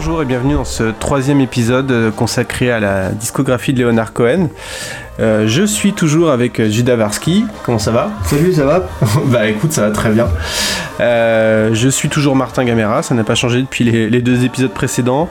[0.00, 4.48] Bonjour et bienvenue dans ce troisième épisode euh, consacré à la discographie de Leonard Cohen.
[5.18, 7.44] Euh, je suis toujours avec Judas Varsky.
[7.64, 8.12] Comment ça va?
[8.24, 8.88] Salut, ça va?
[9.26, 10.28] Bah écoute, ça va très bien.
[11.00, 15.28] Euh, je suis toujours Martin Gamera, ça n'a pas changé depuis les, deux épisodes précédents.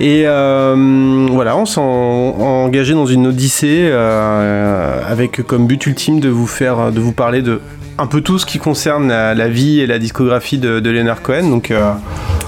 [0.00, 6.90] Et voilà, on s'est engagé dans une odyssée avec comme but ultime de vous faire,
[6.90, 7.60] de vous parler de
[7.98, 11.50] un peu tout ce qui concerne la, vie et la discographie de, Leonard Cohen.
[11.50, 11.70] Donc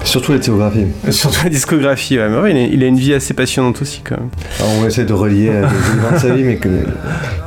[0.03, 0.85] Surtout la discographie.
[1.11, 2.69] Surtout la discographie, ouais.
[2.71, 4.29] il, a, une vie assez passionnante aussi, quand même.
[4.61, 6.69] on va essayer de relier à de sa vie, mais que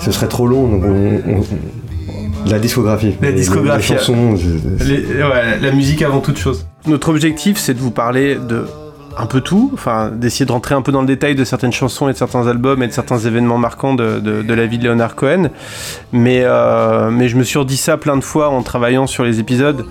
[0.00, 0.84] ce serait trop long, donc
[2.46, 3.14] La discographie.
[3.20, 3.92] La discographie.
[3.92, 4.34] Les, chansons.
[4.34, 6.66] ouais, la musique avant toute chose.
[6.86, 8.64] Notre objectif, c'est de vous parler de
[9.18, 12.08] un peu tout, enfin d'essayer de rentrer un peu dans le détail de certaines chansons
[12.08, 15.14] et de certains albums et de certains événements marquants de, de, la vie de Leonard
[15.14, 15.50] Cohen.
[16.12, 19.40] Mais, euh, mais je me suis redit ça plein de fois en travaillant sur les
[19.40, 19.86] épisodes.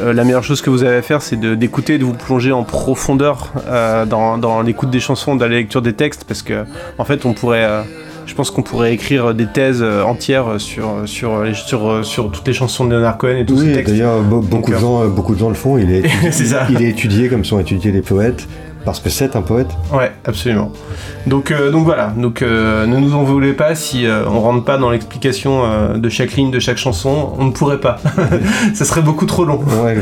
[0.00, 2.64] Euh, la meilleure chose que vous avez à faire, c'est d'écouter, de, vous plonger en
[2.64, 6.64] profondeur euh, dans, l'écoute des chansons, dans la lecture des textes, parce que
[6.98, 7.82] en fait, on pourrait, euh,
[8.26, 12.84] je pense qu'on pourrait écrire des thèses entières sur sur, sur, sur toutes les chansons
[12.84, 13.92] de Leonard Cohen et tous oui, ces textes.
[13.92, 15.78] D'ailleurs, beaucoup de gens, beaucoup de gens le font.
[15.78, 16.04] Il est,
[16.70, 18.48] il est étudié comme sont étudiés les poètes.
[18.84, 19.70] Parce que c'est un poète.
[19.92, 20.72] Ouais, absolument.
[21.26, 22.12] Donc, euh, donc voilà.
[22.16, 25.62] Donc euh, ne nous en voulez pas si euh, on rentre pas dans l'explication
[25.94, 27.32] de chaque ligne de chaque chanson.
[27.38, 27.98] On ne pourrait pas.
[28.74, 29.60] Ça serait beaucoup trop long.
[29.84, 29.96] Ouais,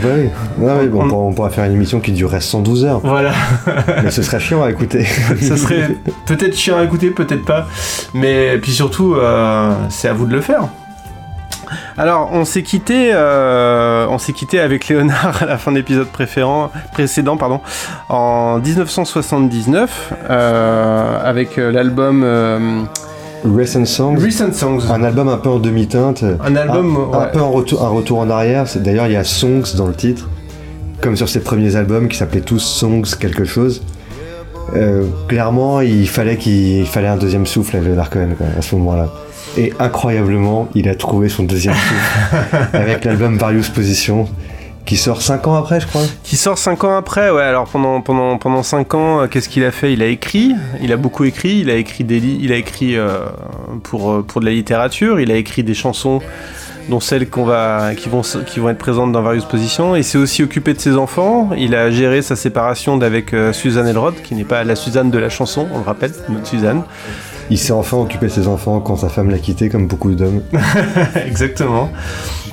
[0.58, 0.88] bah oui.
[0.88, 1.32] bon, on...
[1.32, 3.00] pourrait faire une émission qui durerait 112 heures.
[3.00, 3.32] Voilà.
[4.02, 5.04] Mais ce serait chiant à écouter.
[5.40, 5.88] Ça serait
[6.26, 7.66] peut-être chiant à écouter, peut-être pas.
[8.14, 9.16] Mais puis surtout,
[9.88, 10.68] c'est à vous de le faire.
[11.96, 16.08] Alors, on s'est quitté, euh, on s'est quitté avec Léonard à la fin de l'épisode
[16.08, 17.60] précédent, pardon,
[18.08, 22.88] en 1979, euh, avec euh, l'album.
[23.44, 24.16] Recent Songs.
[24.16, 24.80] Recent Songs.
[24.90, 26.24] Un album un peu en demi-teinte.
[26.44, 26.96] Un album.
[27.14, 28.66] Un, peu en retour, un retour en arrière.
[28.76, 30.28] D'ailleurs, il y a Songs dans le titre,
[31.00, 33.82] comme sur ses premiers albums qui s'appelaient tous Songs quelque chose.
[35.28, 39.08] clairement, il fallait qu'il fallait un deuxième souffle à Leonard Cohen à ce moment-là.
[39.56, 44.28] Et incroyablement, il a trouvé son deuxième souffle avec l'album Various Positions
[44.90, 46.02] qui sort 5 ans après, je crois.
[46.24, 47.44] Qui sort 5 ans après, ouais.
[47.44, 49.92] Alors pendant, pendant, pendant 5 ans, euh, qu'est-ce qu'il a fait?
[49.92, 53.20] Il a écrit, il a beaucoup écrit, il a écrit, des il a écrit euh,
[53.84, 56.20] pour, euh, pour de la littérature, il a écrit des chansons
[56.88, 59.94] dont celles qu'on va, qui, vont, qui vont être présentes dans Various Positions.
[59.94, 61.50] Il s'est aussi occupé de ses enfants.
[61.56, 65.28] Il a géré sa séparation d'avec Suzanne Elrod, qui n'est pas la Suzanne de la
[65.28, 66.82] chanson, on le rappelle, notre Suzanne.
[67.50, 70.42] Il s'est enfin occupé de ses enfants quand sa femme l'a quitté, comme beaucoup d'hommes.
[71.26, 71.90] Exactement.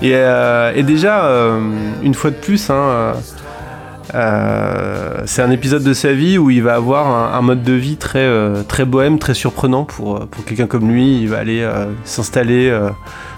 [0.02, 1.60] Et, euh, déjà, euh,
[2.02, 3.14] une fois de plus, hein,
[4.16, 7.98] euh, c'est un épisode de sa vie où il va avoir un, mode de vie
[7.98, 8.28] très,
[8.68, 11.22] très bohème, très surprenant pour, pour quelqu'un comme lui.
[11.22, 11.68] Il va aller
[12.04, 12.76] s'installer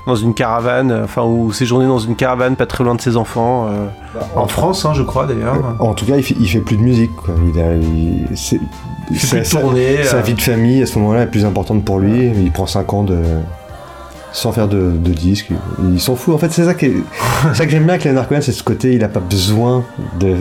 [0.07, 3.69] dans une caravane, enfin, ou séjourner dans une caravane pas très loin de ses enfants,
[4.13, 5.75] bah, en, France, hein, je crois d'ailleurs.
[5.79, 7.15] En tout cas, il fait, fait plus de musique.
[7.17, 7.35] Quoi.
[7.53, 7.73] Il a,
[9.17, 10.21] sa, sa, euh.
[10.23, 12.31] vie de famille à ce moment-là est plus importante pour lui.
[12.35, 13.17] Il prend 5 ans de
[14.31, 15.51] sans faire de, de disques.
[15.91, 16.33] Il s'en fout.
[16.35, 16.85] En fait, c'est ça, que
[17.53, 19.83] ça que j'aime bien avec Leonard Cohen, c'est ce côté, il a pas besoin
[20.19, 20.35] de.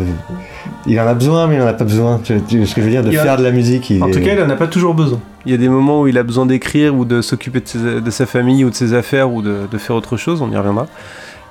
[0.87, 2.21] Il en a besoin, mais il en a pas besoin.
[2.23, 3.93] Tu, ce que je veux dire, de faire de la musique.
[4.01, 5.21] en tout cas, il en a pas toujours besoin.
[5.47, 8.27] Il y a des moments où il a besoin d'écrire ou de s'occuper de, sa
[8.27, 10.87] famille ou de ses affaires ou de, de, faire autre chose, on y reviendra.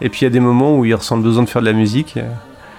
[0.01, 1.67] Et puis il y a des moments où il ressent le besoin de faire de
[1.67, 2.19] la musique.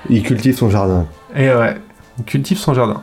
[0.09, 1.07] Il cultive son jardin.
[1.35, 1.77] Et ouais,
[2.19, 3.03] il cultive son jardin.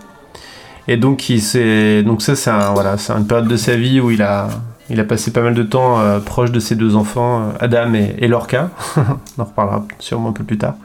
[0.88, 4.12] Et donc, il donc ça, c'est un, voilà, c'est une période de sa vie où
[4.12, 4.48] il a,
[4.90, 7.94] il a passé pas mal de temps euh, proche de ses deux enfants, euh, Adam
[7.94, 8.70] et, Lorca.
[8.98, 10.76] On en reparlera sûrement un peu plus tard.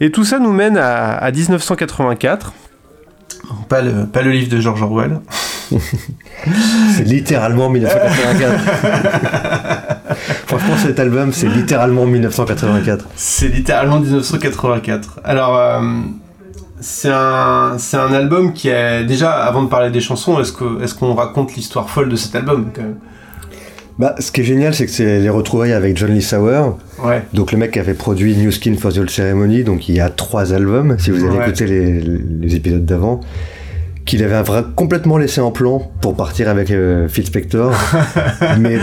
[0.00, 2.52] Et tout ça nous mène à, 1984.
[3.68, 5.20] Pas le, pas le livre de George Orwell.
[5.70, 8.54] c'est littéralement 1984.
[10.46, 13.06] Franchement, cet album, c'est littéralement 1984.
[13.16, 15.20] C'est littéralement 1984.
[15.24, 15.80] Alors, euh,
[16.84, 20.82] c'est un, c'est un album qui est déjà avant de parler des chansons, est-ce que
[20.82, 22.66] est-ce qu'on raconte l'histoire folle de cet album
[23.98, 26.72] Bah, ce qui est génial, c'est que c'est les retrouvailles avec John Lee Sauer.
[27.02, 27.22] Ouais.
[27.32, 30.00] Donc le mec qui avait produit New Skin for the Old Ceremony, donc il y
[30.00, 33.20] a trois albums, si vous avez écouté les, les épisodes d'avant
[34.04, 34.42] qu'il avait
[34.76, 37.72] complètement laissé en plan pour partir avec euh, Phil Spector.
[38.58, 38.78] mais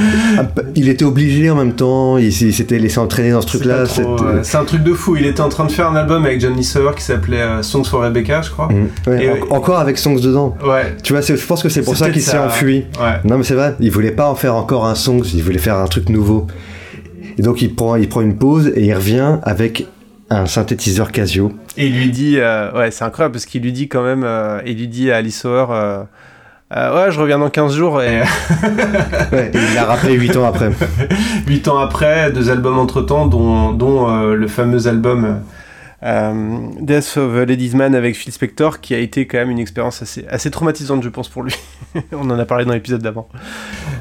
[0.75, 3.83] il était obligé en même temps, il, s'était laissé entraîner dans ce truc-là.
[3.85, 5.15] C'est un truc de fou.
[5.15, 7.83] Il était en train de faire un album avec Johnny Sauer qui s'appelait euh, Songs
[7.83, 8.69] for Rebecca, je crois.
[8.69, 9.13] Mm.
[9.21, 10.55] Et, encore avec Songs dedans.
[10.65, 10.95] Ouais.
[11.03, 12.85] Tu vois, je pense que c'est pour ça qu'il s'est enfui.
[13.23, 15.77] Non, mais c'est vrai, il voulait pas en faire encore un Songs, il voulait faire
[15.77, 16.47] un truc nouveau.
[17.37, 19.87] Et donc il prend, il prend une pause et il revient avec
[20.31, 21.51] un synthétiseur Casio.
[21.77, 24.61] Et il lui dit, euh, ouais, c'est incroyable parce qu'il lui dit quand même, euh,
[24.65, 26.03] il lui dit à Alice euh,
[26.73, 28.21] ouais, je reviens dans 15 jours et.
[29.33, 30.71] ouais, il l'a rappelé 8 ans après.
[31.47, 35.41] 8 ans après, deux albums entre temps, dont, dont le fameux album
[36.03, 40.01] Euh, Death of Ladies Man avec Phil Spector, qui a été quand même une expérience
[40.01, 41.53] assez, assez traumatisante, je pense, pour lui.
[42.11, 43.27] On en a parlé dans l'épisode d'avant.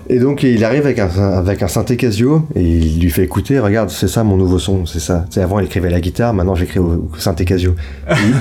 [0.08, 3.58] Et donc il arrive avec un, avec un synthé Casio et il lui fait écouter,
[3.58, 5.26] regarde, c'est ça mon nouveau son, c'est ça.
[5.36, 7.74] Avant il écrivait la guitare, maintenant j'écris au, synthé Casio.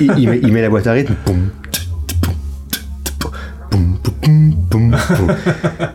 [0.00, 1.14] il, il, met, il, met, la boîte à rythme,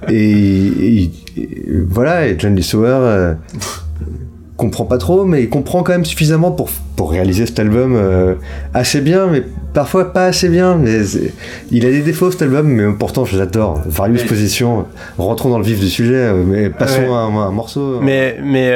[0.10, 1.12] et,
[1.90, 3.34] voilà, et John Lee Sauer euh,
[4.58, 8.36] comprend pas trop, mais il comprend quand même suffisamment pour, pour réaliser cet album euh,
[8.74, 9.44] assez bien, mais
[9.74, 10.76] parfois pas assez bien.
[10.76, 11.02] Mais
[11.72, 13.82] il a des défauts cet album, mais pourtant je l'adore.
[13.86, 14.86] Various positions,
[15.18, 18.00] rentrons dans le vif du sujet, euh, mais passons à, un, morceau.
[18.02, 18.72] Mais, mais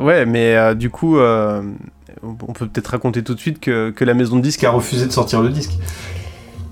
[0.00, 4.36] ouais, mais du coup, on peut peut-être raconter tout de suite que, que la maison
[4.36, 5.72] de disques a refusé de sortir le disque.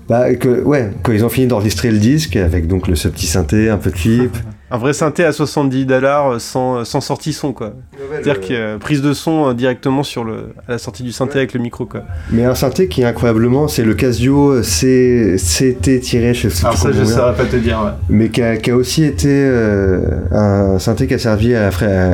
[0.09, 3.27] Bah, que, ouais, quand ils ont fini d'enregistrer le disque, avec donc le, ce petit
[3.27, 4.35] synthé un peu cheap.
[4.71, 7.73] un vrai synthé à 70 dollars sans, sans sortie son, quoi.
[8.11, 11.11] C'est-à-dire qu'il y a prise de son euh, directement sur le, à la sortie du
[11.11, 12.03] synthé avec le micro, quoi.
[12.31, 17.35] Mais un synthé qui, incroyablement, c'est le Casio CT tiré, sais Alors ça, je saurais
[17.35, 17.91] pas te dire, ouais.
[18.09, 19.99] Mais qui a, qui a aussi été euh,
[20.31, 21.69] un synthé qui a servi à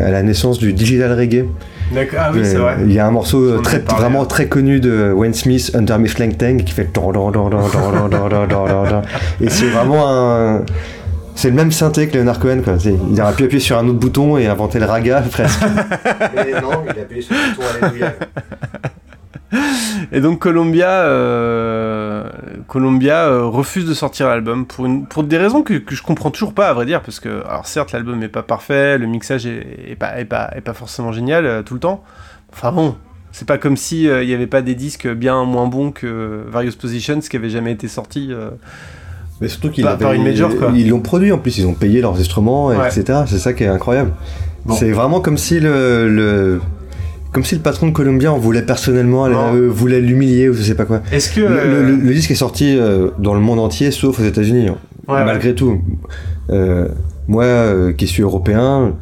[0.09, 1.45] la naissance du digital reggae.
[2.17, 2.77] Ah oui, c'est vrai.
[2.85, 6.35] Il y a un morceau très, vraiment très connu de Wayne Smith, Under Miss Lang
[6.35, 6.89] Tang, qui fait.
[9.41, 10.61] Et c'est vraiment un.
[11.35, 12.75] C'est le même synthé que Leonard Cohen, quoi.
[12.85, 15.61] Il aurait pu appuyer sur un autre bouton et inventer le raga, presque.
[16.35, 18.13] Mais non, il a appuyé sur le bouton Alléluia.
[20.11, 22.23] Et donc Columbia, euh,
[22.67, 26.31] Columbia euh, refuse de sortir l'album pour, une, pour des raisons que, que, je comprends
[26.31, 29.45] toujours pas à vrai dire parce que alors certes l'album est pas parfait, le mixage
[29.45, 32.03] est, pas, est, pas, est pas forcément génial euh, tout le temps.
[32.51, 32.95] Enfin bon,
[33.31, 36.73] c'est pas comme si il n'y avait pas des disques bien moins bons que Various
[36.79, 38.31] Positions qui avait jamais été sorti.
[39.41, 39.87] mais surtout qu'ils
[40.75, 43.23] ils l'ont produit en plus, ils ont payé leurs instruments, etc.
[43.25, 44.11] C'est ça qui est incroyable.
[44.69, 46.61] C'est vraiment comme si le, le
[47.33, 50.75] comme si le patron de Columbia en voulait personnellement, euh, voulait l'humilier ou je sais
[50.75, 51.01] pas quoi.
[51.11, 54.69] Est-ce que le, euh, disque est sorti euh, dans le monde entier, sauf aux États-Unis,
[55.07, 55.81] malgré tout.
[57.27, 57.45] moi,
[57.97, 58.93] qui suis européen,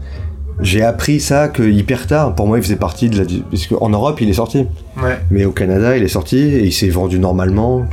[0.61, 2.35] j'ai appris ça que hyper tard.
[2.35, 3.25] Pour moi, il faisait partie de la.
[3.49, 4.67] Parce qu'en Europe, il est sorti.
[5.31, 7.85] Mais au Canada, il est sorti et il s'est vendu normalement.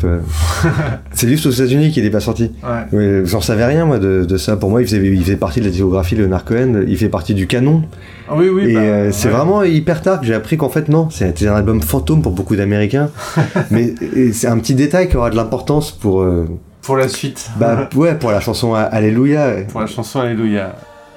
[1.12, 2.53] c'est juste aux États-Unis qu'il n'est pas sorti.
[2.93, 3.23] Ouais.
[3.25, 4.56] J'en savais rien, moi, de, ça.
[4.56, 6.85] Pour moi, il faisait, il faisait partie de la discographie de Leonard Cohen.
[6.87, 7.82] Il fait partie du canon.
[8.29, 8.70] Ah oui, oui.
[8.70, 11.09] Et bah, euh, c'est vraiment hyper tard que j'ai appris qu'en fait, non.
[11.11, 13.11] C'était un album fantôme pour beaucoup d'Américains.
[13.70, 13.94] mais
[14.32, 16.20] c'est un petit détail qui aura de l'importance pour.
[16.20, 16.47] Euh,
[16.82, 17.50] pour la suite.
[17.59, 19.56] Bah ouais, pour la chanson Alléluia.
[19.70, 20.75] Pour la chanson Alléluia.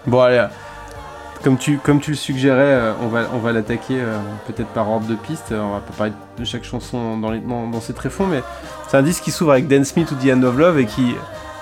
[0.08, 0.46] Bon, allez
[1.44, 4.18] comme tu, comme tu le suggérais, euh, on va, on va l'attaquer euh,
[4.48, 5.52] peut-être par ordre de piste.
[5.52, 8.42] On va pas parler de chaque chanson dans, les, dans, dans ses tréfonds, mais
[8.88, 11.16] c'est un disque qui s'ouvre avec Dance Me to the End of Love et qui,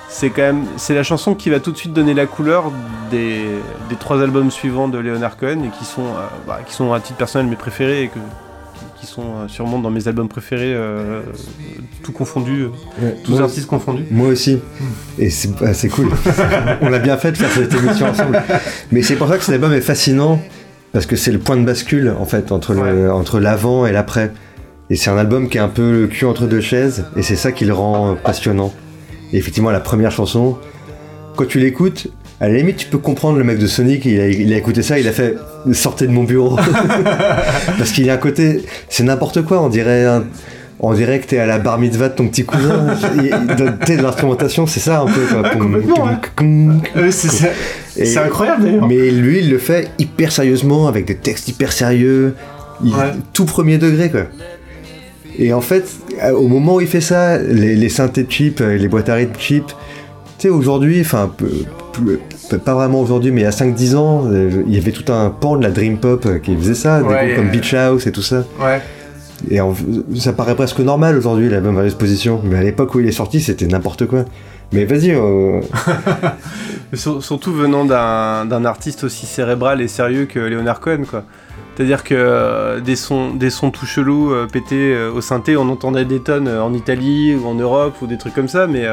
[0.10, 2.72] c'est quand même, c'est la chanson qui va tout de suite donner la couleur
[3.12, 3.46] des,
[3.90, 7.00] des trois albums suivants de Leonard Cohen et qui sont, euh, bah, qui sont à
[7.00, 8.20] titre personnel mes préférés et que
[9.00, 11.22] qui sont euh, sûrement dans mes albums préférés, euh,
[12.04, 12.68] tout confondu,
[13.02, 14.06] euh, tous artistes confondus.
[14.12, 14.60] Moi aussi.
[15.18, 16.10] Et c'est bah, cool.
[16.82, 18.42] On a bien fait de faire cette émission ensemble.
[18.92, 20.42] Mais c'est pour ça que cet album est fascinant,
[20.92, 22.76] parce que c'est le point de bascule, en fait, entre
[23.10, 24.32] entre l'avant et l'après.
[24.90, 27.36] Et c'est un album qui est un peu le cul entre deux chaises, et c'est
[27.36, 28.74] ça qui le rend passionnant.
[29.32, 30.58] Et effectivement, la première chanson,
[31.36, 32.08] quand tu l'écoutes,
[32.42, 34.82] à la limite, tu peux comprendre le mec de Sonic, il a, il a écouté
[34.82, 35.36] ça, il a fait
[35.74, 36.58] sortez de mon bureau.
[37.78, 40.06] Parce qu'il y a un côté, c'est n'importe quoi, on dirait
[40.82, 42.96] on dirait que t'es à la bar mitzvah de ton petit cousin.
[43.86, 45.22] t'es de l'instrumentation, c'est ça un peu.
[45.26, 45.52] Quoi.
[47.96, 48.88] c'est incroyable d'ailleurs.
[48.88, 52.36] Mais lui, il le fait hyper sérieusement, avec des textes hyper sérieux,
[53.34, 54.22] tout premier degré quoi.
[55.38, 55.86] Et en fait,
[56.34, 59.68] au moment où il fait ça, les, les synthés cheap, les boîtes à rythme cheap,
[59.68, 59.74] tu
[60.40, 61.32] sais, aujourd'hui, enfin,
[62.64, 65.30] pas vraiment aujourd'hui, mais il y a 5-10 ans, euh, il y avait tout un
[65.30, 68.12] pan de la Dream Pop euh, qui faisait ça, des groupes comme Beach House et
[68.12, 68.44] tout ça.
[68.60, 68.82] Ouais.
[69.50, 69.60] Et
[70.18, 72.42] ça paraît presque normal aujourd'hui, la même position.
[72.44, 74.26] Mais à l'époque où il est sorti, c'était n'importe quoi.
[74.74, 75.12] Mais vas-y.
[75.12, 75.62] Euh...
[76.94, 81.24] surtout venant d'un artiste aussi cérébral et sérieux que Leonard Cohen, quoi.
[81.76, 86.20] C'est-à-dire que euh, des, sons, des sons tout chelous pétés au synthé, on entendait des
[86.20, 88.86] tonnes en Italie ou en Europe ou des trucs comme ça, mais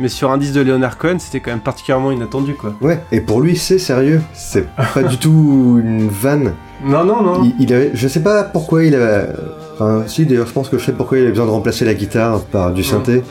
[0.00, 2.74] mais sur un disque de Leonard Cohen, c'était quand même particulièrement inattendu, quoi.
[2.80, 4.20] Ouais, et pour lui, c'est sérieux.
[4.32, 6.54] C'est pas du tout une vanne.
[6.84, 7.52] Non, non, non.
[7.58, 9.28] Il, avait, je sais pas pourquoi il avait.
[9.74, 11.94] Enfin, si, d'ailleurs, je pense que je sais pourquoi il avait besoin de remplacer la
[11.94, 13.22] guitare par du synthé.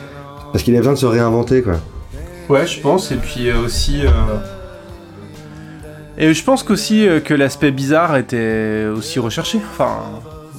[0.52, 1.76] Parce qu'il avait besoin de se réinventer, quoi.
[2.50, 4.06] Ouais, je pense, et puis euh, aussi.
[4.06, 4.10] Euh,
[6.18, 9.60] et je pense qu'aussi euh, que l'aspect bizarre était aussi recherché.
[9.72, 9.98] Enfin,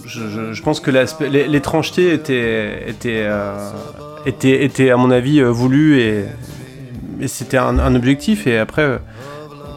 [0.05, 3.27] je, pense que l'étrangeté était, était,
[4.28, 6.25] était, était, à mon avis, euh, voulu et,
[7.26, 8.47] c'était un, objectif.
[8.47, 8.99] Et après, euh,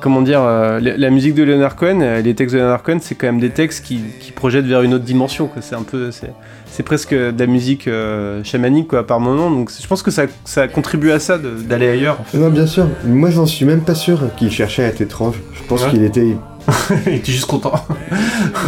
[0.01, 3.15] comment dire, euh, la, la musique de Leonard Cohen, les textes de Leonard Cohen, c'est
[3.15, 5.49] quand même des textes qui, qui projettent vers une autre dimension.
[5.59, 9.49] C'est un peu, c'est, presque de la musique euh, chamanique quoi, par moment.
[9.49, 12.19] Donc je pense que ça, ça contribue à ça d'aller ailleurs.
[12.19, 12.37] en fait.
[12.37, 12.87] Non, bien sûr.
[13.05, 15.35] Moi, j'en suis même pas sûr qu'il cherchait à être étrange.
[15.53, 15.89] Je pense Ouais.
[15.91, 16.35] qu'il était.
[17.07, 17.73] Il était juste content.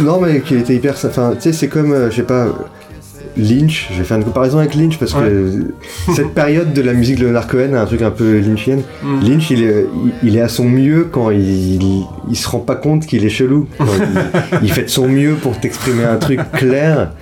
[0.02, 0.94] Non, mais qu'il était hyper.
[1.04, 2.48] Enfin, tu sais, c'est comme, euh, je sais pas.
[3.36, 5.72] Lynch, je vais faire une comparaison avec Lynch parce que
[6.14, 8.82] cette période de la musique de Leonard Cohen a un truc un peu lynchienne.
[9.02, 9.20] Mm.
[9.28, 9.86] Lynch, il est,
[10.22, 13.24] il, il est à son mieux quand il, il, il se rend pas compte qu'il
[13.24, 13.66] est chelou.
[14.62, 17.12] Il, fait de son mieux pour t'exprimer un truc clair,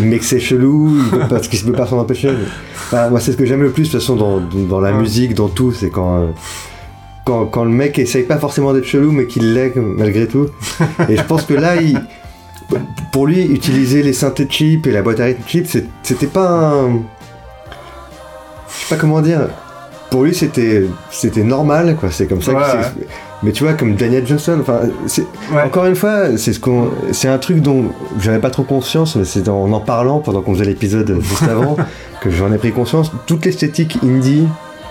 [0.00, 0.96] mais que c'est chelou
[1.28, 2.30] parce qu'il se peut pas s'en empêcher.
[2.74, 4.98] Enfin, moi, c'est ce que j'aime le plus de toute façon dans, dans la Ouais.
[5.00, 6.26] musique, dans tout, c'est quand, euh,
[7.26, 10.46] quand quand le mec essaye pas forcément d'être chelou, mais qu'il l'est malgré tout.
[11.08, 12.00] Et je pense que là, il,
[13.12, 15.66] pour lui, utiliser les synthés cheap et la boîte à rythme cheap,
[16.02, 17.00] c'était pas un.
[18.68, 19.48] Je sais pas comment dire.
[20.10, 22.10] Pour lui, c'était c'était normal, quoi.
[22.10, 22.76] C'est comme ça Ouais, que c'est.
[23.00, 23.06] ouais.
[23.42, 24.80] Mais tu vois, comme Daniel Johnson, enfin,
[25.54, 25.62] Ouais.
[25.62, 29.24] encore une fois, c'est ce qu'on, c'est un truc dont j'avais pas trop conscience, mais
[29.24, 31.76] c'est en en parlant pendant qu'on faisait l'épisode juste avant
[32.20, 33.12] que j'en ai pris conscience.
[33.26, 34.46] Toute l'esthétique indie,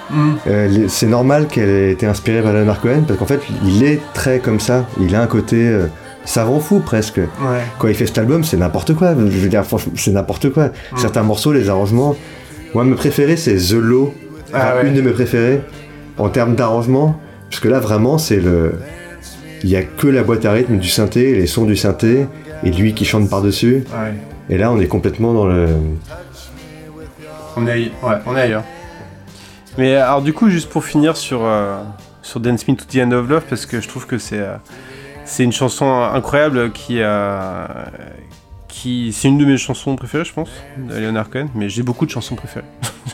[0.10, 0.32] Mm.
[0.48, 4.00] euh, c'est normal qu'elle ait été inspirée par Leonard Cohen parce qu'en fait, il est
[4.14, 4.86] très comme ça.
[5.02, 5.88] Il a un côté euh,
[6.28, 7.18] savant fou presque.
[7.18, 7.62] Ouais.
[7.80, 9.16] Quand il fait cet album, c'est n'importe quoi.
[9.16, 10.68] Je veux dire, franchement, c'est n'importe quoi.
[10.68, 10.98] Mm.
[10.98, 12.16] Certains morceaux, les arrangements.
[12.76, 14.14] Moi, mes préférés, c'est The Low.
[14.54, 14.88] Ah Enfin, ouais.
[14.90, 15.62] Une de mes préférées
[16.18, 17.20] en termes d'arrangement.
[17.50, 18.76] Parce que là, vraiment, c'est le.
[19.64, 22.28] Il y a que la boîte à rythme du synthé, les sons du synthé,
[22.64, 23.84] et lui qui chante par-dessus.
[23.92, 24.14] Ouais.
[24.50, 25.68] Et là, on est complètement dans le.
[27.56, 28.64] On est, aille- ouais, on est ailleurs.
[29.78, 31.78] Mais alors du coup, juste pour finir sur, euh,
[32.22, 34.56] sur Dance Me to the End of Love, parce que je trouve que c'est euh,
[35.28, 37.92] c'est une chanson incroyable qui a...
[38.68, 42.06] Qui, c'est une de mes chansons préférées, je pense, de Leonard Cohen, mais j'ai beaucoup
[42.06, 42.66] de chansons préférées.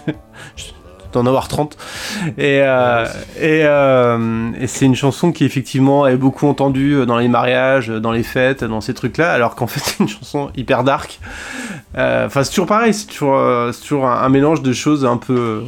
[0.58, 0.66] Je
[1.14, 1.78] dois en avoir 30.
[2.38, 3.06] Et, euh,
[3.38, 8.12] et, euh, et c'est une chanson qui, effectivement, est beaucoup entendue dans les mariages, dans
[8.12, 11.20] les fêtes, dans ces trucs-là, alors qu'en fait, c'est une chanson hyper dark.
[11.98, 15.06] Euh, Enfin, c'est toujours pareil, c'est toujours, euh, c'est toujours un, un mélange de choses
[15.06, 15.64] un peu,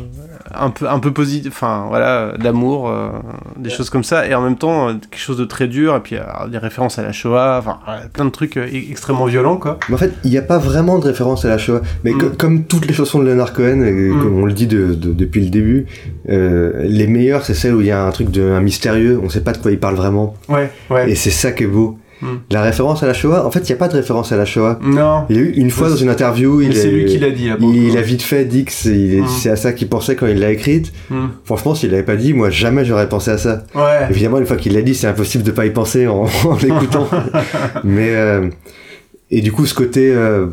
[0.53, 3.09] un peu, un peu positives, enfin voilà, d'amour, euh,
[3.57, 5.99] des choses comme ça, et en même temps euh, quelque chose de très dur, et
[6.01, 7.77] puis euh, des références à la Shoah, enfin
[8.13, 9.79] plein de trucs euh, e- extrêmement violents quoi.
[9.89, 11.81] Mais en fait, il n'y a pas vraiment de référence à la Shoah.
[12.03, 12.17] Mais Mm.
[12.19, 14.21] co- comme toutes les chansons de Leonard Cohen, et Mm.
[14.21, 15.85] comme on le dit de- de- depuis le début,
[16.27, 19.41] les meilleures, c'est celles où il y a un truc de un mystérieux, on sait
[19.41, 20.35] pas de quoi il parle vraiment.
[20.49, 21.09] Ouais, ouais.
[21.09, 21.97] Et c'est ça qui est beau.
[22.22, 22.27] Mm.
[22.51, 24.45] La référence à la Shoah, en fait, il n'y a pas de référence à la
[24.45, 24.79] Shoah.
[24.81, 27.05] Non, Il y a eu une fois dans une interview, mais il, c'est est- lui
[27.05, 27.50] qui l'a dit.
[27.50, 29.27] le il a vite fait dit que c'est il est- Mm.
[29.27, 30.93] c'est à ça qu'il pensait quand il l'a écrite.
[31.10, 31.25] Mm.
[31.43, 33.63] Franchement, s'il l'avait pas dit, moi jamais j'aurais pensé à ça.
[33.75, 34.07] Ouais.
[34.10, 37.07] Évidemment, une fois qu'il l'a dit, c'est impossible de pas y penser en, en l'écoutant.
[37.84, 38.48] Mais euh,
[39.29, 40.45] et du coup, ce côté euh,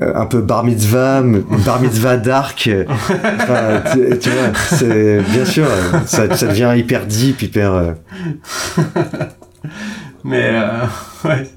[0.00, 1.20] un peu bar mitzvah,
[1.66, 5.66] bar mitzvah dark, euh, enfin, tu, tu vois, c'est bien sûr,
[6.06, 7.74] ça, ça devient hyper deep, hyper.
[7.74, 7.92] euh,
[10.24, 10.86] Mais euh,
[11.24, 11.48] ouais.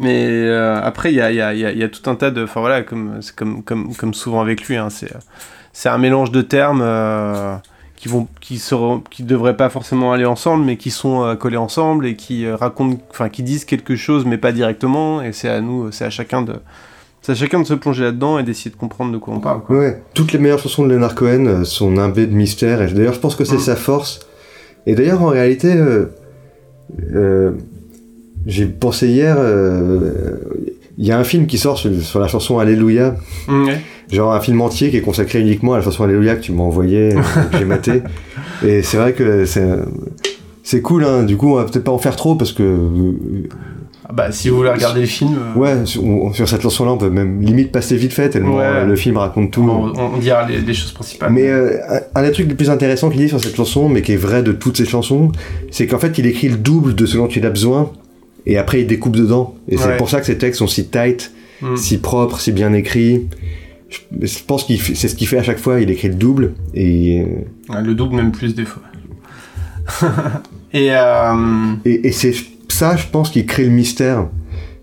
[0.00, 1.88] Mais euh, après, il y a, il y, a, il y a- il y a
[1.88, 2.42] tout un tas de.
[2.44, 5.12] Enfin voilà, comme, c'est comme, comme, comme souvent avec lui, hein, c'est,
[5.72, 7.54] c'est un mélange de termes euh,
[7.96, 11.56] qui vont, qui seront, qui devraient pas forcément aller ensemble, mais qui sont euh, collés
[11.58, 15.22] ensemble et qui euh, racontent, enfin qui disent quelque chose, mais pas directement.
[15.22, 16.54] Et c'est à nous, c'est à chacun de,
[17.22, 19.62] c'est à chacun de se plonger là-dedans et d'essayer de comprendre de quoi on parle.
[19.62, 19.78] quoi.
[19.78, 22.82] Ouais, toutes les meilleures chansons de Leonard Cohen sont imbées de mystère.
[22.82, 23.60] Et d'ailleurs, je pense que c'est Mm.
[23.60, 24.26] sa force.
[24.86, 25.72] Et d'ailleurs, en réalité,
[28.46, 30.36] j'ai pensé hier, euh,
[30.98, 33.16] il y a un film qui sort sur, sur la chanson Alléluia.
[33.48, 33.70] Mm.
[34.12, 36.62] Genre un film entier qui est consacré uniquement à la chanson Alléluia que tu m'as
[36.62, 38.02] envoyé, euh, que j'ai maté.
[38.64, 39.66] Et c'est vrai que c'est
[40.62, 41.04] c'est cool.
[41.04, 41.24] Hein.
[41.24, 43.48] Du coup, on va peut-être pas en faire trop parce que euh,
[44.12, 46.98] bah, si vous voulez regarder le film, euh, ouais, sur, on- sur cette chanson-là, on
[46.98, 48.64] peut même limite passer vite fait tellement Ouais.
[48.64, 49.62] euh, le film raconte tout.
[49.68, 51.32] on, on dira les, les choses principales.
[51.32, 54.02] Mais euh, un un des trucs les plus intéressants qu'il dit sur cette chanson, mais
[54.02, 55.32] qui est vrai de toutes ses chansons,
[55.70, 57.90] c'est qu'en fait il écrit le double de ce dont il a besoin,
[58.46, 59.54] et après il découpe dedans.
[59.68, 59.82] Et Ouais.
[59.82, 61.32] c'est pour ça que ses textes sont si tight,
[61.62, 61.76] Mm.
[61.76, 63.28] si propres, si bien écrits.
[63.88, 66.52] Je, je pense fait- c'est ce qu'il fait à chaque fois, il écrit le double,
[66.74, 67.24] et,
[67.70, 68.82] Ouais, le double, même plus des fois.
[70.72, 71.34] et euh,
[71.84, 72.34] et, et c'est
[72.74, 74.26] ça, je pense, qui crée le mystère.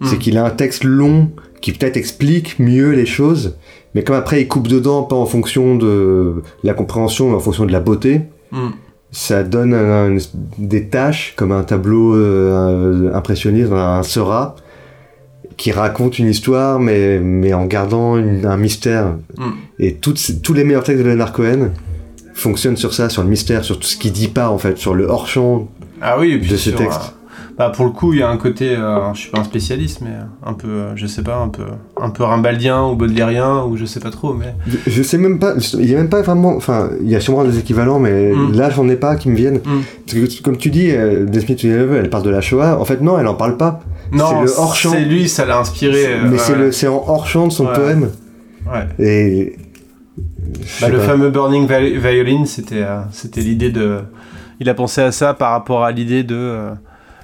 [0.04, 0.20] C'est Mm.
[0.20, 1.30] qu'il a un texte long
[1.62, 3.56] qui peut-être explique mieux les choses,
[3.94, 7.66] mais comme après il coupe dedans, pas en fonction de la compréhension, mais en fonction
[7.66, 8.22] de la beauté,
[8.52, 8.70] mm,
[9.12, 10.18] ça donne un- un-
[10.58, 14.56] des tâches comme un tableau euh, impressionniste, un Seurat,
[15.58, 19.16] qui raconte une histoire, mais, mais en gardant une- un mystère.
[19.38, 19.44] mm.
[19.80, 21.70] Et toutes tous les meilleurs textes de Leonard Cohen
[22.34, 24.96] fonctionnent sur ça, sur le mystère, sur tout ce qu'il dit pas, en fait, sur
[24.96, 25.68] le hors-champ.
[26.02, 27.14] Ah oui, De ce sur, texte.
[27.52, 29.44] Euh, Bah pour le coup, il y a un côté, euh, je suis pas un
[29.44, 30.12] spécialiste, mais
[30.46, 31.64] un peu, euh, je sais pas, un peu,
[32.00, 34.56] un peu rimbaldien ou baudelairien ou je sais pas trop, mais.
[34.68, 37.20] Je, je sais même pas, il y a même pas vraiment, enfin, il y a
[37.20, 38.54] sûrement des équivalents, mais Mm.
[38.56, 39.58] là j'en ai pas qui me viennent.
[39.66, 39.82] Mm.
[40.08, 42.78] Parce que, comme tu dis, euh, Level, elle parle de la Shoah.
[42.80, 43.82] En fait, non, elle en parle pas.
[44.12, 44.92] Non, C'est le hors-champ.
[44.92, 46.06] c'est lui, ça l'a inspiré.
[46.08, 46.56] euh, mais ouais.
[46.58, 47.74] le, c'est en hors champ de son Ouais.
[47.74, 48.10] poème.
[48.72, 48.88] Ouais.
[49.06, 49.56] Et
[50.82, 51.04] Bah, le pas.
[51.06, 54.00] fameux Burning Vi- Violin, c'était, euh, c'était l'idée de.
[54.60, 56.70] Il a pensé à ça par rapport à l'idée de.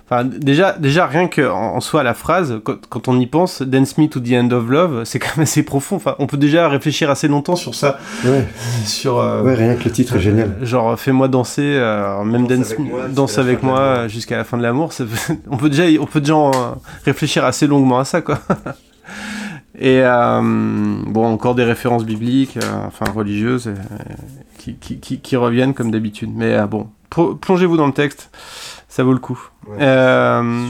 [0.10, 3.62] Enfin, déjà, déjà rien que en, en soi la phrase, quand, quand on y pense,
[3.62, 5.98] Dance Me to the End of Love, c'est quand même assez profond.
[5.98, 8.48] Enfin, on peut déjà réfléchir assez longtemps sur ça, Ouais.
[8.86, 9.20] sur.
[9.20, 10.56] euh, ouais, rien que le titre est génial.
[10.62, 14.58] Genre, fais-moi danser, euh, même dance, avec moi danse avec moi euh, jusqu'à la fin
[14.58, 14.94] de l'amour.
[14.94, 16.52] ça peut- on peut déjà, on peut déjà euh,
[17.04, 18.40] réfléchir assez longuement à ça, quoi.
[19.80, 20.42] Et euh,
[21.06, 23.74] bon, encore des références bibliques, euh, enfin religieuses, euh,
[24.58, 26.32] qui, qui, qui, qui reviennent comme d'habitude.
[26.34, 26.88] Mais euh, bon,
[27.42, 28.32] plongez-vous dans le texte,
[28.98, 29.40] ça vaut le coup.
[29.68, 29.76] Ouais.
[29.80, 30.66] Euh,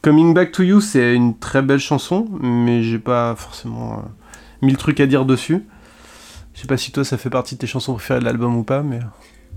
[0.00, 4.08] Coming Back to You, c'est une très belle chanson, mais j'ai pas forcément euh,
[4.62, 5.62] mille trucs à dire dessus.
[6.54, 8.62] Je sais pas si toi ça fait partie de tes chansons préférées de l'album ou
[8.62, 9.00] pas, mais.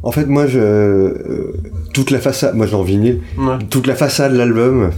[0.04, 1.54] En fait, moi, je euh,
[1.94, 3.22] toute la façade, moi, je l'ai en vinyle.
[3.38, 3.58] Ouais.
[3.70, 4.90] Toute la façade de l'album,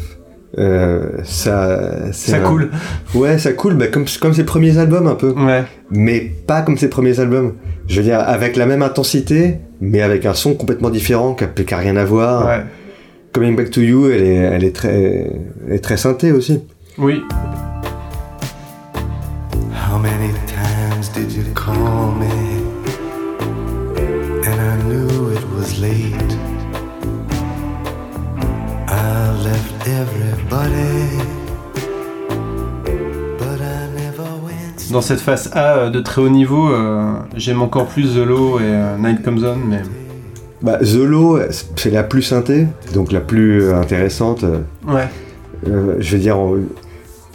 [0.57, 2.71] euh, ça, Ça un- coule.
[3.13, 5.63] Ouais, ça coule, bah, comme comme ses premiers albums un peu, Ouais.
[5.91, 7.53] mais pas comme ses premiers albums.
[7.87, 11.47] Je veux dire, avec la même intensité, mais avec un son complètement différent, qui a,
[11.47, 12.47] qui a rien à voir.
[12.47, 12.63] Ouais.
[13.35, 15.29] Coming Back to You, elle est, elle est très,
[15.67, 16.61] elle est très synthé aussi.
[16.97, 17.21] Oui.
[19.73, 22.31] How many times did you call me?
[24.47, 26.37] And I knew it was late.
[28.87, 31.19] I left everybody,
[33.37, 34.93] but I never went.
[34.93, 38.63] Dans cette phase A de très haut niveau, euh, j'aime encore plus The Low et
[38.63, 39.81] euh, Night Comes On, mais.
[40.65, 41.39] Bah, The Low,
[41.75, 44.43] c'est la plus synthé, donc la plus euh, intéressante.
[44.87, 45.07] Ouais.
[45.69, 46.37] Euh, je veux dire,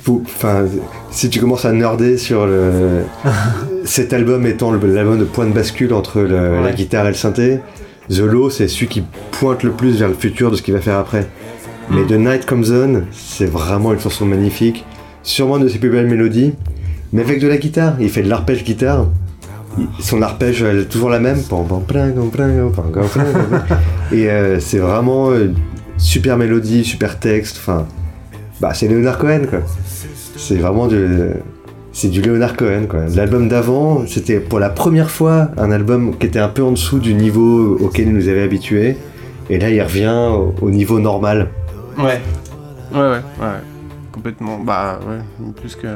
[0.09, 0.65] enfin,
[1.11, 3.03] si tu commences à nerder sur le,
[3.85, 7.61] cet album étant l'album de point de bascule entre le- la guitare et le synthé,
[8.09, 10.81] The Low, c'est celui qui pointe le plus vers le futur de ce qu'il va
[10.81, 11.27] faire après.
[11.91, 12.07] Mais Mm.
[12.07, 14.85] The Night Comes On, c'est vraiment une chanson magnifique,
[15.23, 16.53] sûrement une de ses plus belles mélodies,
[17.13, 17.95] mais avec de la guitare.
[18.01, 19.07] Il fait de l'arpège guitare.
[20.01, 21.39] Son arpège, elle est toujours la même.
[24.13, 25.55] Et euh, c'est vraiment une
[25.97, 27.59] super mélodie, super texte.
[27.59, 27.87] Enfin,
[28.61, 29.61] bah c'est Leonard Cohen quoi.
[30.37, 31.07] C'est vraiment du,
[31.93, 33.01] c'est du Leonard Cohen quoi.
[33.15, 36.99] L'album d'avant, c'était pour la première fois un album qui était un peu en dessous
[36.99, 38.97] du niveau auquel il nous avait habitués.
[39.49, 41.49] Et là, il revient au, au niveau normal.
[41.99, 42.21] Ouais.
[42.93, 43.09] Ouais, ouais,
[43.41, 43.61] ouais.
[44.13, 44.59] Complètement.
[44.59, 45.53] Bah, ouais.
[45.61, 45.89] Plus que,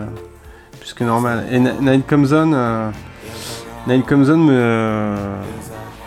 [0.80, 1.44] plus que normal.
[1.52, 2.90] Et Night Comes On, euh,
[3.86, 5.14] Night Comes On me,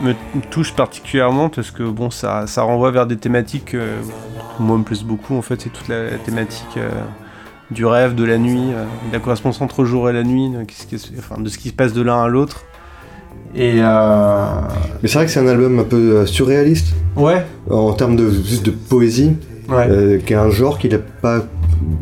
[0.02, 0.14] me
[0.50, 4.02] touche particulièrement parce que, bon, ça, ça renvoie vers des thématiques euh,
[4.60, 5.36] moi, me plaisent beaucoup.
[5.36, 6.90] En fait, c'est toute la, la thématique euh,
[7.72, 10.50] du rêve, de la nuit, euh, de la correspondance entre le jour et la nuit,
[10.50, 12.64] de, enfin, ce qui se passe de l'un à l'autre.
[13.56, 14.46] Et euh,
[15.02, 18.66] Mais c'est vrai que c'est un album un peu surréaliste ouais, en termes de juste
[18.66, 19.38] de poésie,
[19.70, 21.46] ouais, qui est un genre qu'il a pas.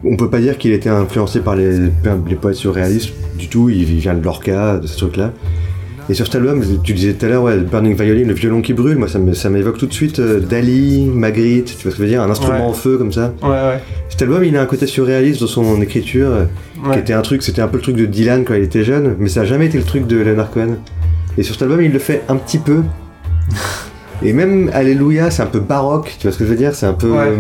[0.03, 1.89] On peut pas dire qu'il était influencé par les,
[2.27, 3.69] les poètes surréalistes du tout.
[3.69, 5.31] Il vient de Lorca, de ce truc-là.
[6.07, 8.73] Et sur cet album, tu disais tout à l'heure, ouais, Burning Violin, le violon qui
[8.73, 12.01] brûle, moi ça m'évoque tout de suite euh, Dali, Magritte, tu vois ce que je
[12.03, 12.61] veux dire, un instrument Ouais.
[12.61, 13.33] en feu comme ça.
[13.41, 13.79] ouais, ouais.
[14.09, 16.45] Cet album, il a un côté surréaliste dans son écriture, euh,
[16.93, 19.15] qui était un truc, c'était un peu le truc de Dylan quand il était jeune,
[19.19, 20.75] mais ça a jamais été le truc de Leonard Cohen.
[21.39, 22.81] Et sur cet album, il le fait un petit peu.
[24.23, 26.85] Et même Alléluia, c'est un peu baroque, tu vois ce que je veux dire C'est
[26.85, 27.09] un peu.
[27.09, 27.33] Ouais.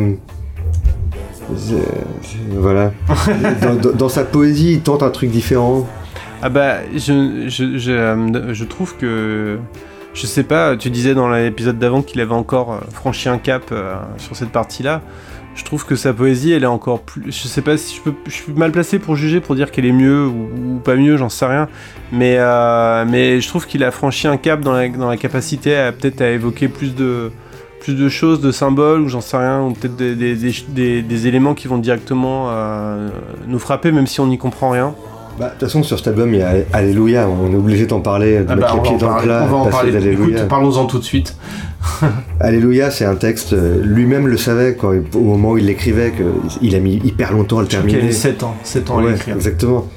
[1.71, 1.77] euh,
[2.57, 2.91] voilà.
[3.61, 5.87] dans, dans- dans sa poésie, il tente un truc différent.
[6.45, 9.57] Ah bah, je, je, je, euh, je trouve que...
[10.13, 13.63] Je sais pas, tu disais dans l'épisode d'avant qu'il avait encore euh, franchi un cap
[13.71, 15.01] euh, sur cette partie-là.
[15.55, 17.23] Je trouve que sa poésie, elle est encore plus...
[17.31, 18.13] Je sais pas si je peux...
[18.27, 21.29] Je suis mal placé pour juger, pour dire qu'elle est mieux ou, pas mieux, j'en
[21.29, 21.67] sais rien.
[22.11, 22.37] Mais,
[23.07, 26.21] mais je trouve qu'il a franchi un cap dans la, dans la capacité à peut-être
[26.21, 27.31] à évoquer plus de
[27.79, 31.27] plus de choses, de symboles, ou j'en sais rien, ou peut-être des, des, des, des-
[31.27, 32.51] éléments qui vont directement
[33.47, 34.93] nous frapper, même si on n'y comprend rien.
[35.37, 37.99] Bah, de toute façon, sur cet album, il y a Alléluia, on est obligé d'en
[37.99, 40.11] parler, de Ah mettre bah, les pieds dans le plat, On va en parler.
[40.11, 41.35] Écoute, parlons-en tout de suite.
[42.39, 46.13] Alléluia, c'est un texte, euh, lui-même le savait quand, au moment où il l'écrivait,
[46.59, 47.99] qu'il a mis hyper longtemps à le terminer.
[47.99, 49.35] avait 7 ans, 7 ans à l'écrire.
[49.35, 49.87] exactement.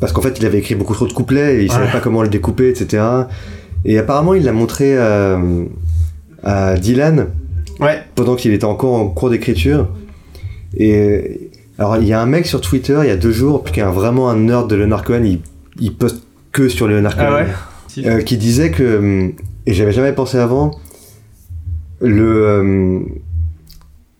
[0.00, 2.22] Parce qu'en fait, il avait écrit beaucoup trop de couplets et il savait pas comment
[2.22, 3.02] le découper, etc.
[3.84, 5.38] Et apparemment, il l'a montré à,
[6.44, 7.26] à Dylan
[7.80, 9.88] Ouais, pendant qu'il était encore en cours d'écriture.
[10.76, 11.47] Et
[11.78, 13.84] alors, il y a un mec sur Twitter il y a deux jours, qui est
[13.84, 15.40] vraiment un nerd de Leonard Cohen, il,
[15.80, 17.46] il poste que sur Leonard Cohen, ah ouais
[17.86, 18.06] Si.
[18.06, 19.32] euh, qui disait que, hum,
[19.66, 20.72] et j'avais jamais pensé avant,
[22.00, 23.08] le, hum,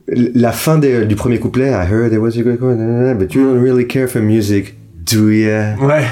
[0.08, 3.42] la fin des- du premier couplet, I heard there was a good one, but you
[3.44, 5.74] don't really care for music, do ya?
[5.80, 6.04] Ouais.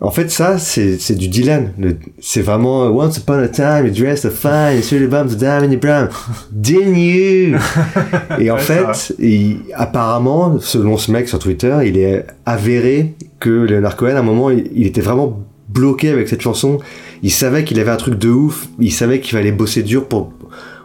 [0.00, 1.72] En fait, ça, c'est du Dylan.
[2.20, 5.78] C'est vraiment Once upon a time, you dressed a fine, you bumped the diamond in
[5.78, 6.08] brown.
[6.52, 7.56] Didn't you?
[8.38, 13.96] Et en fait, il- apparemment, selon ce mec sur Twitter, il est avéré que Leonard
[13.96, 16.78] Cohen, à un moment, il, il était vraiment bloqué avec cette chanson.
[17.22, 18.68] Il savait qu'il avait un truc de ouf.
[18.78, 20.30] Il savait qu'il fallait bosser dur pour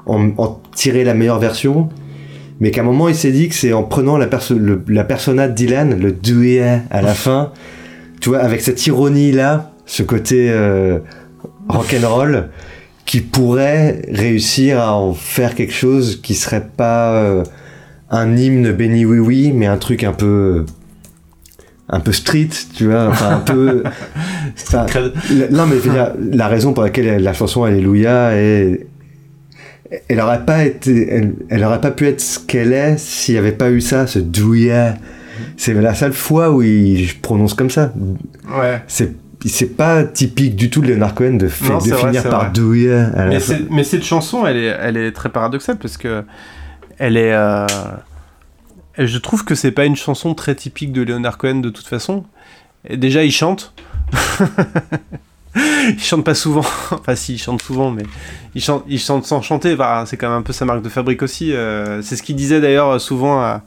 [0.06, 1.90] en, en tirer la meilleure version.
[2.62, 5.04] Mais qu'à un moment, il s'est dit que c'est en prenant la, perso le- la
[5.04, 7.52] persona de Dylan, le do ya à la fin,
[8.22, 11.00] tu vois, avec cette ironie-là, ce côté euh,
[11.68, 12.50] rock'n'roll,
[13.06, 17.44] qui pourrait réussir à en faire quelque chose qui serait pas euh,
[18.10, 20.66] un hymne béni oui oui, mais un truc un peu
[21.90, 23.84] un peu street, tu vois, enfin un peu.
[24.64, 24.86] enfin,
[25.30, 28.88] la- non mais dire, la raison pour laquelle la chanson Alléluia est
[30.08, 33.40] elle aurait pas été elle, elle aurait pas pu être ce qu'elle est s'il n'y
[33.40, 34.96] avait pas eu ça ce douya
[35.62, 37.94] c'est la seule fois où il prononce comme ça
[38.60, 38.82] Ouais.
[38.88, 39.14] c'est
[39.46, 42.52] c'est pas typique du tout de Leonard Cohen de, fa- Non, de vrai, finir par
[42.52, 42.92] vrai.
[42.92, 43.40] à la
[43.72, 46.24] Mais, cette chanson, elle est, elle est très paradoxale parce que
[47.00, 47.34] elle est.
[47.34, 47.66] euh,
[49.00, 52.24] Je trouve que c'est pas une chanson très typique de Leonard Cohen de toute façon.
[52.88, 53.74] Et déjà, il chante.
[55.56, 56.62] il chante pas souvent.
[56.92, 58.04] enfin, si, il chante souvent, mais
[58.56, 59.74] il chante, il chante sans chanter.
[59.74, 61.52] Enfin, c'est quand même un peu sa marque de fabrique aussi.
[61.54, 63.64] euh, c'est ce qu'il disait d'ailleurs souvent à,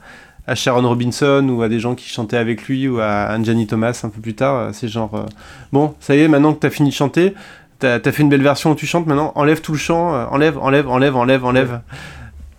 [0.47, 3.99] à Sharon Robinson ou à des gens qui chantaient avec lui ou à Anjani Thomas
[4.05, 4.55] un peu plus tard.
[4.57, 5.25] euh, C'est genre, euh,
[5.73, 7.35] bon, ça y est, maintenant que t'as fini de chanter,
[7.79, 10.27] t'as as fait une belle version où tu chantes, maintenant enlève tout le chant, euh,
[10.31, 11.81] enlève, enlève, enlève, enlève, enlève.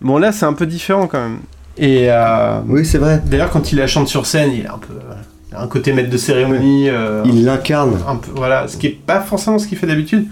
[0.00, 1.38] Bon, là, c'est un peu différent quand même.
[1.78, 4.78] Et euh, oui c'est vrai d'ailleurs, quand il la chante sur scène, il a un
[4.78, 6.88] peu euh, un côté maître de cérémonie.
[6.88, 10.26] euh, il l'incarne un peu, voilà, ce qui est pas forcément ce qu'il fait d'habitude.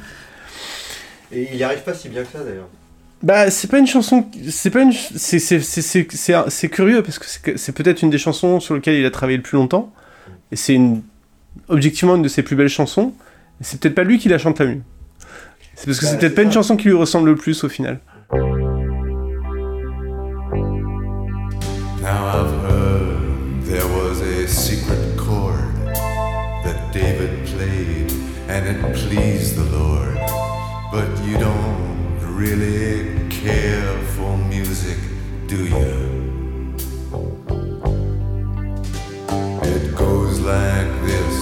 [1.32, 2.68] et il y arrive pas si bien que ça d'ailleurs
[3.24, 4.26] Bah, c'est pas une chanson.
[4.50, 4.92] C'est pas une.
[4.92, 8.10] C'est c'est- c'est- c'est- c'est un- c'est curieux parce que c'est que- c'est peut-être une
[8.10, 9.90] des chansons sur lesquelles il a travaillé le plus longtemps.
[10.52, 11.00] Et c'est une.
[11.68, 13.14] Objectivement, une de ses plus belles chansons.
[13.60, 14.82] Et c'est peut-être pas lui qui la chante la mieux.
[15.74, 17.64] C'est parce que Bah, c'est peut-être c'est pas une chanson qui lui ressemble le plus
[17.64, 17.98] au final.
[22.02, 25.54] Now I've heard there was a secret chord
[26.64, 28.12] that David played
[28.50, 30.18] and it pleased the Lord.
[30.92, 33.13] But you don't really
[33.44, 34.96] care for music,
[35.46, 35.92] do you?
[39.74, 41.36] It goes like this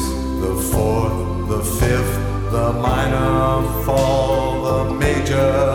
[0.44, 2.16] the fourth, the fifth,
[2.50, 5.71] the minor fall, the major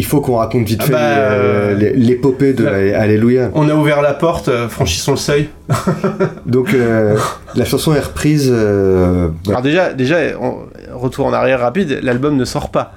[0.00, 3.68] il faut qu'on raconte vite Ah fait bah, euh, l'é- l'épopée de là- Alléluia On
[3.68, 5.48] a ouvert la porte, euh, franchissons le seuil.
[6.46, 7.16] donc euh,
[7.54, 10.56] la chanson est reprise euh, Alors déjà, déjà on-
[10.98, 12.92] retour en arrière rapide, l'album ne sort pas.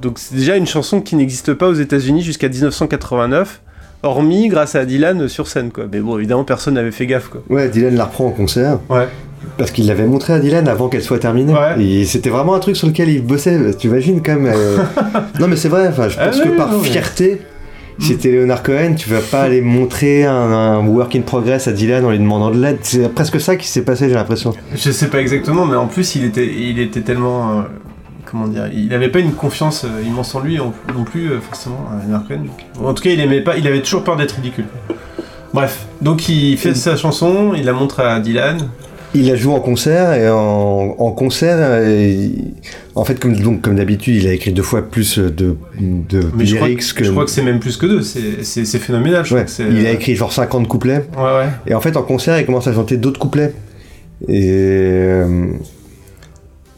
[0.00, 3.60] Donc c'est déjà une chanson qui n'existe pas aux États-Unis jusqu'à 1989,
[4.02, 5.84] hormis grâce à Dylan sur scène quoi.
[5.92, 7.42] Mais bon, évidemment personne n'avait fait gaffe quoi.
[7.50, 9.08] ouais Dylan la reprend en concert Ouais.
[9.58, 11.52] Parce qu'il l'avait montré à Dylan avant qu'elle soit terminée.
[11.52, 11.82] Ouais.
[11.82, 13.58] Et c'était vraiment un truc sur lequel il bossait.
[13.78, 14.52] Tu imagines quand même.
[14.54, 14.78] euh,
[15.40, 15.88] non, mais c'est vrai.
[15.88, 17.42] Enfin, je Ah pense oui, que par non, mais- fierté,
[17.98, 21.72] si t'es Leonard Cohen, tu vas pas aller montrer un, un work in progress à
[21.72, 22.78] Dylan en lui demandant de l'aide.
[22.80, 24.54] C'est presque ça qui s'est passé, j'ai l'impression.
[24.74, 27.62] Je sais pas exactement, mais en plus il était, il était tellement, euh,
[28.24, 31.84] comment dire, il avait pas une confiance euh, immense en lui non plus euh, forcément.
[32.06, 32.44] Leonard Cohen.
[32.82, 34.64] En tout cas, il aimait pas, il avait toujours peur d'être ridicule.
[35.52, 38.68] Bref, donc il fait sa chanson, il la montre à Dylan.
[39.12, 42.28] Il a joué en concert et en, en concert, euh,
[42.94, 46.46] en fait, comme, donc, comme d'habitude, il a écrit deux fois plus de, de Mais
[46.46, 49.24] je crois, lyrics que, je crois que c'est même plus que deux, c'est phénoménal.
[49.24, 51.06] Je Ouais, crois que c'est- il a écrit genre 50 couplets.
[51.16, 51.48] Ouais, ouais.
[51.66, 53.52] Et en fait, en concert, il commence à chanter d'autres couplets.
[54.28, 55.46] Et, euh,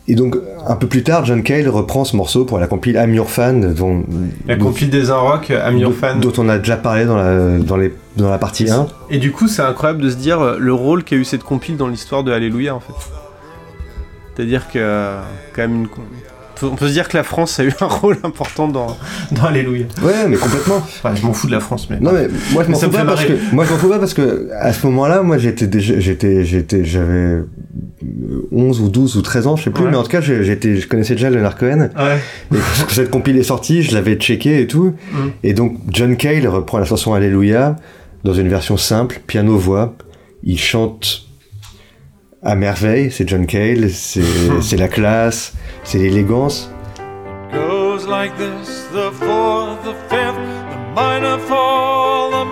[0.09, 0.37] et donc,
[0.67, 3.73] un peu plus tard, John Cale reprend ce morceau pour la compile I'm Your Fan,
[3.75, 4.05] dont,
[4.49, 6.21] La compile des un rock, I'm Your dont- Fan.
[6.21, 8.87] dont on a déjà parlé dans la, dans les, dans la partie 1.
[9.11, 11.77] Et du coup, c'est incroyable de se dire euh, le rôle qu'a eu cette compile
[11.77, 12.93] dans l'histoire de Alléluia en fait.
[14.35, 15.21] C'est-à-dire que, euh,
[15.55, 15.89] quand même, une...
[16.63, 18.97] on peut- on peut se dire que la France a eu un rôle important dans,
[19.33, 19.87] dans Alléluia.
[20.03, 20.77] Ouais, mais complètement.
[20.77, 21.99] Enfin, je m'en fous de la France, mais.
[22.01, 24.15] Non mais moi je m'en fous pas parce que moi je m'en fous pas parce
[24.15, 27.39] que à ce moment-là moi j'étais déjà j'étais j'étais j'avais
[28.53, 29.91] 11 ou 12 ou 13 ans je sais plus Ouais.
[29.91, 32.19] mais en tout cas j'étais je connaissais déjà Leonard Cohen Ouais.
[32.53, 35.29] et quand cette compile est sortie je l'avais checké et tout Mm.
[35.43, 37.77] et donc John Cale reprend la chanson Alléluia
[38.25, 39.97] dans une version simple, piano-voix.
[40.45, 41.25] Il chante
[42.43, 46.71] à merveille, c'est John Cale, c'est la classe, c'est l'élégance.
[47.53, 50.37] goes like this the fourth, the fifth,
[50.71, 52.45] the minor fall, the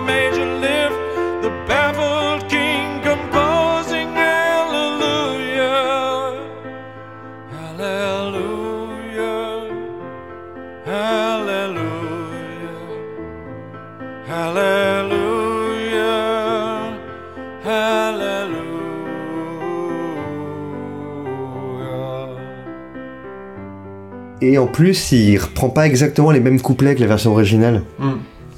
[24.61, 27.83] en plus, il reprend pas exactement les mêmes couplets que la version originale.
[27.99, 28.11] Mm.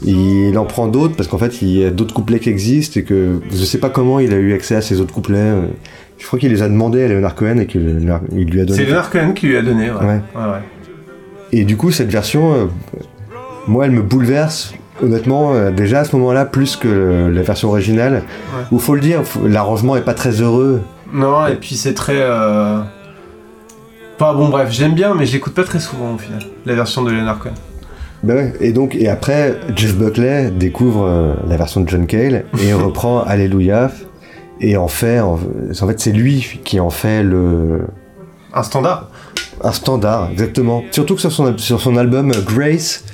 [0.04, 3.04] Il en prend d'autres parce qu'en fait, il y a d'autres couplets qui existent et
[3.04, 5.38] que je sais pas comment il a eu accès à ces autres couplets.
[5.38, 5.66] euh.
[6.18, 8.78] Je crois qu'il les a demandés à Leonard Cohen et qu'il il lui a donné.
[8.78, 9.98] C'est Leonard Cohen qui lui a donné, ouais.
[9.98, 10.06] Ouais.
[10.06, 10.62] Ouais, ouais.
[11.52, 12.66] Et du coup, cette version, euh,
[13.66, 17.68] moi, elle me bouleverse, honnêtement, euh, déjà à ce moment-là, plus que euh, la version
[17.68, 18.22] originale.
[18.70, 20.80] Où faut le dire, l'arrangement est pas très heureux.
[21.12, 22.22] Non, et puis c'est très.
[24.34, 27.10] Bon, bref, j'aime bien, mais je l'écoute pas très souvent au final, la version de
[27.10, 27.52] Leonard Cohen.
[28.24, 28.52] Ouais.
[28.60, 33.22] Et donc, et après, Jeff Buckley découvre euh, la version de John Cale et reprend
[33.22, 33.90] Alléluia
[34.60, 35.34] et en fait, en,
[35.80, 37.80] en fait, c'est lui qui en fait le
[38.54, 39.08] Un standard
[39.64, 40.82] un standard, exactement.
[40.90, 43.04] Surtout que sur son, sur son album euh, Grace,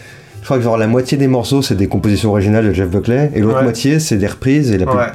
[0.40, 3.30] je crois que genre la moitié des morceaux c'est des compositions originales de Jeff Buckley
[3.34, 3.64] et l'autre Ouais.
[3.64, 5.06] moitié c'est des reprises et, la plus- Ouais,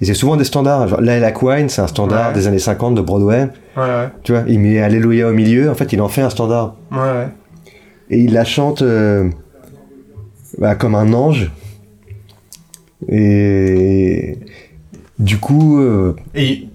[0.00, 0.88] et c'est souvent des standards.
[0.88, 2.34] Genre Lilac Quine c'est un standard Ouais.
[2.34, 3.48] des années 50 de Broadway.
[3.76, 6.30] Ouais, ouais, Tu vois, il met Alléluia au milieu, en fait il en fait un
[6.30, 6.76] standard.
[6.92, 7.28] ouais, ouais.
[8.12, 9.30] Et il la chante euh,
[10.58, 11.50] bah, comme un ange.
[13.08, 14.38] Et
[15.18, 16.68] du coup, euh, Et,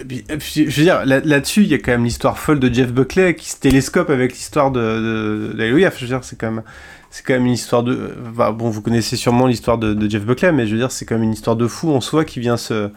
[0.00, 2.38] et puis, et puis, je veux dire, là- là-dessus, il y a quand même l'histoire
[2.38, 5.90] folle de Jeff Buckley qui se télescope avec l'histoire de, de, d'Alléluia.
[5.96, 6.62] Je veux dire, c'est quand même,
[7.10, 8.10] c'est quand même une histoire de.
[8.30, 11.04] enfin, bon, vous connaissez sûrement l'histoire de, de Jeff Buckley, mais je veux dire, c'est
[11.06, 12.90] quand même une histoire de fou en soi qui vient se,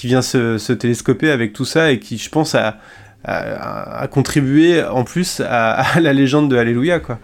[0.00, 2.76] qui vient se, se télescoper avec tout ça et qui, je pense, a,
[3.24, 7.18] a, a contribué en plus à, à la légende de Alléluia, quoi.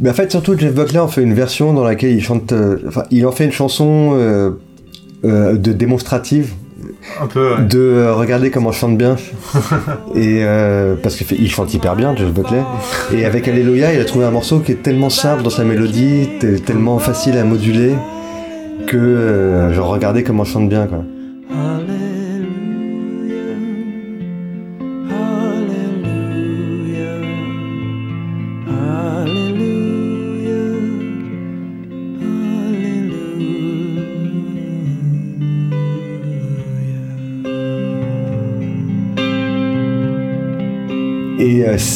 [0.00, 2.76] mais en fait surtout Jeff Buckley en fait une version dans laquelle il chante, euh,
[2.86, 4.50] enfin il en fait une chanson euh,
[5.24, 6.52] euh, de démonstrative
[7.20, 7.54] Un peu.
[7.56, 7.62] ouais.
[7.64, 9.16] de euh, regarder comment je chante bien
[10.14, 12.62] et euh, parce qu'il chante hyper bien Jeff Buckley
[13.14, 16.28] et avec Alléluia il a trouvé un morceau qui est tellement simple dans sa mélodie
[16.66, 17.94] tellement facile à moduler
[18.86, 21.02] que euh, genre regardez comment je chante bien quoi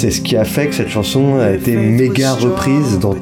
[0.02, 3.14] c'est ce qui a fait que cette chanson a été méga reprise dans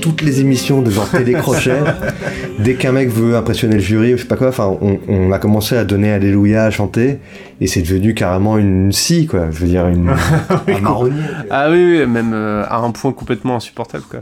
[0.00, 1.80] toutes les émissions de genre télécrochet
[2.60, 5.32] dès qu'un mec veut impressionner le jury ou je sais pas quoi enfin on, on
[5.32, 7.18] a commencé à donner Alléluia à chanter
[7.60, 10.10] et c'est devenu carrément une scie quoi je veux dire une
[10.68, 14.20] un marronnier Ah oui, oui, même euh, à un point complètement insupportable, quoi.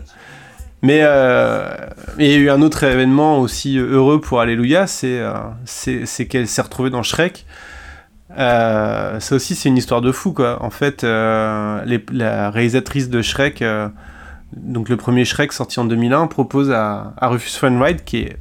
[0.80, 1.68] Mais euh,
[2.16, 5.34] mais il y a eu un autre événement aussi heureux pour Alléluia, c'est euh,
[5.66, 7.44] c'est c'est qu'elle s'est retrouvée dans Shrek.
[8.38, 10.62] Euh, ça aussi, c'est une histoire de fou, quoi.
[10.62, 13.88] En fait, euh, les- la réalisatrice de Shrek, euh,
[14.56, 18.36] donc le premier Shrek sorti en 2001, propose à, à Rufus Wainwright, qui est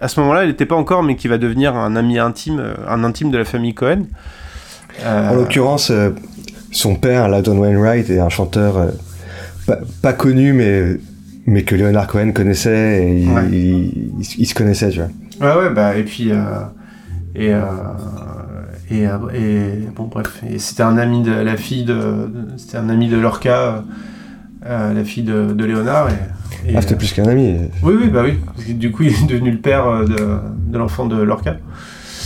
[0.00, 3.04] à ce moment-là, elle n'était pas encore, mais qui va devenir un ami intime, un
[3.04, 4.04] intime de la famille Cohen.
[5.06, 5.92] En l'occurrence,
[6.72, 8.88] son père, Lawton Wainwright, est un chanteur
[9.66, 10.96] pas, pas connu, mais,
[11.46, 13.42] mais que Leonard Cohen connaissait et il, Ouais.
[13.52, 15.54] il- il- il se connaissait, tu vois.
[15.56, 16.30] Ouais, ouais, bah, et puis.
[17.34, 17.52] et,
[18.92, 19.88] et, euh, et.
[19.94, 20.42] Bon, bref.
[20.48, 22.30] Et c'était un ami de la fille de.
[22.56, 23.80] C'était un ami de Lorca, euh,
[24.66, 26.08] euh, la fille de, de Léonard.
[26.10, 27.56] Et, et, Ah, c'était plus qu'un ami.
[27.82, 28.38] Oui, oui, bah oui.
[28.44, 30.16] Parce que Du coup, il est devenu le père de,
[30.70, 31.56] de l'enfant de Lorca.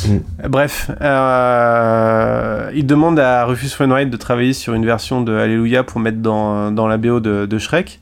[0.06, 0.48] Mm.
[0.48, 6.00] Bref, euh, il demande à Rufus Wainwright de travailler sur une version de Alléluia pour
[6.00, 8.00] mettre dans, dans la BO de, de Shrek.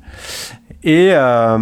[0.82, 1.56] Et, euh,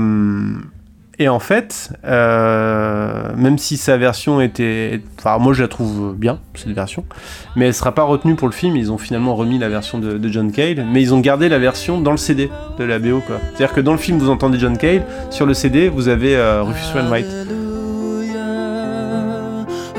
[1.23, 5.01] et en fait, euh, même si sa version était...
[5.19, 7.05] Enfin, moi je la trouve bien, cette version,
[7.55, 8.75] mais elle sera pas retenue pour le film.
[8.77, 12.01] Ils ont finalement remis la version de, John Cale, mais ils ont gardé la version
[12.01, 13.23] dans le CD de la BO.
[13.27, 16.65] C'est-à-dire que dans le film, vous entendez John Cale, sur le CD, vous avez euh,
[16.65, 17.27] Rufus Wainwright.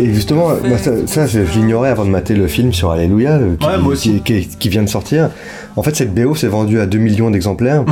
[0.00, 3.56] Et justement, moi, ça, ça, je, l'ignorais avant de mater le film sur Alléluia, euh,
[3.58, 4.20] qui, Ouais, moi aussi.
[4.24, 5.30] qui- qui- qui vient de sortir.
[5.76, 7.84] En fait, cette BO s'est vendue à 2 millions d'exemplaires.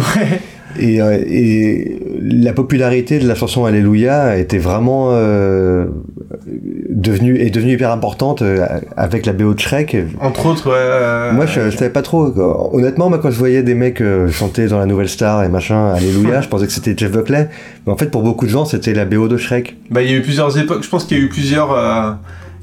[0.79, 5.87] Et, euh, et la popularité de la chanson Alléluia était vraiment euh,
[6.89, 9.97] devenu, est devenue hyper importante euh, avec la BO de Shrek.
[10.21, 11.33] Entre autres, ouais.
[11.33, 12.31] Moi, je, je savais pas trop.
[12.31, 12.75] quoi.
[12.75, 15.93] Honnêtement, moi, quand je voyais des mecs euh, chanter dans la Nouvelle Star et machin,
[15.95, 17.49] Alléluia, je pensais que c'était Jeff Buckley.
[17.87, 19.77] Mais en fait, pour beaucoup de gens, c'était la BO de Shrek.
[19.91, 20.83] Bah, il y a eu plusieurs époques.
[20.83, 21.73] Je pense qu'il y a eu plusieurs.
[21.73, 22.11] euh,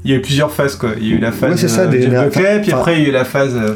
[0.04, 0.90] Il y a eu plusieurs phases quoi.
[1.00, 2.96] Il y a eu la phase Ouais, c'est ça, euh, des généra- Buckley, puis après
[2.96, 3.56] il y a eu la phase.
[3.56, 3.74] euh,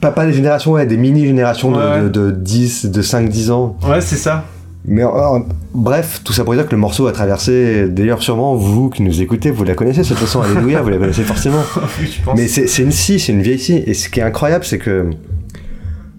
[0.00, 3.76] pas, pas des générations, ouais, des mini-générations de- de, de 10, de 5-10 ans.
[3.88, 4.44] ouais, c'est ça.
[4.86, 7.86] Mais en- en- bref, tout ça pour dire que le morceau a traversé.
[7.88, 11.22] D'ailleurs, sûrement, vous qui nous écoutez, vous la connaissez cette chanson, Alléluia, vous la connaissez
[11.22, 11.62] forcément.
[12.36, 13.82] Mais c'est une scie, c'est une vieille scie.
[13.86, 15.10] Et ce qui est incroyable, c'est que.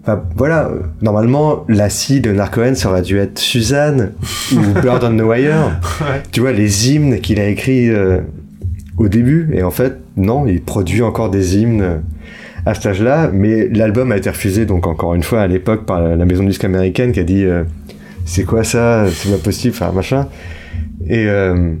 [0.02, 4.12] Enfin, voilà, euh, normalement, la scie de Narcoen, ça aurait dû être Suzanne
[4.52, 5.80] ou Bird on the Wire.
[6.00, 6.22] Ouais.
[6.32, 8.18] Tu vois, les hymnes qu'il a écrits euh,
[8.96, 9.50] au début.
[9.54, 11.96] Et en fait, non, il produit encore des hymnes euh,
[12.66, 13.30] à cet âge-là.
[13.32, 16.42] Mais l'album a été refusé, donc encore une fois, à l'époque, par la la maison
[16.42, 17.62] de disque américaine qui a dit euh,
[18.24, 19.06] C'est quoi ça?
[19.10, 20.28] C'est pas possible, enfin, machin.
[21.06, 21.74] Et euh,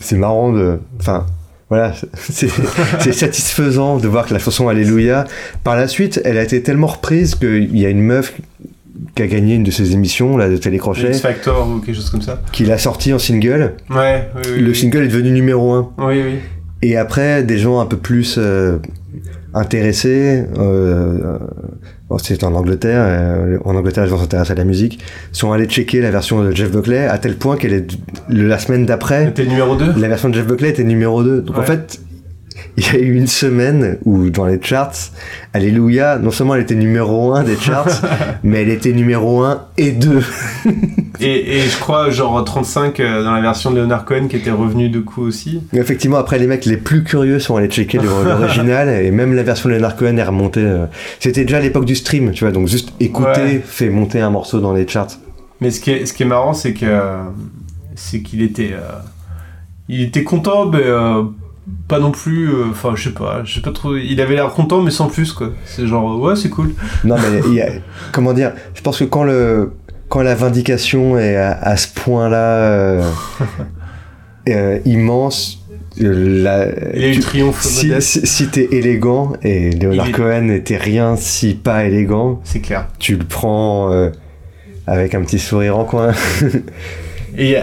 [0.00, 0.78] c'est marrant de.
[0.98, 1.26] Enfin,
[1.68, 5.26] voilà, c'est satisfaisant de voir que la chanson Alléluia,
[5.64, 8.34] par la suite, elle a été tellement reprise qu'il y a une meuf
[9.14, 12.10] qui a gagné une de ses émissions là, de télécrochet, X Factor ou quelque chose
[12.10, 12.40] comme ça.
[12.52, 13.74] qui l'a sorti en single.
[13.90, 14.60] Ouais, oui, oui.
[14.60, 14.76] Le oui.
[14.76, 15.92] single est devenu numéro 1.
[15.98, 16.38] Oui, oui.
[16.82, 18.78] Et après, des gens un peu plus euh,
[19.52, 21.38] intéressés, euh,
[22.08, 25.66] bon, c'est en Angleterre, euh, en Angleterre les gens s'intéressent à la musique, sont allés
[25.66, 29.46] checker la version de Jeff Buckley à tel point qu'elle est la semaine d'après, T'es
[29.46, 31.42] numéro 2 la version de Jeff Buckley était numéro 2.
[31.42, 32.00] Donc en fait,
[32.80, 34.92] il y a eu une semaine où dans les charts,
[35.52, 38.02] Alléluia, non seulement elle était numéro 1 des charts,
[38.44, 40.22] mais elle était numéro 1 et 2.
[41.20, 44.50] et, et je crois genre 35 euh, dans la version de Leonard Cohen qui était
[44.50, 45.62] revenu de coup aussi.
[45.72, 49.68] Effectivement, après, les mecs les plus curieux sont allés checker l'original et même la version
[49.68, 50.60] de Leonard Cohen est remontée.
[50.60, 50.86] euh,
[51.18, 53.62] C'était déjà l'époque du stream, tu vois, donc juste écouter Ouais.
[53.64, 55.18] fait monter un morceau dans les charts.
[55.60, 56.86] Mais ce qui est, ce qui est marrant, c'est que
[57.96, 58.92] c'est qu'il était, euh,
[59.88, 61.22] il était content, mais euh,
[61.88, 62.48] pas non plus.
[62.50, 63.96] euh, Enfin, je sais pas, je sais pas trop.
[63.96, 65.50] Il avait l'air content, mais sans plus quoi.
[65.64, 66.70] C'est genre ouais, c'est cool.
[67.04, 67.70] Non, mais il y a-
[68.12, 69.72] comment dire Je pense que quand le
[70.08, 73.02] quand la vindication est à, à ce point-là euh,
[74.48, 75.58] euh, immense,
[76.00, 79.70] euh, la, Il y a eu tu- le triomphe si, si, si t'es élégant et
[79.70, 82.86] Leonard est- Cohen n'était rien si pas élégant, C'est clair.
[82.98, 84.10] tu le prends euh,
[84.86, 86.12] avec un petit sourire en coin.
[87.36, 87.56] Et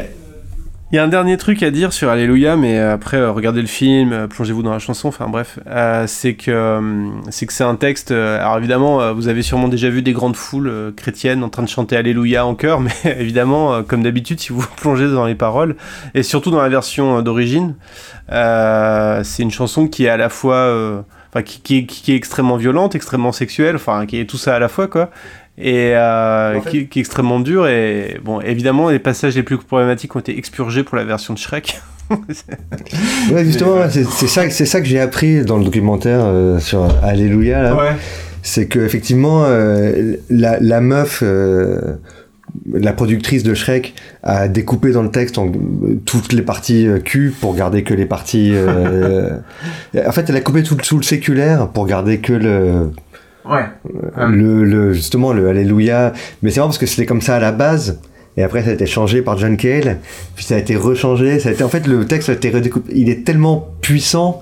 [0.95, 3.59] il y a, un dernier truc à dire sur Alléluia, mais euh, après, euh, regardez
[3.59, 5.59] le film, euh, plongez-vous dans la chanson, enfin bref,
[6.07, 8.11] c'est que c'est c'est un texte.
[8.11, 11.97] alors évidemment, vous avez sûrement déjà vu des grandes foules chrétiennes en train de chanter
[11.97, 15.75] Alléluia en chœur, mais évidemment, comme d'habitude, si vous plongez dans les paroles,
[16.13, 17.75] et surtout dans la version d'origine,
[18.29, 21.03] c'est une chanson qui est à la fois.
[21.33, 24.87] Enfin, qui est extrêmement violente, extrêmement sexuelle, enfin, qui est tout ça à la fois,
[24.87, 25.09] quoi
[25.57, 29.43] et euh, En fait- qui, qui est extrêmement dur et bon évidemment les passages les
[29.43, 31.79] plus problématiques ont été expurgés pour la version de Shrek
[33.31, 36.85] Ouais, justement, ouais, c'est ça, c'est ça que j'ai appris dans le documentaire euh, sur
[37.03, 37.63] Alléluia.
[37.63, 37.75] Là.
[37.75, 37.91] ouais
[38.43, 41.95] C'est que effectivement, euh, la, la meuf, euh,
[42.71, 46.99] la productrice de Shrek, a découpé dans le texte en, euh, toutes les parties euh,
[46.99, 48.51] Q pour garder que les parties.
[48.53, 49.39] euh,
[50.07, 52.91] en fait, elle a coupé tout, tout le séculaire pour garder que le,
[53.49, 53.65] ouais
[54.27, 56.13] le, le justement le Alléluia.
[56.41, 57.99] Mais c'est marrant parce que c'était comme ça à la base.
[58.37, 59.99] Et après, ça a été changé par John Cale.
[60.35, 61.39] Puis ça a été rechangé.
[61.39, 62.91] Ça a été, en fait, le texte a été redécoupé.
[62.93, 64.41] Il est tellement puissant.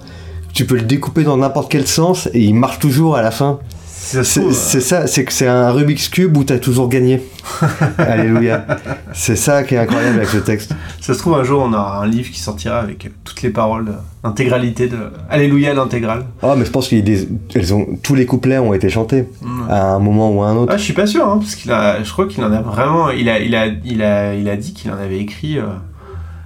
[0.54, 3.60] Tu peux le découper dans n'importe quel sens et il marche toujours à la fin.
[4.06, 7.22] C'est ça, c'est que c'est un Rubik's Cube où t'as toujours gagné.
[7.98, 8.66] Alléluia.
[9.14, 10.74] C'est ça qui est incroyable avec ce texte.
[11.00, 13.94] ça se trouve un jour on aura un livre qui sortira avec toutes les paroles
[14.24, 14.98] l'intégralité de
[15.30, 19.70] Alléluia l'intégrale Oh, mais je pense qu'ils ont tous les couplets ont été chantés Mm.
[19.70, 20.72] à un moment ou à un autre.
[20.74, 23.10] ah je suis pas sûr hein, parce qu'il a je crois qu'il en a vraiment
[23.10, 25.64] il a il a il a il a dit qu'il en avait écrit euh,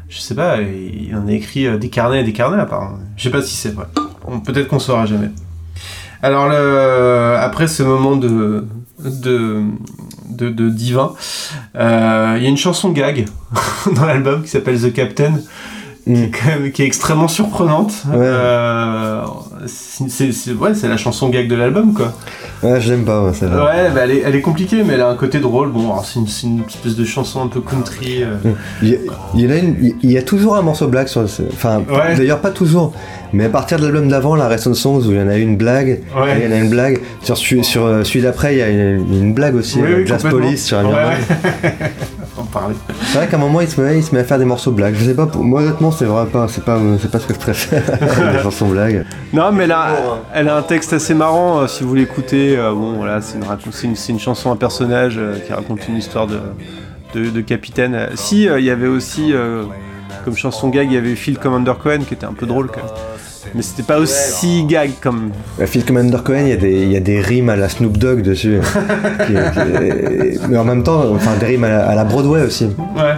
[0.09, 3.23] je sais pas il en a écrit euh, des carnets et des carnets apparemment je
[3.23, 3.85] sais pas si c'est vrai
[4.45, 5.29] peut-être qu'on saura jamais
[6.21, 6.51] Alors
[7.39, 8.65] après ce moment de
[8.99, 9.61] de
[10.29, 11.13] de, de divin,
[11.75, 13.27] euh, il y a une chanson gag
[13.95, 15.33] dans l'album qui s'appelle The Captain,
[16.15, 17.91] qui, est quand même- qui est extrêmement surprenante.
[18.07, 18.15] Ouais.
[18.17, 19.21] Euh,
[19.67, 22.13] c'est ouais, la chanson gag de l'album quoi.
[22.63, 23.63] Ouais, je l'aime pas, moi, celle-là.
[23.65, 25.69] Ouais, bah, elle, est, elle est compliquée, mais elle a un côté drôle.
[25.71, 28.23] Bon, c'est une, une espèce de chanson un peu country.
[28.23, 28.35] euh.
[28.81, 28.97] Il y, a,
[29.35, 31.27] il y en a une- il y a toujours un morceau blague sur le.
[31.53, 32.15] Enfin, Ouais.
[32.15, 32.93] d'ailleurs, pas toujours.
[33.33, 35.35] Mais à partir de l'album d'avant, la Rest on Songs, où il y en a
[35.37, 36.37] une blague, Ouais.
[36.39, 36.99] il y en a une blague.
[37.21, 39.77] Sur, celui- sur euh, celui d'après, il y a une, une blague aussi.
[39.79, 40.45] Oui, euh, oui, Jazz complètement.
[40.47, 40.83] Police sur un
[43.03, 44.71] C'est vrai qu'à un moment, il se, met, il se met à faire des morceaux
[44.71, 44.95] blagues.
[44.97, 47.33] Je sais pas, pour- moi honnêtement, c'est vraiment pas, c'est pas, c'est pas ce que
[47.33, 47.83] je préfère,
[48.33, 49.05] les chansons blagues.
[49.33, 49.87] Non, mais elle a,
[50.33, 51.59] elle a un texte assez marrant.
[51.61, 54.51] euh, si vous l'écoutez, euh, bon, voilà, c'est une, raconte- c'est une, c'est une chanson,
[54.51, 56.39] un personnage euh, qui raconte une histoire de,
[57.13, 57.95] de, de capitaine.
[57.95, 59.33] Euh, si, euh, il y avait aussi.
[59.33, 59.63] euh,
[60.25, 62.77] comme chanson gag, il y avait Phil Commander Cohen qui était un peu drôle quand
[62.83, 62.93] même.
[63.55, 65.31] Mais c'était pas aussi gag comme.
[65.59, 67.69] La Phil Commander Cohen, il y, a des, il y a des rimes à la
[67.69, 68.59] Snoop Dogg dessus.
[69.27, 72.65] Qui- qui- mais en même temps, enfin des rimes à la, à la Broadway aussi.
[72.95, 73.13] Ouais.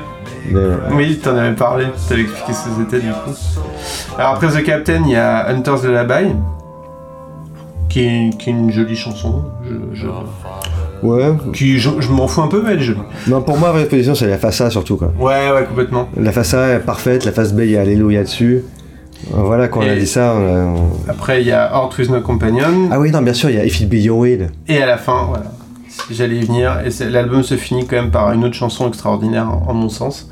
[0.52, 0.60] Mais,
[0.96, 3.32] Oui, t'en avais parlé, t'avais expliqué ce que c'était du coup.
[4.18, 6.34] Alors après The Captain, il y a Hunter's Lullaby,
[7.90, 9.44] qui est, qui est une jolie chanson.
[9.94, 11.32] Je, je- ouais.
[11.54, 13.00] qui, je, je m'en fous un peu, mais elle est jolie.
[13.28, 14.96] Non, pour moi, la position, c'est la face A surtout.
[14.98, 15.12] Quoi.
[15.20, 16.08] Ouais, ouais, complètement.
[16.20, 18.64] La face A est parfaite, la face B, il y a Alléluia dessus.
[19.32, 22.09] Voilà, quand on a dit ça, on a- on- Après, il y a Heart with
[22.09, 22.89] No Companion.
[22.91, 24.49] Ah oui, non, bien sûr, il y a If It Be Your Will.
[24.67, 25.51] Et à la fin, voilà.
[26.09, 26.80] J'allais y venir.
[26.86, 30.30] Et l'album se finit quand même par une autre chanson extraordinaire, en, en mon sens.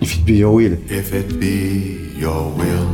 [0.00, 0.78] If It Be Your Will.
[0.88, 2.86] If it be your will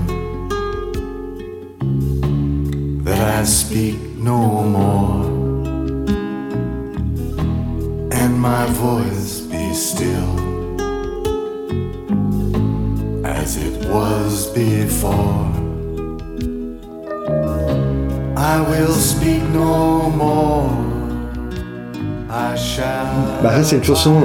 [3.05, 5.26] that I speak no more,
[8.11, 10.40] and my voice be still
[13.45, 15.53] as it was before,
[18.36, 20.70] I will speak no more.
[22.30, 23.42] I shall.
[23.42, 24.24] Bah, c'est une chanson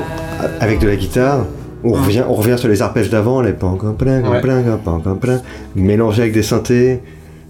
[0.62, 1.46] avec de la guitare.
[1.84, 5.38] On revient, on revient sur les arpèges d'avant, les pan pan pan pan
[5.76, 7.02] mélangé avec des synthés.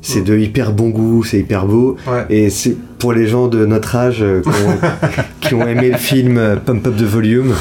[0.02, 1.98] C'est de hyper bon goût, c'est hyper beau.
[2.08, 2.26] Ouais.
[2.30, 5.98] Et c'est pour les gens de notre âge euh, qui ont, qui ont aimé le
[5.98, 7.54] film euh, Pump Up the Volume,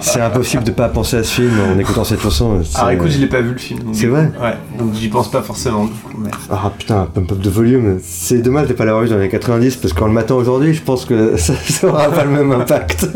[0.00, 2.60] c'est impossible de pas penser à ce film en écoutant cette chanson.
[2.74, 3.80] Alors écoute, je l'ai pas vu le film.
[3.92, 5.84] C'est vrai Ouais, donc j'y pense pas forcément.
[5.84, 9.10] du coup, mais- Ah putain, Pump Up the Volume, c'est dommage de pas l'avoir vu
[9.10, 12.24] dans les 90 parce qu'en le matin aujourd'hui, je pense que ça, ça aura pas
[12.24, 13.06] le même impact.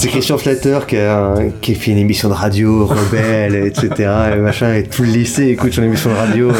[0.00, 3.90] C'est Christian Flatter qui a, qui a fait une émission de radio rebelle, etc.
[4.34, 6.50] Et machin, et tout le lycée écoute son émission de radio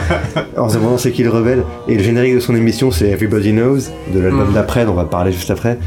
[0.56, 1.62] en se demandant c'est qui le rebelle.
[1.88, 3.78] Et le générique de son émission, c'est Everybody Knows,
[4.14, 4.54] de l'album Mhm.
[4.54, 5.78] d'après, dont on va parler juste après.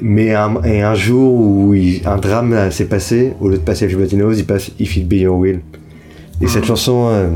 [0.00, 3.84] Mais un, et un jour où il- un drame s'est passé, au lieu de passer
[3.86, 5.60] Everybody Knows, il passe If It Be Your Will.
[6.40, 7.08] Et cette chanson.
[7.10, 7.28] euh,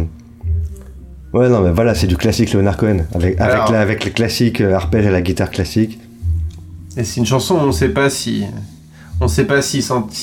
[1.33, 2.99] Ouais, non, mais voilà, c'est du classique Leonard Cohen.
[3.15, 5.99] Avec, avec, Alors- la- avec le classique euh, arpège à la guitare classique.
[6.99, 8.45] Et c'est une chanson, on sait pas si.
[9.23, 9.83] On sait pas s'il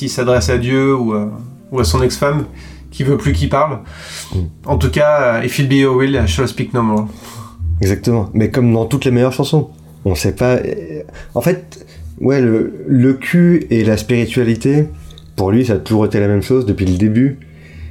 [0.10, 1.32] s'adresse à Dieu ou à,
[1.72, 2.46] ou à son ex-femme
[2.92, 3.80] qui veut plus qu'il parle.
[4.34, 4.38] Mm.
[4.66, 7.08] En tout cas, euh, If It Be Your Will, I Shall Speak No More.
[7.82, 8.30] Exactement.
[8.34, 9.70] Mais comme dans toutes les meilleures chansons.
[10.06, 10.56] On sait pas.
[10.56, 11.02] euh,
[11.34, 11.86] En fait,
[12.20, 14.86] ouais, le, le cul et la spiritualité,
[15.36, 17.40] pour lui, ça a toujours été la même chose depuis le début.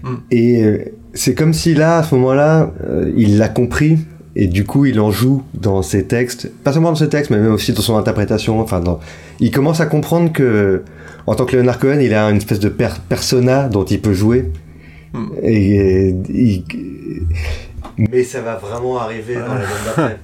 [0.02, 0.14] Mm.
[0.30, 0.78] Et euh,
[1.14, 3.98] c'est comme si là, à ce moment-là, euh, il l'a compris.
[4.36, 7.38] Et du coup, il en joue dans ses textes, pas seulement dans ses textes, mais
[7.38, 8.60] même aussi dans son interprétation.
[8.60, 9.00] Enfin, dans...
[9.40, 10.84] il commence à comprendre que,
[11.26, 14.12] en tant que Leonard Cohen, il a une espèce de per- persona dont il peut
[14.12, 14.50] jouer.
[15.12, 15.26] Mm.
[15.42, 16.64] Et, euh, il-
[17.96, 20.18] Mais ça va vraiment arriver dans l'album d'après.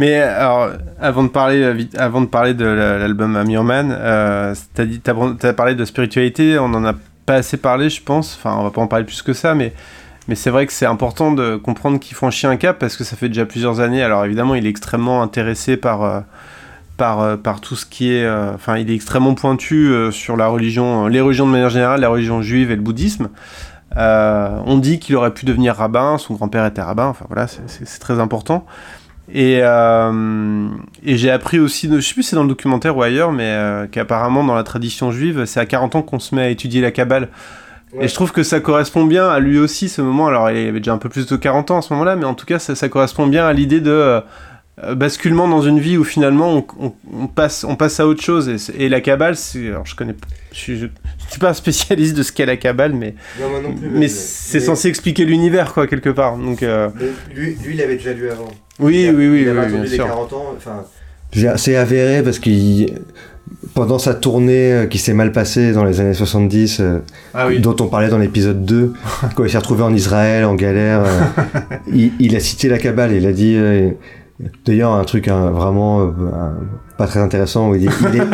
[0.00, 4.54] Mais alors, avant de parler, avant de parler de la- l'album I'm Your Man, euh,
[4.74, 6.94] t'as dit, t'as parlé de spiritualité, on en a
[7.26, 8.36] pas assez parlé, je pense.
[8.36, 9.72] Enfin, on va pas en parler plus que ça, mais
[10.28, 13.16] mais c'est vrai que c'est important de comprendre qu'il franchit un cap parce que ça
[13.16, 14.02] fait déjà plusieurs années.
[14.02, 16.20] Alors évidemment, il est extrêmement intéressé par euh,
[16.96, 18.24] par, euh, par tout ce qui est.
[18.24, 22.08] euh, Enfin, il est extrêmement pointu sur la religion, les religions de manière générale, la
[22.10, 23.28] religion juive et le bouddhisme.
[23.96, 28.20] On dit qu'il aurait pu devenir rabbin, son grand-père était rabbin, enfin voilà, c'est- très
[28.20, 28.66] important.
[29.32, 33.02] Et, et j'ai appris aussi, de, je sais plus si c'est dans le documentaire ou
[33.02, 33.56] ailleurs, mais
[33.90, 36.90] qu'apparemment dans la tradition juive, c'est à 40 ans qu'on se met à étudier la
[36.92, 37.28] Kabbale.
[37.98, 40.28] Et je trouve que ça correspond bien à lui aussi ce moment.
[40.28, 42.34] Alors il avait déjà un peu plus de 40 ans à ce moment-là, mais en
[42.34, 46.04] tout cas ça, ça correspond bien à l'idée de euh, basculement dans une vie où
[46.04, 48.48] finalement on, on- on passe, on passe à autre chose.
[48.78, 49.00] Et, la
[49.34, 50.14] c'est, alors je connais,
[50.52, 53.14] je suis, je, je suis pas un spécialiste de ce qu'est la Kabbale, mais,
[53.92, 56.36] mais c'est censé expliquer l'univers quoi quelque part.
[56.38, 56.88] Donc euh,
[57.34, 58.48] Lui, lui, il avait déjà lu avant.
[58.78, 60.06] oui, Il a- oui, oui, il avait oui, attendu bien les sûr.
[60.06, 60.54] 40 ans.
[60.56, 60.84] Enfin,
[61.56, 62.94] c'est avéré parce qu'il
[63.74, 66.98] pendant sa tournée euh, qui s'est mal passée dans les années 70, euh,
[67.34, 67.60] Ah oui.
[67.60, 68.92] dont on parlait dans l'épisode 2,
[69.34, 73.12] quand il s'est retrouvé en Israël en galère, euh, il, il a cité la Kabbale.
[73.12, 73.58] Il a dit
[74.64, 76.10] d'ailleurs un truc hein, vraiment euh,
[76.96, 78.24] pas très intéressant où il dit il est,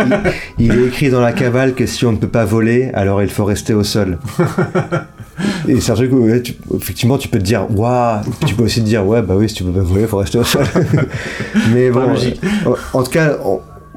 [0.58, 3.20] il- il est écrit dans la Kabbale que si on ne peut pas voler, alors
[3.22, 4.18] il faut rester au sol.
[5.68, 8.80] Et c'est un truc où tu- effectivement tu peux te dire waouh, tu peux aussi
[8.80, 10.64] te dire ouais bah oui si tu peux pas voler, faut rester au sol.
[11.74, 12.04] Mais bon,
[12.94, 13.36] en, en tout cas,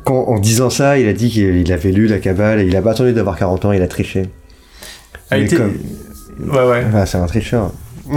[0.09, 2.75] quand- en disant ça, il a dit qu'il il avait lu la Kabbale et il
[2.75, 4.29] a pas attendu d'avoir 40 ans, il a triché.
[5.31, 5.77] A été- comme-
[6.39, 6.83] Ouais, ouais.
[6.95, 7.71] Ah, c'est un tricheur.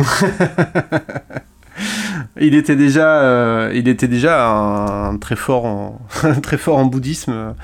[2.40, 6.00] Il était déjà, euh, il était déjà un, très fort en,
[6.42, 7.54] très fort en bouddhisme.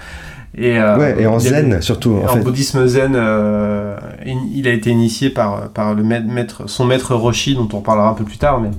[0.56, 2.20] Et, euh, ouais, et en avait- zen surtout.
[2.22, 2.40] En en fait.
[2.40, 7.54] bouddhisme zen, euh, il il a été initié par, par le maître- son maître Roshi,
[7.54, 8.70] dont on parlera un peu plus tard, mais,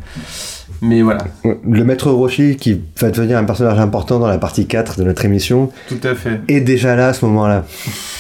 [0.82, 1.26] mais voilà,
[1.68, 5.26] Le maître Roshi, qui va devenir un personnage important dans la partie 4 de notre
[5.26, 6.42] émission, tout à fait.
[6.48, 7.66] est déjà là à ce moment-là.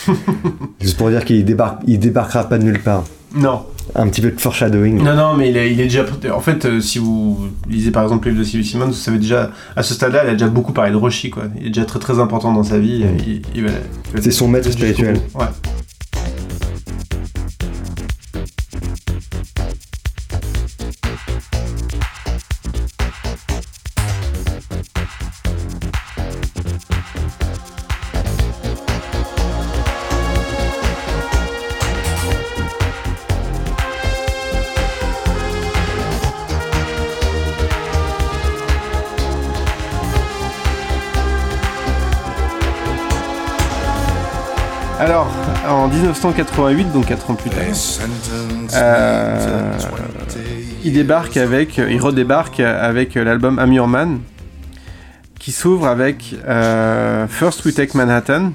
[0.82, 3.04] Juste pour dire qu'il débarque, il débarquera pas de nulle part.
[3.36, 3.64] Non.
[3.96, 5.02] Un petit peu de foreshadowing.
[5.04, 6.06] Non, non, mais il est, il est déjà.
[6.34, 9.18] En fait, euh, si vous lisez par exemple le livre de Sylvie Simons, vous savez
[9.18, 11.44] déjà, à ce stade-là, il a déjà beaucoup parlé de Roshi, quoi.
[11.60, 13.04] Il est déjà très très important dans sa vie.
[13.56, 13.66] Il-
[14.22, 15.16] C'est son maître spirituel.
[15.34, 15.46] Ouais.
[46.20, 47.60] 1988, donc 4 ans plus tard,
[48.74, 49.72] Euh,
[50.84, 54.20] il débarque avec, il redébarque avec l'album I'm Your Man,
[55.40, 58.52] qui s'ouvre avec euh, First We Take Manhattan,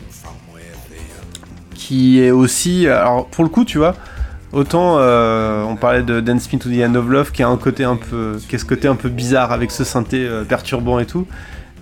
[1.75, 3.95] qui est aussi, alors pour le coup, tu vois,
[4.53, 7.57] autant euh, on parlait de Dance Me to the End of Love, qui a un
[7.57, 10.99] côté un peu, qui a ce côté un peu bizarre avec ce synthé euh, perturbant
[10.99, 11.27] et tout.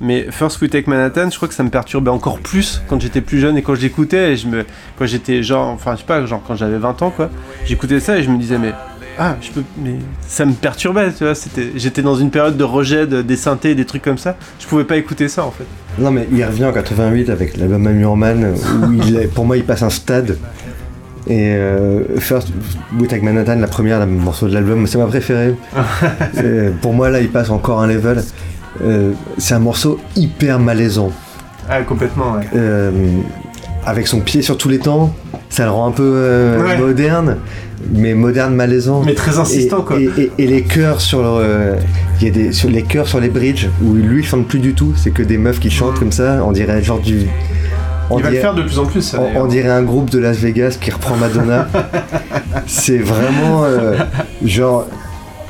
[0.04, 3.20] Mais First We Take Manhattan, je crois que ça me perturbait encore plus quand j'étais
[3.20, 4.64] plus jeune et quand je l'écoutais et je me,
[4.98, 7.30] quand j'étais genre, enfin je sais pas, genre quand j'avais 20 ans quoi,
[7.64, 8.72] j'écoutais ça et je me disais mais
[9.18, 9.94] ah je peux, mais
[10.26, 13.74] ça me perturbait, tu vois, c'était, j'étais dans une période de rejet de- des synthés
[13.76, 15.66] des trucs comme ça, je pouvais pas écouter ça en fait.
[15.98, 18.54] Non, mais il revient en 88 avec l'album I'm Your Man,
[18.88, 20.36] où il pour moi il passe un stade.
[21.28, 22.48] Et euh, First
[22.98, 25.54] We Take Manhattan, la première morceau de l'album, c'est ma préférée.
[26.82, 28.24] Pour moi là il passe encore un level.
[28.82, 31.10] Euh, c'est un morceau hyper malaisant.
[31.68, 32.46] Ah complètement ouais.
[32.56, 32.90] Euh,
[33.84, 35.14] avec son pied sur tous les temps,
[35.48, 36.78] ça le rend un peu euh, Ouais.
[36.78, 37.38] moderne,
[37.92, 39.02] mais moderne malaisant.
[39.04, 39.98] Mais très insistant et, quoi.
[40.00, 41.76] Et, et- et les chœurs sur le-
[42.20, 44.58] il y a des sur les chœurs sur les bridges où lui il chante plus
[44.60, 47.26] du tout, c'est que des meufs qui chantent comme ça, on dirait genre du
[48.10, 49.00] on Il va le faire de plus en plus.
[49.02, 51.66] ça, on, dirait un groupe de Las Vegas qui reprend Madonna.
[52.66, 53.96] c'est vraiment euh,
[54.44, 54.86] genre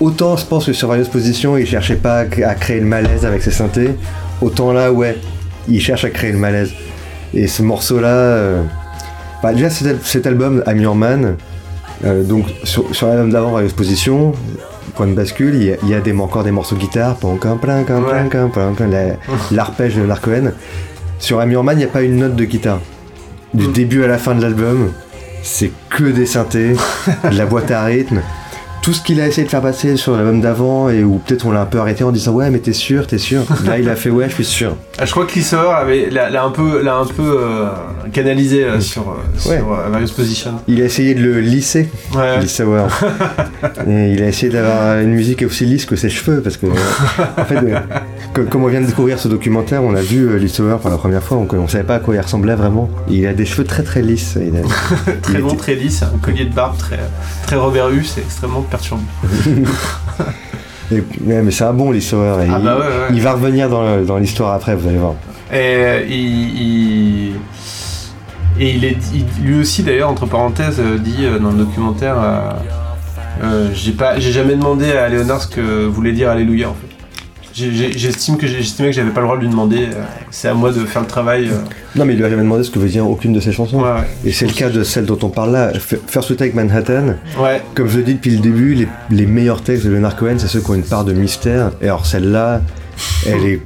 [0.03, 3.43] autant je pense que sur Various Position il cherchait pas à, créer le malaise avec
[3.43, 3.91] ses synthés,
[4.41, 5.17] autant là ouais
[5.69, 6.73] il cherche à créer le malaise.
[7.35, 8.37] Et ce morceau là,
[9.43, 11.37] bah, déjà cet, cet album I'm Your Man,
[12.05, 14.33] euh, donc sur, sur l'album d'avant Various Position,
[14.97, 17.17] point de bascule, il y a, il y a des, encore des morceaux de guitare,
[18.01, 19.17] Ouais.
[19.53, 20.53] l'arpège de Narcoen.
[21.19, 22.81] Sur I'm Your Man, il n'y a pas une note de guitare.
[23.55, 23.73] Du Mm.
[23.73, 24.91] début à la fin de l'album,
[25.43, 26.75] c'est que des synthés,
[27.31, 28.21] de la boîte à rythme.
[28.83, 31.53] Tout ce qu'il a essayé de faire passer sur l'album d'avant, et où peut-être on
[31.53, 33.43] l'a un peu arrêté en disant ouais mais t'es sûr, t'es sûr.
[33.65, 34.77] Là il a fait ouais je suis sûr.
[34.99, 37.69] Ah, je crois que Lee Sauer avait l'a, un peu, l'a un peu euh,
[38.13, 39.59] canalisé euh, sur, euh, Ouais.
[39.59, 40.51] sur euh, Various Position.
[40.67, 42.41] Il a essayé de le lisser, Ouais.
[43.89, 47.45] Et il a essayé d'avoir une musique aussi lisse que ses cheveux, parce que en
[47.45, 47.79] fait, euh,
[48.35, 50.99] co- comme on vient de découvrir ce documentaire, on a vu euh, Sauer pour la
[50.99, 52.91] première fois, donc on savait pas à quoi il ressemblait vraiment.
[53.09, 54.37] Il a des cheveux très très lisses.
[54.41, 56.99] Il a- Très il long, était- très lisse, un collier de barbe très,
[57.47, 58.63] très Robert c'est extrêmement
[61.43, 61.93] mais c'est un bon
[62.41, 63.09] et Ah il, bah ouais, ouais.
[63.13, 65.15] il va revenir dans, dans l'histoire après, vous allez voir.
[65.53, 67.33] Et il, il-
[68.61, 72.17] et il est, il- lui aussi d'ailleurs entre parenthèses euh, dit euh, dans le documentaire,
[72.19, 72.51] euh,
[73.43, 76.92] euh, j'ai pas, j'ai jamais demandé à Léonard ce que voulait dire Alléluia en fait.
[77.55, 79.85] J'estime que j'estimais que j'avais pas le droit de lui demander.
[79.93, 81.49] euh, c'est à moi de faire le travail.
[81.49, 81.59] euh.
[81.97, 83.79] Non, mais il lui a jamais demandé ce que veut dire aucune de ses chansons.
[83.83, 84.09] Ouais, ouais.
[84.25, 85.71] Et c'est le cas de celle dont on parle là,
[86.07, 87.15] First Take Manhattan.
[87.39, 87.61] Ouais.
[87.75, 90.49] Comme je le dis depuis le début, les, les meilleurs textes de Leonard Cohen, c'est
[90.49, 91.73] ceux qui ont une part de mystère.
[91.83, 92.63] Et alors celle-là,
[93.27, 93.61] elle est...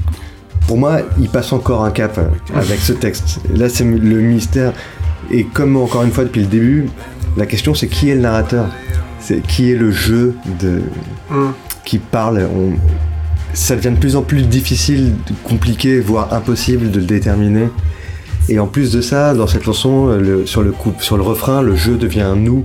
[0.66, 2.18] Pour moi, il passe encore un cap
[2.56, 3.38] avec ce texte.
[3.54, 4.72] Là, c'est le mystère.
[5.30, 6.86] Et comme encore une fois depuis le début,
[7.36, 8.66] la question c'est qui est le narrateur?
[9.20, 10.82] C'est qui est le jeu de...
[11.30, 11.52] Hum.
[11.84, 12.48] qui parle?
[12.52, 12.72] On-
[13.56, 17.68] Ça devient de plus en plus difficile, compliqué, voire impossible de le déterminer.
[18.50, 21.62] Et en plus de ça, dans cette chanson, le- sur, le coup, sur le refrain,
[21.62, 22.64] le jeu devient un nous.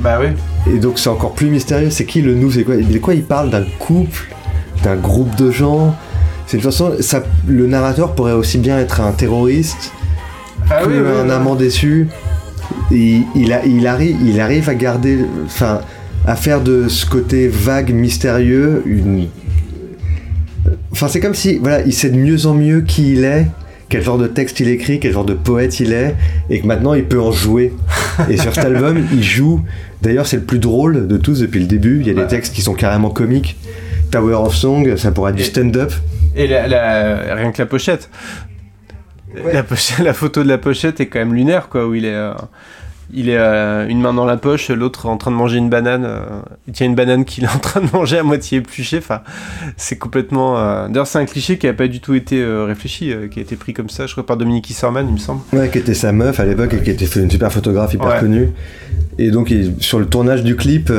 [0.00, 0.26] Bah oui.
[0.74, 1.90] Et donc c'est encore plus mystérieux.
[1.90, 4.26] C'est qui le nous C'est quoi De quoi il parle D'un couple
[4.82, 5.94] D'un groupe de gens?
[6.48, 6.94] C'est une façon.
[7.00, 9.92] Ça, le narrateur pourrait aussi bien être un terroriste
[10.68, 11.30] Ah que oui, oui, un oui.
[11.30, 12.08] amant déçu.
[12.90, 15.24] Et il, a, il, arrive, il arrive à garder.
[15.46, 15.80] Enfin,
[16.26, 19.28] à faire de ce côté vague, mystérieux, une.
[20.96, 23.46] Enfin, c'est comme si, voilà, il sait de mieux en mieux qui il est,
[23.90, 26.14] quel genre de texte il écrit, quel genre de poète il est,
[26.48, 27.74] et que maintenant il peut en jouer.
[28.30, 29.60] Et sur cet album, il joue.
[30.00, 32.00] D'ailleurs, c'est le plus drôle de tous depuis le début.
[32.00, 32.22] Il y a Ouais.
[32.22, 33.58] des textes qui sont carrément comiques.
[34.10, 35.92] Tower of Song, ça pourrait être du stand-up.
[36.34, 38.08] Et la, la- rien que la pochette.
[39.34, 39.52] Ouais.
[39.52, 42.14] La, pochette- la photo de la pochette est quand même lunaire, quoi, où il est.
[42.14, 42.32] euh,
[43.14, 46.04] Il est euh, une main dans la poche, l'autre en train de manger une banane.
[46.04, 46.20] euh,
[46.66, 48.98] il tient une banane qu'il est en train de manger à moitié épluchée.
[48.98, 49.20] Enfin,
[49.76, 50.58] c'est complètement.
[50.58, 53.42] euh, D'ailleurs, c'est un cliché qui a pas du tout été euh, réfléchi, qui a
[53.42, 55.40] été pris comme ça, je crois, par Dominique Isserman, il me semble.
[55.52, 58.20] Ouais, qui était sa meuf à l'époque et qui était une super photographe hyper Ouais.
[58.20, 58.48] connue.
[59.18, 60.92] Et donc, il- sur le tournage du clip,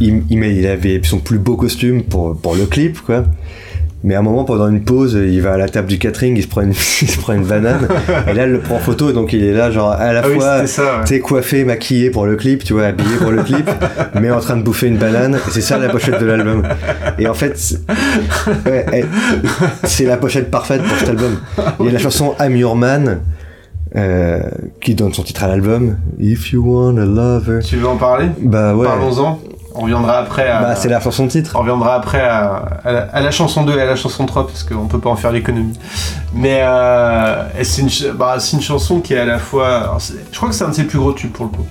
[0.00, 3.24] il, il avait son plus beau costume pour, pour le clip, quoi.
[4.04, 6.42] Mais à un moment, pendant une pause, il va à la table du catering, il
[6.42, 6.70] se prend une,
[7.02, 7.86] il se prend une banane.
[8.28, 10.22] et là, elle le prend en photo, et donc il est là, genre, à la
[10.24, 11.00] Ah oui, fois, c'était ça.
[11.08, 11.20] ouais.
[11.20, 13.70] coiffé, maquillé pour le clip, tu vois, habillé pour le clip,
[14.20, 15.36] mais en train de bouffer une banane.
[15.36, 16.62] Et c'est ça la pochette de l'album.
[17.18, 17.56] Et en fait,
[18.66, 19.04] ouais,
[19.84, 21.36] c'est la pochette parfaite pour cet album.
[21.80, 23.20] Il y a la chanson I'm Your Man,
[23.94, 24.40] euh,
[24.80, 25.96] qui donne son titre à l'album.
[26.18, 27.60] If you want a lover.
[27.64, 28.26] Tu veux en parler?
[28.40, 28.86] Bah ouais.
[28.86, 29.38] Parlons-en.
[29.74, 30.60] On reviendra après à.
[30.60, 31.52] Bah c'est la chanson titre.
[31.56, 34.46] On reviendra après à, à la, à la chanson 2 et à la chanson 3
[34.46, 35.78] parce qu'on peut pas en faire l'économie.
[36.34, 39.76] Mais euh, c'est une, bah, c'est une chanson qui est à la fois.
[39.78, 39.98] alors,
[40.30, 41.66] Je crois que c'est un de ses plus gros tubes pour le coup.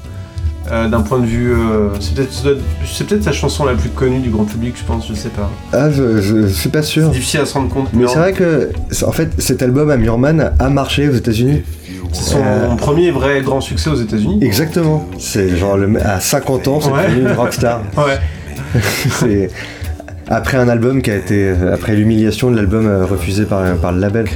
[0.72, 1.52] Euh, D'un point de vue.
[1.54, 2.32] euh, c'est peut-être
[2.86, 5.50] c'est peut-être sa chanson la plus connue du grand public, je pense, je sais pas.
[5.74, 7.10] Ah, je, je, je suis pas C'est sûr.
[7.10, 7.90] difficile à se rendre compte.
[7.94, 8.70] Mais c'est vrai que,
[9.06, 11.64] en fait, cet album, I'm Your Man, a marché aux États-Unis.
[12.14, 14.40] c'est son Euh, premier vrai grand succès aux États-Unis.
[14.42, 15.06] Exactement.
[15.20, 17.08] C'est genre, le, à 50 ans, c'est Ouais.
[17.10, 17.82] devenu une rockstar.
[17.98, 18.20] Ouais.
[19.20, 19.50] c'est
[20.30, 24.28] après un album qui a été, après l'humiliation de l'album refusé par, par le label.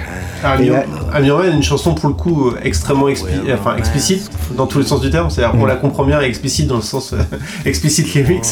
[0.60, 0.72] Et
[1.14, 5.02] Amiens une chanson pour le coup euh, extrêmement expli- enfin, explicite dans tous les sens
[5.02, 5.30] du terme.
[5.30, 5.60] C'est-à-dire Mm.
[5.60, 7.18] qu'on la comprend bien et explicite dans le sens euh,
[7.66, 8.46] explicite lyrics.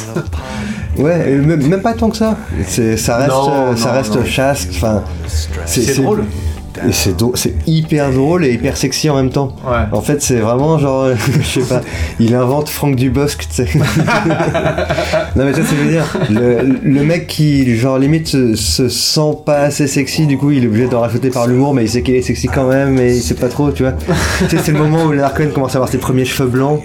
[0.98, 2.38] Ouais, et même, même pas tant que ça.
[2.68, 4.26] C'est, ça reste, Non, euh, non, ça reste non.
[4.26, 4.70] chaste.
[4.76, 5.04] Enfin,
[5.66, 6.26] C'est drôle.
[6.88, 9.56] Et c'est, c'est hyper drôle et hyper sexy en même temps.
[9.66, 9.84] Ouais.
[9.92, 11.10] En fait, c'est vraiment genre,
[11.42, 11.82] je sais pas,
[12.20, 13.68] il invente Franck Dubosc, tu sais.
[15.36, 16.18] non, mais tu vois ce que je veux dire.
[16.30, 20.64] Le, le mec qui, genre, limite, se, se sent pas assez sexy, du coup, il
[20.64, 23.16] est obligé d'en rajouter par l'humour, mais il sait qu'il est sexy quand même, mais
[23.18, 23.94] il sait pas trop, tu vois.
[23.94, 26.82] tu sais, c'est le moment où Leonard Cohen commence à avoir ses premiers cheveux blancs,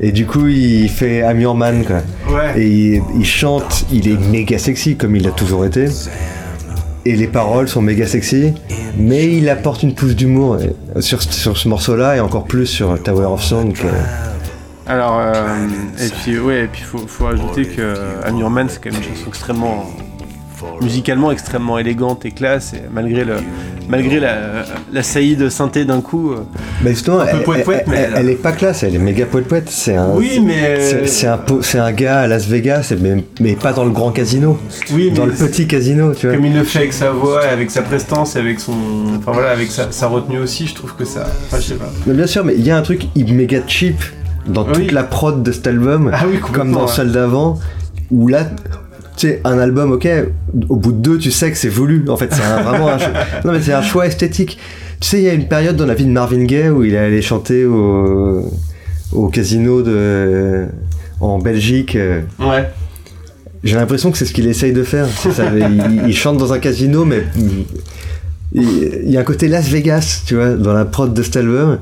[0.00, 1.96] et du coup, il fait I'm Your Man, quoi.
[2.32, 2.60] Ouais.
[2.62, 5.86] Et il, il chante, il est méga sexy, comme il a toujours été.
[7.04, 8.52] Et les paroles sont méga sexy,
[8.98, 13.00] mais il apporte une pousse d'humour euh, sur, sur ce morceau-là et encore plus sur
[13.02, 13.72] Tower of Song.
[14.86, 15.66] Alors, euh,
[16.00, 18.90] et puis, ouais, et puis faut, faut ajouter que euh, I'm Your Man, c'est quand
[18.90, 19.86] même une chanson extrêmement.
[20.80, 23.34] Musicalement extrêmement élégante et classe, et malgré, le,
[23.88, 24.36] malgré la,
[24.92, 26.32] la saillie de synthé d'un coup.
[26.32, 26.38] euh,
[26.82, 28.94] Bah justement, Un peu elle, poète-poète, elle- mais elle- elle- elle est pas classe, elle
[28.94, 29.68] est méga poète-poète.
[29.70, 30.80] C'est un, Oui, mais.
[30.80, 31.38] c'est, c'est un,
[31.82, 34.58] un gars à Las Vegas, mais, mais pas dans le grand casino,
[34.92, 36.36] Oui, dans mais le petit casino, tu vois.
[36.36, 38.72] Comme il le fait avec sa voix, avec sa prestance, et avec son.
[39.18, 41.26] Enfin voilà, avec sa, sa retenue aussi, je trouve que ça.
[41.46, 41.90] Enfin, je sais pas.
[42.06, 44.02] Mais bien sûr, mais il y a un truc méga cheap
[44.46, 44.72] dans Oui.
[44.74, 47.58] toute la prod de cet album, Ah oui, comme dans celle d'avant,
[48.10, 48.44] où là,
[49.18, 50.08] tu sais, un album, ok,
[50.68, 52.04] au bout de deux, tu sais que c'est voulu.
[52.08, 53.10] En fait, c'est un- vraiment un choix.
[53.44, 54.58] Non, mais c'est un choix esthétique.
[55.00, 56.94] Tu sais, il y a une période dans la vie de Marvin Gaye où il
[56.94, 58.50] est allé chanter au,
[59.12, 60.66] au casino de,
[61.20, 61.96] en Belgique.
[62.38, 62.68] Ouais.
[63.64, 65.06] J'ai l'impression que c'est ce qu'il essaye de faire.
[65.08, 67.24] Ça, il, il chante dans un casino, mais
[68.54, 68.62] il,
[69.04, 71.78] il y a un côté Las Vegas, tu vois, dans la prod de cet album,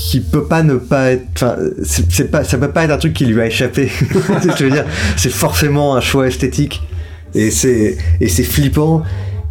[0.00, 1.28] qui peut pas ne pas être.
[1.34, 3.88] Enfin, c'est pas, ça peut pas être un truc qui lui a échappé.
[4.58, 4.86] Je veux dire,
[5.16, 6.82] c'est forcément un choix esthétique,
[7.34, 9.02] et c'est et c'est flippant.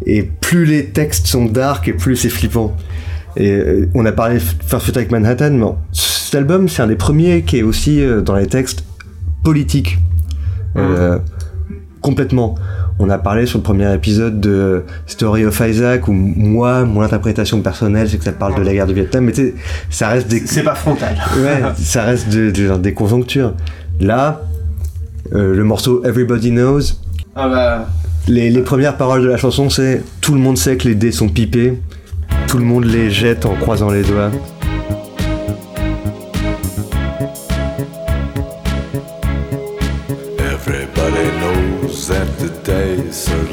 [0.06, 2.76] Et plus les textes sont dark, et plus c'est flippant.
[3.36, 6.96] Et euh, on a parlé de First avec Manhattan, mais cet album, c'est un des
[6.96, 8.84] premiers qui est aussi euh, dans les textes
[9.44, 9.98] politiques.
[10.76, 11.18] Euh,
[12.00, 12.56] complètement.
[13.02, 17.62] On a parlé sur le premier épisode de Story of Isaac, où moi, mon interprétation
[17.62, 19.54] personnelle, c'est que ça parle de la guerre du Vietnam, mais tu sais,
[19.88, 21.16] ça reste des, C'est pas frontal.
[21.38, 23.54] ouais, ça reste de- de- des conjonctures.
[24.00, 24.42] Là,
[25.34, 26.80] euh, le morceau Everybody Knows,
[27.34, 27.88] Ah bah.
[28.28, 31.10] les, les premières paroles de la chanson, c'est Tout le monde sait que les dés
[31.12, 31.78] sont pipés,
[32.48, 34.30] tout le monde les jette en croisant les doigts.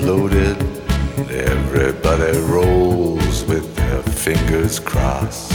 [0.07, 0.57] Loaded.
[1.29, 5.51] Everybody rolls with their fingers crossed.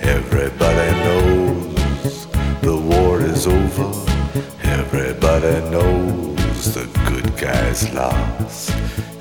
[0.00, 2.26] Everybody knows
[2.62, 3.90] the war is over.
[4.64, 8.72] Everybody knows the good guys lost.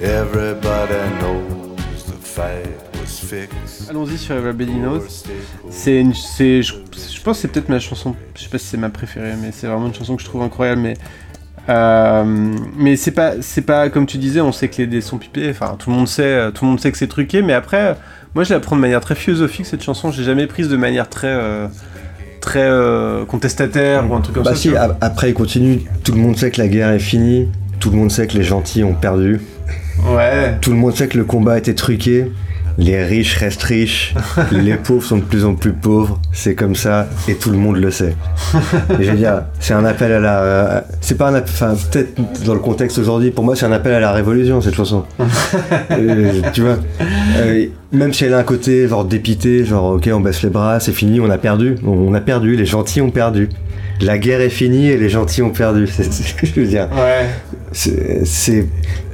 [0.02, 3.88] Everybody knows the fight was fixed.
[3.88, 5.24] Allons-y sur Everybody Knows.
[5.70, 8.16] C'est je, je pense que c'est peut-être ma chanson.
[8.36, 10.42] Je sais pas si c'est ma préférée, mais c'est vraiment une chanson que je trouve
[10.42, 10.82] incroyable.
[10.82, 10.96] Mais
[11.70, 12.24] euh,
[12.78, 14.41] mais c'est pas, c'est pas comme tu disais.
[14.41, 15.49] On sait que les dés sont pipés.
[15.49, 17.41] Enfin, tout le monde sait, euh, tout le monde sait que c'est truqué.
[17.41, 17.95] Mais après,
[18.36, 20.12] moi, je la prends de manière très philosophique cette chanson.
[20.12, 21.68] J'ai jamais prise de manière très euh,
[22.41, 24.55] très euh, contestataire ou un truc comme Bah ça.
[24.57, 27.47] si, après il continue, tout le monde sait que la guerre est finie,
[27.80, 29.41] tout le monde sait que les gentils ont perdu,
[30.09, 30.57] Ouais.
[30.59, 32.32] tout le monde sait que le combat était truqué,
[32.78, 34.13] les riches restent riches,
[34.51, 37.78] les pauvres sont de plus en plus pauvres, c'est comme ça et tout le monde
[37.78, 38.15] le sait.
[38.99, 40.86] Et je veux dire, c'est un appel à la.
[41.01, 41.51] C'est pas un appel.
[41.53, 44.76] Enfin, peut-être dans le contexte aujourd'hui, pour moi, c'est un appel à la révolution cette
[44.76, 45.03] chanson.
[45.91, 46.78] Euh, tu vois
[47.38, 50.80] euh, Même si elle a un côté genre dépité, genre ok, on baisse les bras,
[50.80, 51.76] c'est fini, on a perdu.
[51.86, 53.49] On, a perdu, les gentils ont perdu.
[53.99, 55.88] La guerre est finie et les gentils ont perdu.
[55.88, 56.88] C'est ce que je veux dire.
[56.93, 57.28] Ouais.
[57.72, 58.65] C'est-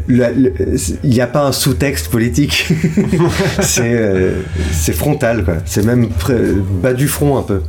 [0.10, 2.68] il n'y a pas un sous-texte politique
[3.62, 4.42] c'est euh,
[4.72, 6.08] c'est frontal quoi c'est même
[6.82, 7.62] bas du front un peu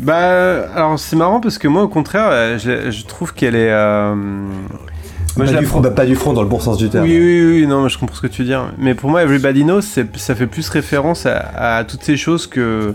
[0.00, 3.70] Bah, alors c'est marrant parce que moi, au contraire, euh, je, je trouve qu'elle est.
[3.72, 6.90] euh, Moi, pas, je du front, bah, pas du front dans le bon sens du
[6.90, 8.72] terme Oui, oui, oui, non, mais je comprends ce que tu veux dire.
[8.78, 11.38] Mais pour moi, Everybody Knows, ça fait plus référence à,
[11.78, 12.94] à toutes ces choses que,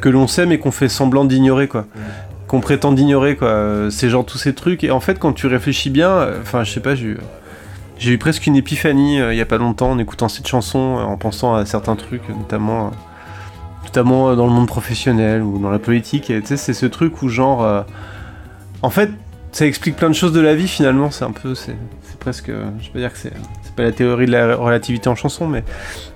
[0.00, 1.86] que l'on sait, mais qu'on fait semblant d'ignorer, quoi.
[2.48, 3.48] Qu'on prétend d'ignorer, quoi.
[3.48, 4.82] Euh, C'est genre tous ces trucs.
[4.82, 7.18] Et en fait, quand tu réfléchis bien, euh, enfin, je sais pas, j'ai eu,
[8.00, 10.96] j'ai eu presque une épiphanie euh, il y a pas longtemps en écoutant cette chanson,
[10.98, 12.86] euh, en pensant à certains trucs, notamment.
[12.86, 12.90] euh,
[13.84, 16.24] notamment dans le monde professionnel ou dans la politique.
[16.26, 17.84] Tu sais, c'est ce truc où, genre.
[18.82, 19.10] en fait,
[19.52, 21.10] ça explique plein de choses de la vie finalement.
[21.10, 21.54] C'est un peu.
[21.54, 21.76] C'est
[22.20, 22.48] presque.
[22.48, 23.32] Je vais pas dire que c'est.
[23.74, 25.64] Pas la théorie de la relativité en chanson, mais.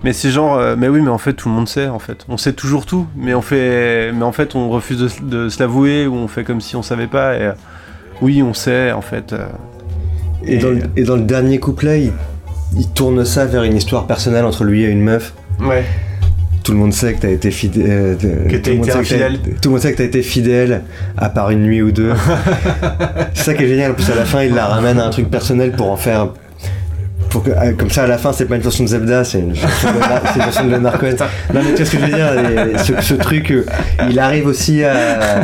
[0.05, 0.77] Mais c'est genre.
[0.77, 2.25] mais oui, mais en fait, tout le monde sait, en fait.
[2.29, 4.13] On sait toujours tout, mais on fait.
[4.13, 7.09] Mais en fait, on refuse de, se l'avouer ou on fait comme si on savait
[7.09, 7.37] pas.
[7.37, 7.53] Et,
[8.23, 9.35] oui, on sait, en fait.
[10.47, 12.13] Et, dans le, et dans le dernier couplet il,
[12.79, 15.85] il tourne ça vers une histoire personnelle entre lui et une meuf Ouais.
[16.65, 18.17] tout le monde sait que t'as été fidèle
[18.51, 19.39] Que t'as été infidèle.
[19.63, 20.83] tout le monde sait que t'as été fidèle
[21.17, 22.13] à part une nuit ou deux
[23.35, 25.11] c'est ça qui est génial en plus à la fin il la ramène à un
[25.11, 26.29] truc personnel pour en faire
[27.35, 29.41] pour que, ah, comme ça à la fin c'est pas une chanson de Zelda c'est
[29.41, 31.07] une chanson de, une chanson de Narcos.
[31.53, 33.67] Non mais tu vois ce que je veux dire ce, ce truc euh,
[34.09, 35.43] il arrive aussi à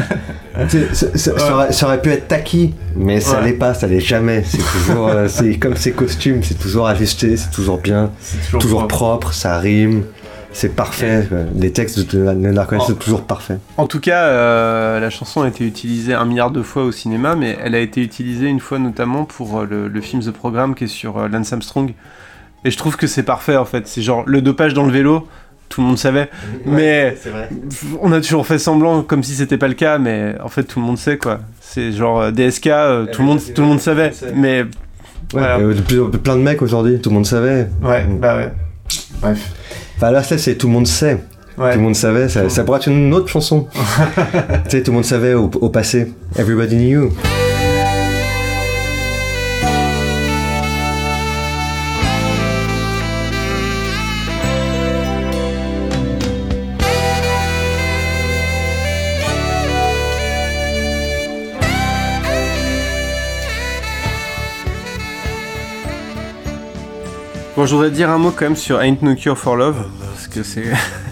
[1.17, 3.47] ça, aurait, ça aurait pu être tacky mais ça Ouais.
[3.47, 4.45] l'est pas ça l'est jamais.
[4.47, 8.87] C'est toujours euh, c'est comme ses costumes c'est toujours ajusté c'est toujours bien C'est toujours
[8.87, 10.05] propre, ça rime,
[10.53, 11.29] c'est parfait.
[11.55, 12.85] Les textes de Narcos Oh.
[12.87, 13.59] sont toujours parfaits.
[13.77, 17.37] En tout cas, euh, la chanson a été utilisée un milliard de fois au cinéma,
[17.37, 20.75] mais elle a été utilisée une fois notamment pour euh, le, le film The Program
[20.75, 21.95] qui est sur euh, Lance Armstrong.
[22.65, 23.87] Et je trouve que c'est parfait en fait.
[23.87, 25.27] C'est genre le dopage dans le vélo,
[25.69, 26.29] tout le monde savait.
[26.67, 27.49] mais vrai.
[28.03, 30.79] on a toujours fait semblant comme si c'était pas le cas, mais en fait tout
[30.81, 31.41] le monde sait quoi.
[31.61, 34.11] C'est genre DSK, euh, tout, le monde, tout le monde savait.
[34.35, 34.65] Mais
[35.33, 35.59] Voilà.
[35.59, 35.75] Euh,
[36.23, 37.69] plein de mecs aujourd'hui, tout le monde savait.
[37.83, 38.53] ouais, bah ouais.
[39.23, 39.53] Bref.
[40.01, 41.19] Enfin là, ça, c'est tout le monde sait.
[41.59, 41.73] Ouais.
[41.73, 43.67] Tout le monde savait, ça, ça pourrait être une autre chanson.
[44.65, 46.11] tu sais, tout le monde savait au, au passé.
[46.39, 47.11] Everybody knew.
[67.61, 69.85] Bon, je voudrais dire un mot quand même sur Ain't No Cure for Love,
[70.15, 70.65] parce que c'est.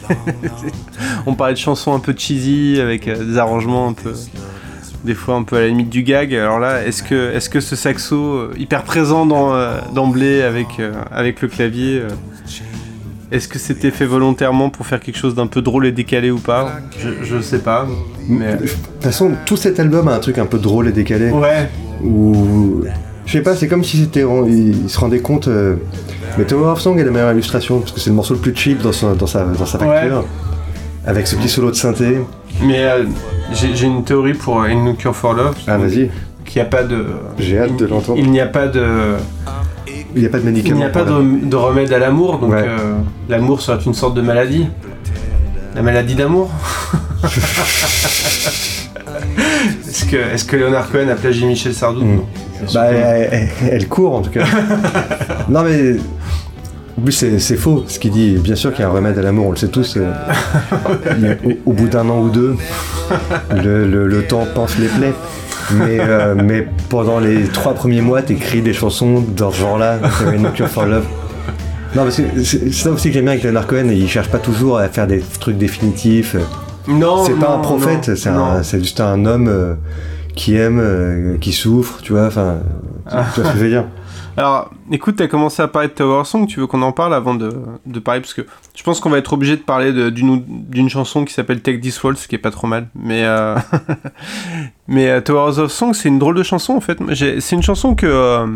[1.27, 4.15] On parlait de chansons un peu cheesy, avec euh, des arrangements un peu.
[5.05, 6.35] Des fois un peu à la limite du gag.
[6.35, 10.69] Alors là, est-ce que, est que ce saxo euh, hyper présent euh, d'emblée avec,
[11.11, 12.05] avec le clavier,
[13.31, 16.39] est-ce que c'était fait volontairement pour faire quelque chose d'un peu drôle et décalé ou
[16.39, 16.79] pas?
[16.99, 17.87] Je, je sais pas.
[18.27, 18.55] Mais...
[18.55, 21.29] De toute façon, tout cet album a un truc un peu drôle et décalé.
[21.29, 21.69] Ouais.
[22.03, 22.85] Où.
[23.29, 24.25] Je sais pas, c'est comme si c'était.
[24.47, 25.49] Il, il se rendait compte.
[25.49, 25.77] euh,
[26.39, 28.57] mais Tower of Song est la meilleure illustration, parce que c'est le morceau le plus
[28.57, 30.25] cheap dans, son- dans sa, dans sa facture.
[31.07, 32.19] Avec ce petit solo de synthé.
[32.63, 33.05] Mais euh,
[33.53, 35.57] j'ai, une théorie pour Ain't No Cure for Love.
[35.67, 36.11] Ah, vas-y,
[36.47, 37.05] Qu'il n'y a pas de.
[37.39, 38.19] j'ai hâte de l'entendre.
[38.19, 38.83] Il n'y a pas de.
[40.17, 40.77] Il n'y a pas de Il médicament.
[40.79, 42.65] n'y a pas de, de remède à l'amour, donc Ouais.
[42.67, 42.95] euh,
[43.29, 44.67] l'amour serait une sorte de maladie.
[45.75, 46.51] La maladie d'amour
[49.87, 52.03] Est-ce que, est que Léonard Cohen a plagié Michel Sardou?
[52.05, 52.21] Mm.
[52.75, 54.45] Bah, elle, court en tout cas.
[55.49, 55.97] non mais.
[56.99, 58.37] En plus, c'est faux ce qu'il dit.
[58.41, 59.97] Bien sûr qu'il y a un remède à l'amour, on le sait tous.
[59.97, 60.13] euh,
[61.67, 62.57] au, au bout d'un an ou deux,
[63.55, 65.15] le, le- le temps pense les plaies.
[65.75, 69.99] Mais, euh, mais pendant les trois premiers mois, t'écris des chansons dans ce genre-là,
[70.39, 71.05] No Cure for Love.
[71.95, 74.39] Non, parce que c'est ça aussi que j'aime bien avec Leonard Cohen, il cherche pas
[74.39, 76.37] toujours à faire des trucs définitifs.
[76.89, 79.75] Non, C'est pas non, un prophète, c'est juste un homme euh,
[80.39, 82.61] qui aime, euh, qui souffre, tu vois, enfin,
[83.09, 83.85] tu, vois ce que je veux dire.
[84.37, 87.35] Alors, écoute, t'as commencé à parler de Tower Song, tu veux qu'on en parle avant
[87.35, 87.53] de,
[87.87, 88.21] de parler?
[88.21, 88.43] Parce que
[88.77, 92.29] je pense qu'on va être obligé de parler d'une chanson qui s'appelle Take This Waltz,
[92.29, 92.87] qui est pas trop mal.
[92.95, 93.57] Mais, euh,
[94.87, 96.99] mais euh, Towers of Song, c'est une drôle de chanson en fait.
[97.41, 98.07] C'est une chanson que.
[98.07, 98.47] euh,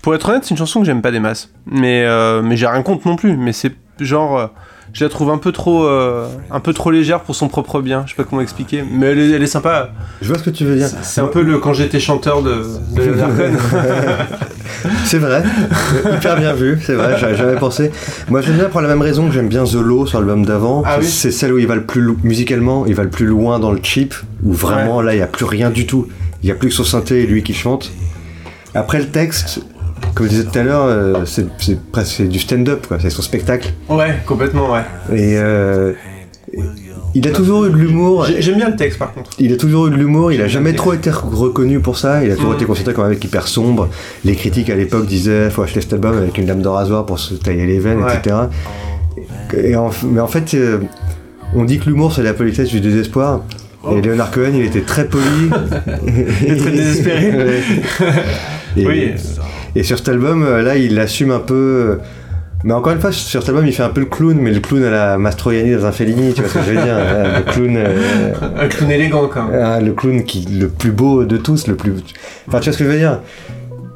[0.00, 1.52] pour être honnête, c'est une chanson que j'aime pas des masses.
[1.66, 3.36] Mais, euh, mais j'ai rien contre non plus.
[3.36, 4.50] Mais c'est genre.
[4.92, 8.02] Je la trouve un peu trop, euh, un peu trop légère pour son propre bien.
[8.06, 9.90] Je sais pas comment expliquer, mais elle est, elle est sympa.
[10.20, 10.88] Je vois ce que tu veux dire.
[11.02, 12.64] C'est un peu le quand j'étais chanteur de,
[12.94, 13.14] de.
[15.04, 15.42] C'est vrai,
[16.14, 17.90] hyper bien vu, c'est vrai, j'avais jamais pensé.
[18.28, 20.82] Moi j'aime bien pour la même raison que j'aime bien The Low sur l'album d'avant.
[20.86, 23.58] Ah oui c'est celle où il va le plus musicalement, il va le plus loin
[23.58, 26.08] dans le cheap, où vraiment là il n'y a plus rien du tout.
[26.42, 27.92] Il n'y a plus que son synthé et lui qui chante.
[28.74, 29.60] Après le texte,
[30.14, 33.22] comme je disais tout à l'heure, euh, c'est c'est presque du stand-up, quoi, c'est son
[33.22, 33.70] spectacle.
[33.88, 34.80] Ouais, complètement, ouais.
[35.12, 35.92] Et euh,
[37.14, 38.24] il a toujours eu de l'humour.
[38.26, 39.30] J'ai- J'aime bien le texte par contre.
[39.38, 42.30] Il a toujours eu de l'humour, il a jamais trop été reconnu pour ça, il
[42.30, 42.56] a toujours Mm.
[42.56, 43.88] été considéré comme un mec hyper sombre.
[44.24, 47.18] Les critiques à l'époque disaient faut acheter cet album avec une lame de rasoir pour
[47.18, 48.14] se tailler les veines, Ouais.
[48.16, 48.36] etc.
[49.56, 50.78] Et en- mais en fait, euh,
[51.54, 53.42] on dit que l'humour c'est la politesse du désespoir.
[53.82, 53.96] Oh.
[53.96, 55.24] Et Leonard Cohen, il était très poli.
[56.46, 57.30] Et très désespéré.
[57.32, 57.60] Ouais.
[58.76, 59.10] Et, Oui.
[59.76, 61.54] Et sur cet album, euh, là, il assume un peu.
[61.54, 61.96] euh,
[62.64, 64.60] Mais encore une fois, sur cet album, il fait un peu le clown, mais le
[64.60, 67.38] clown à la Mastroianni dans un Fellini, tu vois ce que je veux dire euh,
[67.38, 67.76] Le clown.
[67.76, 69.60] euh, Un clown élégant quand même.
[69.62, 71.92] ah, le clown qui le plus beau de tous, le plus.
[72.48, 73.20] Enfin, tu vois ce que je veux dire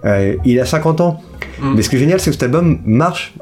[0.04, 1.20] Euh, Il a 50 ans.
[1.60, 1.74] Mm.
[1.76, 3.34] Mais ce qui est génial, c'est que cet album marche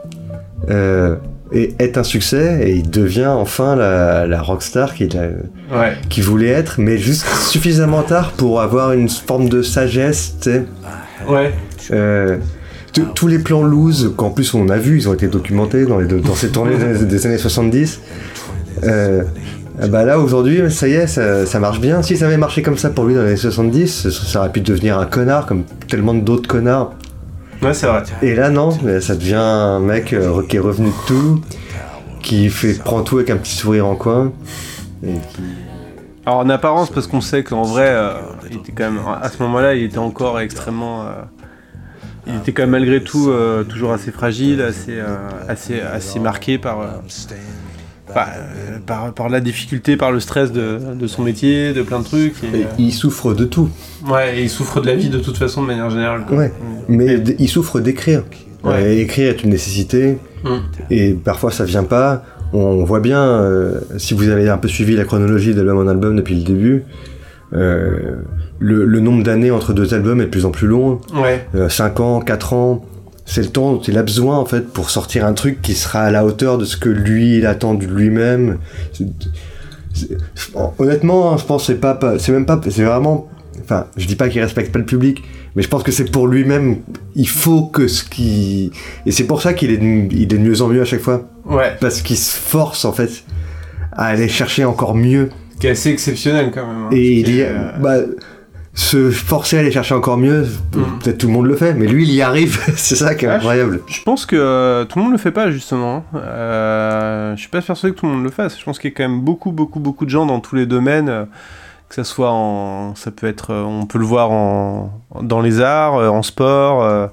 [0.70, 1.16] euh,
[1.54, 5.92] et est un succès et il devient enfin la, la rockstar qu'il a- Ouais.
[6.08, 10.64] qu'il voulait être, mais juste suffisamment tard pour avoir une forme de sagesse, tu sais.
[11.28, 11.52] Ouais.
[11.90, 12.38] Euh,
[12.92, 15.98] t- tous les plans loose, qu'en plus on a vu, ils ont été documentés dans,
[15.98, 18.00] les, dans ces tournées des, années 70.
[18.84, 19.22] Euh,
[19.88, 22.02] bah là aujourd'hui, ça y est, ça, ça marche bien.
[22.02, 24.60] Si ça avait marché comme ça pour lui dans les années 70, ça, aurait pu
[24.60, 26.92] devenir un connard comme tellement d'autres connards.
[27.62, 28.02] Ouais, c'est vrai.
[28.22, 31.40] Et là non, mais ça devient un mec euh, qui est revenu de tout,
[32.22, 34.32] qui fait prend tout avec un petit sourire en coin.
[35.06, 35.42] Et qui-
[36.26, 38.10] Alors en apparence, parce qu'on sait qu'en vrai, euh,
[38.50, 41.02] il était quand même à ce moment-là, il était encore extrêmement.
[41.02, 41.12] euh,
[42.26, 45.16] il était quand même malgré tout euh, toujours assez fragile, assez, euh,
[45.48, 46.86] assez, assez marqué par, euh,
[48.86, 52.42] par, par la difficulté, par le stress de, de son métier, de plein de trucs.
[52.44, 53.70] Et, et il souffre de tout.
[54.08, 56.24] ouais, et il souffre de la vie de toute façon de manière générale.
[56.26, 56.36] quoi.
[56.36, 56.52] Ouais.
[56.88, 58.22] Mais il souffre d'écrire.
[58.62, 58.98] Ouais.
[58.98, 60.18] Écrire est une nécessité.
[60.44, 60.56] Mm.
[60.90, 62.24] Et parfois ça vient pas.
[62.52, 63.50] On voit bien,
[63.96, 66.84] si vous avez un peu suivi la chronologie d'album en album depuis le début,
[67.52, 68.16] euh,
[68.58, 71.00] le, le nombre d'années entre deux albums est de plus en plus long.
[71.14, 71.46] Ouais.
[71.68, 72.84] 5 ans, 4 ans,
[73.26, 76.00] c'est le temps dont il a besoin en fait pour sortir un truc qui sera
[76.02, 78.58] à la hauteur de ce que lui il attend de lui-même.
[80.78, 83.28] Honnêtement, je pense c'est pas, pas- c'est même pas, c'est vraiment,
[83.62, 85.22] enfin, je dis pas qu'il respecte pas le public,
[85.54, 86.78] mais je pense que c'est pour lui-même.
[87.14, 88.70] Il faut que ce qui,
[89.06, 91.00] et c'est pour ça qu'il est, de- il est de mieux en mieux à chaque
[91.02, 91.72] fois, Ouais.
[91.80, 93.10] parce qu'il se force en fait
[93.92, 95.28] à aller chercher encore mieux.
[95.62, 96.76] Qui est assez exceptionnel quand même.
[96.86, 97.94] hein, Et il y a- euh, bah,
[98.74, 100.42] se forcer à aller chercher encore mieux,
[100.74, 100.80] Mm.
[101.02, 103.28] peut-être tout le monde le fait, mais lui il y arrive, c'est ça qui est
[103.28, 103.80] Ah, incroyable.
[103.86, 106.04] Je pense que euh, tout le monde le fait pas justement.
[106.14, 108.58] Euh, je suis pas persuadé que tout le monde le fasse.
[108.58, 110.66] Je pense qu'il y a quand même beaucoup, beaucoup, beaucoup de gens dans tous les
[110.66, 111.26] domaines.
[111.88, 114.90] que ça soit en, ça peut être, on peut le voir en,
[115.20, 117.10] dans les arts, en sport,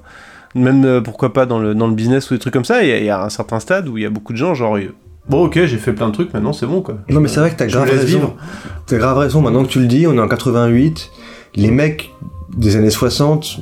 [0.54, 2.82] même pourquoi pas dans le dans le business ou des trucs comme ça.
[2.82, 4.38] Il y, a- il y a un certain stade où il y a beaucoup de
[4.38, 4.78] gens genre,
[5.30, 6.96] bon ok, j'ai fait plein de trucs, maintenant c'est bon quoi.
[7.08, 8.34] Non mais c'est vrai que t'as grave raison.
[8.86, 11.10] T'as grave raison, maintenant que tu le dis, on est en 88,
[11.56, 12.10] les mecs
[12.56, 13.60] des années 60,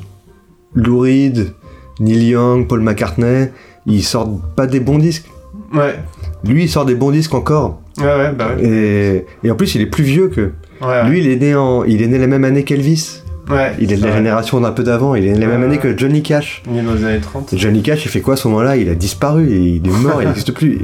[0.75, 1.53] Lou Reed,
[2.01, 3.49] Neil Young, Paul McCartney,
[3.87, 5.27] ils sortent pas des bons disques.
[5.75, 5.97] Ouais,
[6.45, 7.81] Lui il sort des bons disques encore.
[7.99, 8.65] ouais, ouais, bah ouais.
[8.65, 10.53] Et, et en plus il est plus vieux que.
[10.81, 13.23] ouais, Lui il est né en, il est né la même année qu'Elvis.
[13.51, 15.77] ouais, Il est de la génération d'un peu d'avant, il est né la même année
[15.79, 16.63] que Johnny Cash.
[16.71, 17.53] Il est dans les années 30.
[17.53, 18.77] Et Johnny Cash, il fait quoi à ce moment-là?
[18.77, 20.81] Il a disparu, il est mort, il n'existe plus.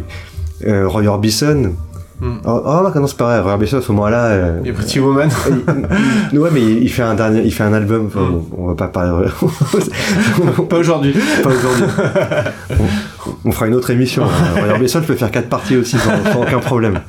[0.66, 1.72] Euh, Roy Orbison.
[2.20, 2.36] Hmm.
[2.44, 2.60] Oh,
[2.94, 4.24] non, c'est pareil, Roy Orbison à ce moment-là.
[4.26, 5.28] euh, Pretty Woman.
[6.32, 8.06] il- ouais, mais il, il fait un dernier, il fait un album.
[8.06, 8.30] Enfin, Hmm.
[8.32, 9.26] bon, on va pas parler.
[10.68, 11.14] pas aujourd'hui.
[11.42, 11.84] pas aujourd'hui.
[12.78, 14.24] On, on fera une autre émission.
[14.24, 14.28] hein.
[14.60, 17.00] Roy Orbison, je peux faire quatre parties aussi sans, sans aucun problème.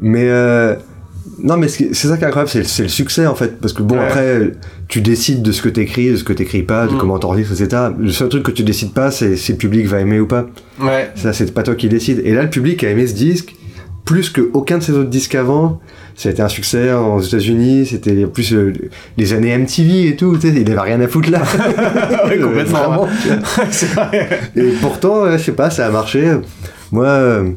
[0.00, 0.74] Mais euh,
[1.42, 3.96] non, mais c'est ça qui est incroyable, c'est le succès en fait, parce que bon
[3.96, 4.04] Ouais.
[4.04, 4.52] après,
[4.88, 6.98] tu décides de ce que t'écris, de ce que t'écris pas, de Mm.
[6.98, 7.82] comment t'enregistres, etc.
[7.98, 10.46] Le seul truc que tu décides pas, c'est si le public va aimer ou pas.
[10.80, 11.10] Ouais.
[11.14, 12.22] Ça, c'est pas toi qui décides.
[12.24, 13.54] Et là, le public a aimé ce disque
[14.04, 15.80] plus que aucun de ses autres disques avant.
[16.14, 17.86] Ça a été un succès aux États-Unis.
[17.90, 18.72] C'était plus euh,
[19.18, 20.38] les années MTV et tout.
[20.38, 21.42] Tu sais, il avait rien à foutre là.
[22.26, 22.78] Ouais, complètement.
[22.88, 23.06] Vraiment,
[23.94, 24.28] vrai.
[24.56, 26.24] Et pourtant, euh, je sais pas, ça a marché.
[26.92, 27.50] Moi, euh,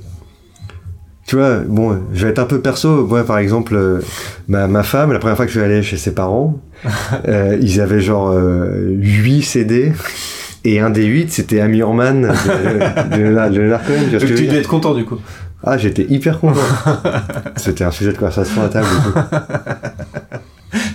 [1.30, 3.06] tu vois, bon, je vais être un peu perso.
[3.06, 4.02] Moi, par exemple, euh,
[4.48, 6.60] ma, ma femme, la première fois que je suis allé chez ses parents,
[7.28, 9.94] euh, ils avaient genre 8 CD.
[10.66, 14.06] Et un des 8, c'était Amy Orman de, de, de Cohen.
[14.10, 15.20] tu Donc tu devais être content du coup.
[15.64, 16.62] Ah, j'étais hyper content.
[17.58, 18.88] c'était un sujet de conversation à table.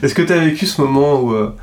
[0.02, 1.54] Est-ce que t'as vécu ce moment où euh,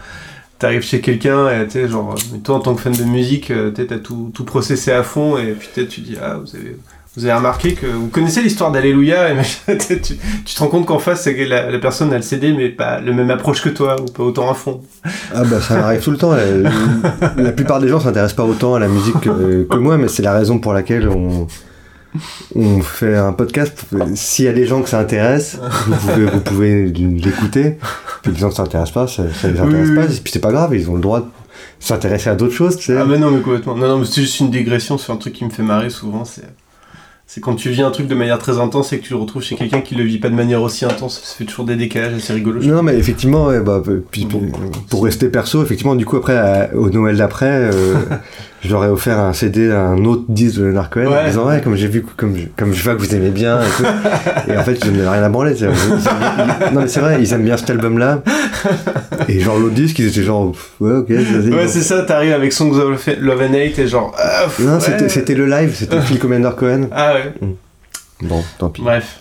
[0.59, 3.69] t'arrives chez quelqu'un et tu genre, euh, toi en tant que fan de musique, euh,
[3.72, 6.78] tu t'as tout, tout processé à fond et puis peut-être tu dis, ah, vous avez,
[7.18, 9.34] Vous avez remarqué que vous connaissez l'histoire d'Alléluia
[9.68, 12.22] et tu, tu te rends compte qu'en face, c'est que la, la personne a le
[12.22, 14.82] CD, mais pas le même approche que toi, ou pas autant à fond.
[15.36, 16.32] Ah bah ça arrive tout le temps.
[16.32, 16.45] La,
[17.36, 20.24] la plupart des gens s'intéressent pas autant à la musique que, que moi, mais c'est
[20.24, 21.47] la raison pour laquelle on,
[22.55, 23.86] on fait un podcast.
[24.16, 27.78] S'il y a des gens que ça intéresse, vous pouvez, vous pouvez l'écouter.
[28.24, 30.05] Puis les gens que ça intéresse pas, ça, ça les intéresse oui, pas.
[30.05, 30.16] oui.
[30.16, 31.26] Et puis c'est pas grave, ils ont le droit de
[31.82, 32.97] s'intéresser à d'autres choses, tu sais.
[32.97, 33.76] Ah mais non, mais complètement.
[33.76, 36.24] Non, non, mais c'est juste une digression sur un truc qui me fait marrer souvent,
[36.24, 36.45] c'est...
[37.34, 39.41] C'est quand tu vis un truc de manière très intense et que tu le retrouves
[39.41, 42.13] chez quelqu'un qui le vit pas de manière aussi intense, ça fait toujours des décalages
[42.13, 42.59] assez rigolos.
[42.59, 44.38] je Non mais effectivement, ouais, bah, puis, puis,
[44.89, 47.95] pour rester perso, effectivement, du coup après à- au Noël d'après, euh,
[48.64, 51.26] je leur ai offert un CD, un autre disque de Leonard Cohen, en Ouais.
[51.28, 53.66] disant ouais, comme j'ai vu, comme je, comme je vois que vous aimez bien et
[53.78, 53.84] tout.
[54.51, 55.53] et en fait, je n'avais rien à branler.
[55.59, 58.22] Ils ils- non mais c'est vrai, ils aiment bien cet album-là.
[59.28, 61.51] Et genre l'autre disque, ils étaient genre ouais ok, vas-y.
[61.53, 64.16] Ouais, c'est ça, t'arrives avec Songs of Love and Hate et genre.
[64.18, 64.80] ah, pff, Non, ouais.
[64.80, 66.88] c'était c'était le live, c'était Phil Commander Cohen.
[66.91, 67.34] Ah ouais,
[68.22, 68.82] Bon, tant pis.
[68.84, 69.20] bref.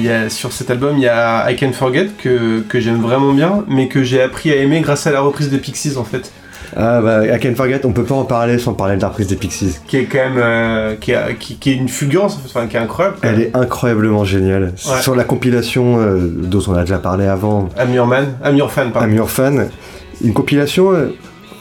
[0.00, 3.00] Il y a, sur cet album, il y a I Can Forget que, que j'aime
[3.00, 6.04] vraiment bien, mais que j'ai appris à aimer grâce à la reprise des Pixies en
[6.04, 6.32] fait.
[6.76, 9.26] Ah bah, I Can Forget, on peut pas en parler sans parler de la reprise
[9.26, 9.76] des Pixies.
[9.88, 10.38] Qui est quand même.
[10.38, 13.16] euh, qui, a- qui, qui est une fulgurance, en fait, enfin, qui est incroyable.
[13.20, 13.28] quoi.
[13.30, 14.72] Elle est incroyablement géniale.
[14.86, 15.00] Ouais.
[15.02, 19.08] Sur la compilation euh, dont on a déjà parlé avant, Amir Man, Amir Fan, pardon.
[19.08, 19.68] I'm Your Fan.
[20.22, 21.08] Une compilation, euh,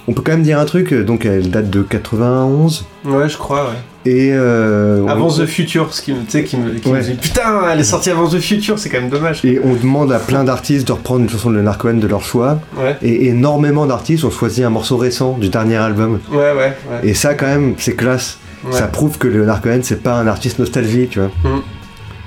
[0.07, 2.85] on peut quand même dire un truc, donc elle date de 91.
[3.05, 3.77] Ouais, je crois, ouais.
[4.09, 4.31] Et.
[4.33, 7.01] Euh, Avant on, The Future, ce qui me, qui me, qui me Ouais.
[7.01, 9.43] dit putain, elle est sortie avant The Future, c'est quand même dommage.
[9.45, 12.21] et on demande à plein d'artistes de reprendre une chanson de Leonard Cohen de leur
[12.21, 12.59] choix.
[12.77, 16.19] Ouais, Et énormément d'artistes ont choisi un morceau récent du dernier album.
[16.31, 16.53] ouais, ouais.
[16.55, 16.73] ouais.
[17.03, 18.37] Et ça, quand même, c'est classe.
[18.71, 21.29] Ça prouve que Leonard Cohen, c'est pas un artiste nostalgie, tu vois.
[21.43, 21.61] Mm.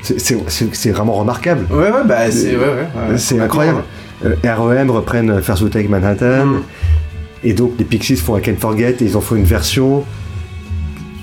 [0.03, 1.67] C'est- C'est c'est- c'est vraiment remarquable.
[1.71, 2.57] Ouais, ouais, bah c'est.
[2.57, 3.19] Ouais, ouais, ouais.
[3.19, 3.83] c'est incroyable.
[4.25, 4.91] Euh, R.E.M.
[4.91, 6.47] reprennent First Take Manhattan.
[6.47, 6.63] Mm.
[7.45, 10.05] Et donc les Pixies font I Can't Forget et ils en font une version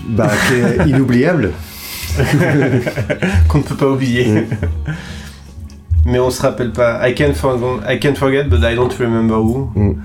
[0.09, 1.51] bah, qui est inoubliable.
[3.47, 4.25] Qu'on ne peut pas oublier.
[4.27, 4.45] Mm.
[6.05, 7.07] Mais on se rappelle pas.
[7.07, 9.71] I can't, forget, I can't forget, but I don't remember who.
[9.75, 9.95] Mm.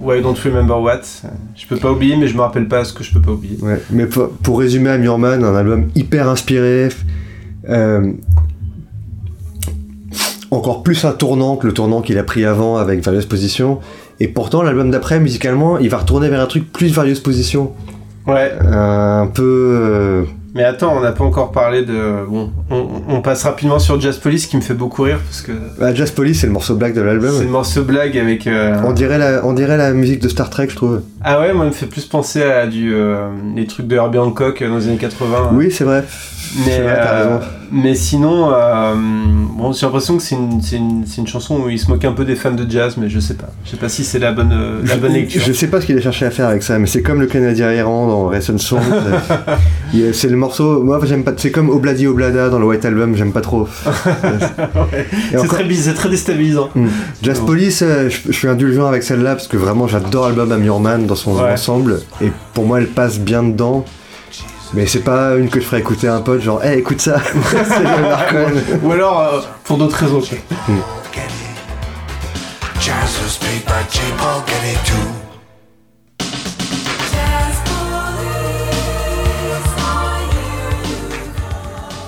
[0.00, 1.02] Ou I don't remember what.
[1.54, 3.58] Je peux pas oublier, mais je me rappelle pas ce que je peux pas oublier.
[3.62, 3.80] Ouais.
[3.90, 6.88] Mais pour, pour résumer à un album hyper inspiré,
[7.68, 8.12] euh,
[10.50, 13.80] encore plus un tournant que le tournant qu'il a pris avant avec Various Position.
[14.20, 17.72] Et pourtant, l'album d'après, musicalement, il va retourner vers un truc plus Various Position.
[18.26, 19.42] Ouais, Un peu.
[19.44, 20.22] euh,
[20.54, 22.24] mais attends, on n'a pas encore parlé de.
[22.28, 25.52] Bon, on, on passe rapidement sur Jazz Police qui me fait beaucoup rire parce que
[25.78, 27.40] bah, Jazz Police, c'est le morceau black de c'est l'album.
[27.40, 28.46] le morceau blague avec.
[28.46, 31.02] euh, On dirait, la, on dirait la musique de Star Trek, je trouve.
[31.22, 34.18] Ah ouais, moi, il me fait plus penser à du, euh, les trucs de Herbie
[34.18, 35.50] Hancock euh, dans les années 80.
[35.52, 36.02] Oui, c'est vrai.
[36.64, 37.38] Mais, vrai, euh,
[37.72, 41.88] mais sinon, euh, bon, j'ai l'impression que c'est une, une, une chanson où il se
[41.90, 43.48] moque un peu des fans de jazz, mais je sais pas.
[43.64, 44.54] Je sais pas si c'est la bonne,
[45.00, 45.42] bonne lecture.
[45.44, 47.26] Je sais pas ce qu'il a cherché à faire avec ça, mais c'est comme le
[47.26, 48.38] Canadien errant dans euh,
[49.94, 50.82] il- c'est le morceau.
[50.82, 51.32] Moi, j'aime pas.
[51.36, 53.68] C'est comme Obladi Oblada dans le White Album, j'aime pas trop.
[54.76, 55.06] Ouais.
[55.30, 56.68] C'est très, très déstabilisant.
[56.74, 56.86] Hmm.
[57.22, 57.46] Jazz Bon.
[57.46, 61.06] Police, euh, je, je suis indulgent avec celle-là parce que vraiment j'adore l'album Amir Man
[61.06, 61.52] dans son Ouais.
[61.52, 63.84] ensemble et pour moi elle passe bien dedans.
[64.74, 67.20] Mais c'est pas une que je ferais écouter à un pote, genre, hey, écoute ça,
[67.52, 68.24] c'est Leonard.
[68.82, 70.20] Ou alors, euh, pour d'autres raisons.
[74.84, 75.26] too.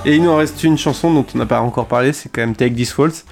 [0.05, 2.41] Et il nous en reste une chanson dont on n'a pas encore parlé, c'est quand
[2.41, 3.27] même Take This Waltz.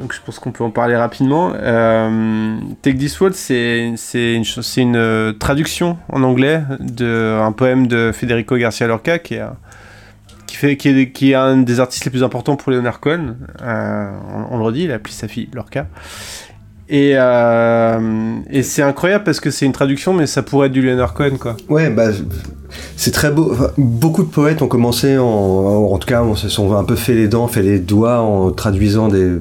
[0.00, 1.52] Donc je pense qu'on peut en parler rapidement.
[1.54, 4.44] Euh, Take This Waltz, c'est une,
[4.76, 9.42] une euh, traduction en anglais d'un poème de Federico Garcia Lorca qui est,
[10.46, 13.36] qui, fait, qui, est, qui est un des artistes les plus importants pour Leonard Cohen.
[13.62, 14.10] Euh,
[14.50, 15.86] on, le redit, il a appelé sa fille Lorca.
[16.88, 20.82] Et, euh, et c'est incroyable parce que c'est une traduction, mais ça pourrait être du
[20.82, 21.56] Leonard Cohen, quoi.
[21.68, 22.10] Ouais, bah,
[22.96, 23.54] c'est très beau.
[23.78, 27.14] Beaucoup de poètes ont commencé, en, en tout cas, on se sont un peu fait
[27.14, 29.38] les dents, fait les doigts en traduisant des,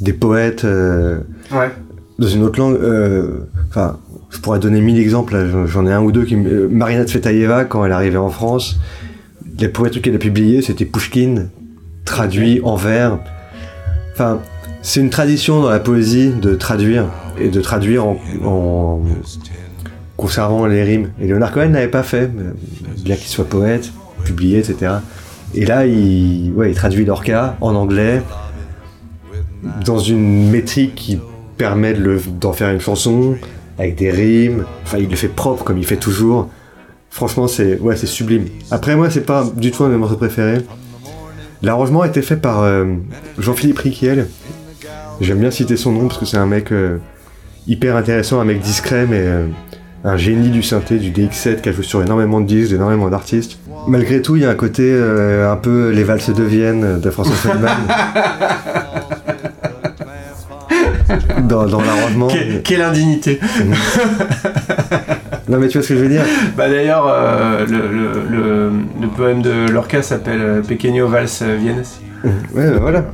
[0.00, 1.18] des poètes euh,
[1.52, 1.70] Ouais.
[2.18, 2.76] dans une autre langue.
[2.76, 3.40] euh,
[3.70, 3.98] Enfin,
[4.30, 5.36] je pourrais donner mille exemples.
[5.66, 6.24] j'en- ai un ou deux.
[6.24, 8.78] Qui, euh, Marina Tsvetaeva, quand elle arrivait en France,
[9.58, 11.46] les poètes qu'elle a publiés, c'était Pushkin,
[12.04, 13.18] traduit en vers.
[14.12, 14.40] Enfin,
[14.82, 17.06] c'est une tradition dans la poésie de traduire
[17.40, 19.02] et de traduire en, en
[20.16, 21.10] conservant les rimes.
[21.20, 22.30] Et Leonard Cohen n'avait pas fait,
[23.04, 23.90] bien qu'il soit poète,
[24.24, 24.92] publié, etc.
[25.54, 28.22] Et là, il, ouais, il traduit Lorca en anglais
[29.84, 31.18] dans une métrique qui
[31.56, 31.94] permet
[32.40, 33.36] d'en faire une chanson
[33.78, 34.64] avec des rimes.
[34.84, 36.48] Enfin, il le fait propre comme il fait toujours.
[37.10, 38.46] Franchement, c'est ouais, c'est sublime.
[38.70, 40.58] Après, moi, c'est pas du tout un de mes morceaux préférés.
[41.62, 42.84] L'arrangement a été fait par euh,
[43.38, 44.28] Jean-Philippe Riquiel.
[45.20, 46.98] J'aime bien citer son nom parce que c'est un mec euh,
[47.66, 49.46] hyper intéressant, un mec discret, mais euh,
[50.04, 53.58] un génie du synthé, du DX7 qui a joué sur énormément de disques, d'énormément d'artistes.
[53.88, 57.34] Malgré tout, il y a un côté un peu les valses de Vienne de François
[57.34, 57.72] Feldman.
[61.48, 62.28] dans dans l'arrangement.
[62.28, 63.40] Que- quelle indignité
[65.48, 66.24] Non, mais tu vois ce que je veux dire
[66.56, 68.70] Bah d'ailleurs, euh, le, le, le,
[69.00, 71.26] le poème de Lorca s'appelle euh, Pequeño Vals
[71.58, 71.82] Viennes.
[72.22, 73.04] Ouais, bah, voilà.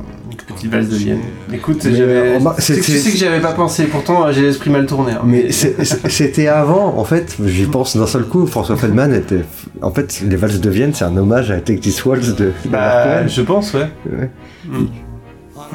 [0.47, 1.19] Petite valse de Vienne.
[1.53, 2.37] Écoute, j'avais.
[2.37, 5.13] euh, tu sais que j'avais pas pensé, pourtant j'ai l'esprit mal tourné.
[5.13, 5.21] hein.
[5.25, 8.45] Mais c'était avant, en fait, j'y pense d'un seul coup.
[8.45, 9.41] François Feldman était.
[9.81, 12.45] En fait, les valses de Vienne, c'est un hommage à Take This Waltz de.
[12.45, 13.87] de Bah, Marc je pense, ouais.
[14.11, 14.29] Ouais.
[14.67, 14.85] Mm.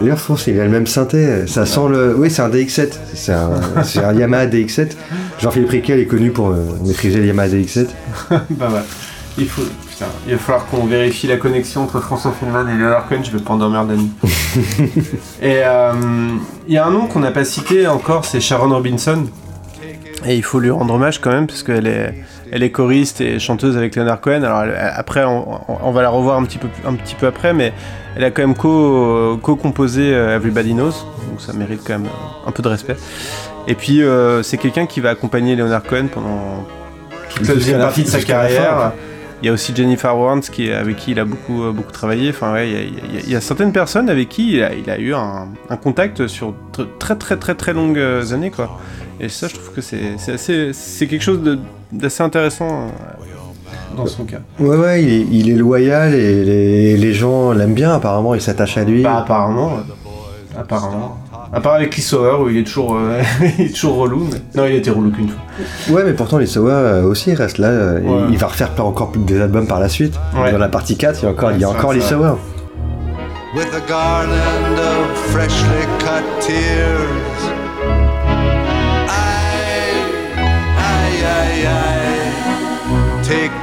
[0.00, 1.46] D'ailleurs, je pense qu'il a le même synthé.
[1.46, 2.14] Ça sent le.
[2.16, 2.92] Oui, c'est un DX7.
[3.14, 4.92] C'est un, Yamaha DX7.
[5.38, 7.88] Jean-Philippe Riquel est connu pour euh, maîtriser le Yamaha DX7.
[8.50, 8.80] bah ouais.
[9.36, 9.62] Il faut.
[9.90, 13.30] Putain, il va falloir qu'on vérifie la connexion entre François Feldman et Leonard Cohen, je
[13.30, 14.10] vais pas endormir Dani.
[15.42, 15.92] et euh,
[16.66, 19.26] il y a un nom qu'on n'a pas cité encore, c'est Sharon Robinson.
[20.26, 22.14] Et il faut lui rendre hommage quand même, parce qu'elle est,
[22.52, 24.42] elle est choriste et chanteuse avec Leonard Cohen.
[24.42, 27.72] Alors elle- après, on, va la revoir un petit peu, un petit peu après, mais
[28.16, 30.92] elle a quand même co- co-composé euh, Everybody Knows,
[31.30, 32.96] donc ça mérite quand même euh, un peu de respect.
[33.68, 36.66] Et puis euh, c'est quelqu'un qui va accompagner Leonard Cohen pendant
[37.30, 38.92] toute la deuxième partie de sa carrière.
[39.42, 42.28] Il y a aussi Jennifer Warnes qui avec qui il a beaucoup, euh, beaucoup travaillé.
[42.28, 44.56] Enfin, ouais, il y a, il y a- il y a certaines personnes avec qui
[44.56, 47.98] il a, il a eu un, un contact sur tr- très très très très longues
[47.98, 48.78] euh, années, quoi.
[49.18, 51.58] Et ça, je trouve que c'est c'est assez, c'est quelque chose de-
[51.92, 54.38] d'assez intéressant euh, dans son cas.
[54.58, 58.40] Ouais, ouais, il est, il est loyal et les, les gens l'aiment bien, apparemment, ils
[58.40, 59.02] s'attachent à lui.
[59.02, 59.72] Bah, apparemment,
[60.58, 61.16] apparemment.
[61.52, 63.20] À part avec Lee Sauer où il est toujours, euh,
[63.58, 64.28] il est toujours relou.
[64.32, 65.40] mais- Non, il été relou qu'une fois.
[65.92, 67.68] Ouais, mais pourtant, les Sowa euh, aussi restent là.
[67.68, 68.20] euh, Ouais.
[68.28, 70.14] Il, il va refaire plein- encore plus des albums par la suite.
[70.40, 70.52] Ouais.
[70.52, 72.38] Dans la partie 4, il y a encore, Ouais, il y a encore c'est Sowa.
[73.56, 77.08] with a garland of freshly cut tears.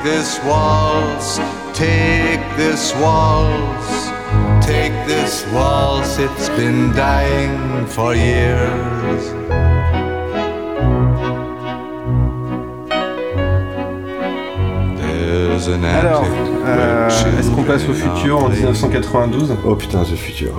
[0.03, 1.37] This waltz,
[1.73, 4.09] take this waltz,
[4.65, 9.33] take this waltz, it's been dying for years.
[14.97, 16.25] There's an Alors,
[16.65, 18.65] euh, est-ce qu'on passe au futur en are playing.
[18.65, 20.53] 1992 Oh putain, The Future.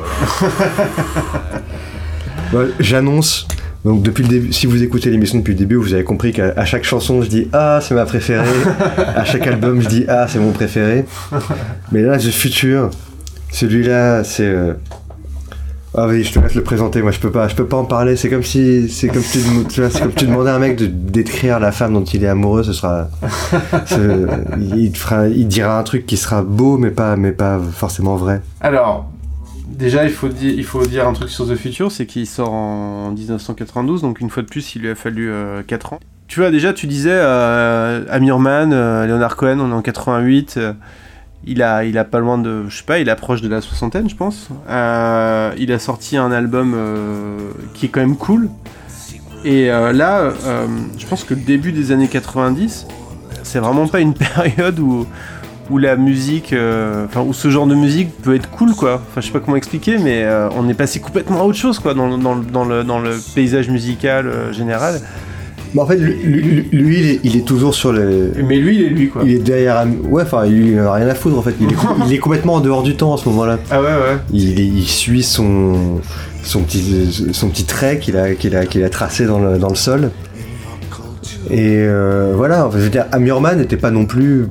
[2.53, 3.47] Ouais, J'annonce.
[3.85, 6.65] Donc depuis le début, si vous écoutez l'émission depuis le début, vous avez compris qu'à
[6.65, 8.45] chaque chanson je dis ah c'est ma préférée,
[9.17, 11.05] à chaque album je dis ah c'est mon préféré.
[11.93, 12.91] Mais là The Future,
[13.53, 14.75] celui-là c'est euh,
[15.95, 17.85] ah oui je te laisse le présenter, moi je peux pas, je peux pas en
[17.85, 18.17] parler.
[18.17, 20.59] C'est comme si c'est comme si tu, tu vois, c'est comme tu demandais à un
[20.59, 23.09] mec de décrire la femme dont il est amoureux, ce sera,
[23.87, 24.27] ce-
[24.75, 28.17] il te fera, il dira un truc qui sera beau mais pas mais pas forcément
[28.17, 28.43] vrai.
[28.61, 29.09] Alors,
[29.69, 34.21] déjà, il faut, dire, un truc sur The Future, c'est qu'il sort en 1992, donc
[34.21, 35.33] une fois de plus, il lui a fallu
[35.67, 36.01] 4 ans.
[36.29, 40.55] Tu vois, déjà, tu disais, euh, Amir Mann, euh, Leonard Cohen, on est en 88,
[40.59, 40.73] euh,
[41.47, 44.11] il, a, il a pas loin de, je sais pas, il approche de la soixantaine,
[44.11, 44.49] je pense.
[44.69, 48.51] Euh, il a sorti un album euh, qui est quand même cool.
[49.45, 50.67] Et euh, là, euh,
[50.99, 52.87] je pense que le début des années 90,
[53.43, 55.07] c'est vraiment pas une période où
[55.71, 59.03] où la musique, euh, enfin où ce genre de musique peut être cool quoi.
[59.11, 61.79] Enfin je sais pas comment expliquer, mais euh, on est passé complètement à autre chose
[61.79, 65.01] quoi dans, le- dans, le- dans le, dans le paysage musical euh, général.
[65.75, 68.33] Bah, en fait, lui, lui- lui, il, est, il est toujours sur le.
[68.43, 69.21] Mais lui il est lui quoi.
[69.27, 69.77] Il est derrière.
[69.81, 71.55] un- Ouais, enfin, il n'a rien à foutre en fait.
[71.61, 73.59] Il est, il est complètement en dehors du temps à ce moment-là.
[73.71, 74.17] Ah ouais ouais.
[74.33, 76.01] Il, suit son,
[76.43, 79.69] son, petit, son petit trait qu'il a, qu'il a, qu'il a tracé dans le, dans
[79.69, 80.11] le sol.
[81.51, 84.49] Et euh, voilà, je veux dire, Amir Mann n'était pas non plus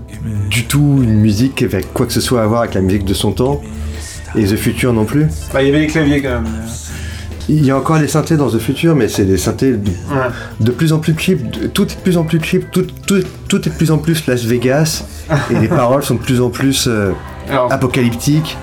[0.50, 3.14] du tout une musique avait quoi que ce soit à voir avec la musique de
[3.14, 3.62] son temps.
[4.36, 5.26] Et The Future non plus.
[5.54, 6.46] Bah il y avait les claviers quand même.
[7.50, 10.28] Il y a encore les synthés dans The Future, mais c'est des synthés de Ouais.
[10.60, 11.40] de plus en plus cheap,
[11.74, 14.26] tout est de plus en plus cheap, tout, tout, tout est de plus en plus
[14.28, 15.06] Las Vegas,
[15.50, 17.14] et les paroles sont de plus en plus euh,
[17.70, 18.58] apocalyptiques,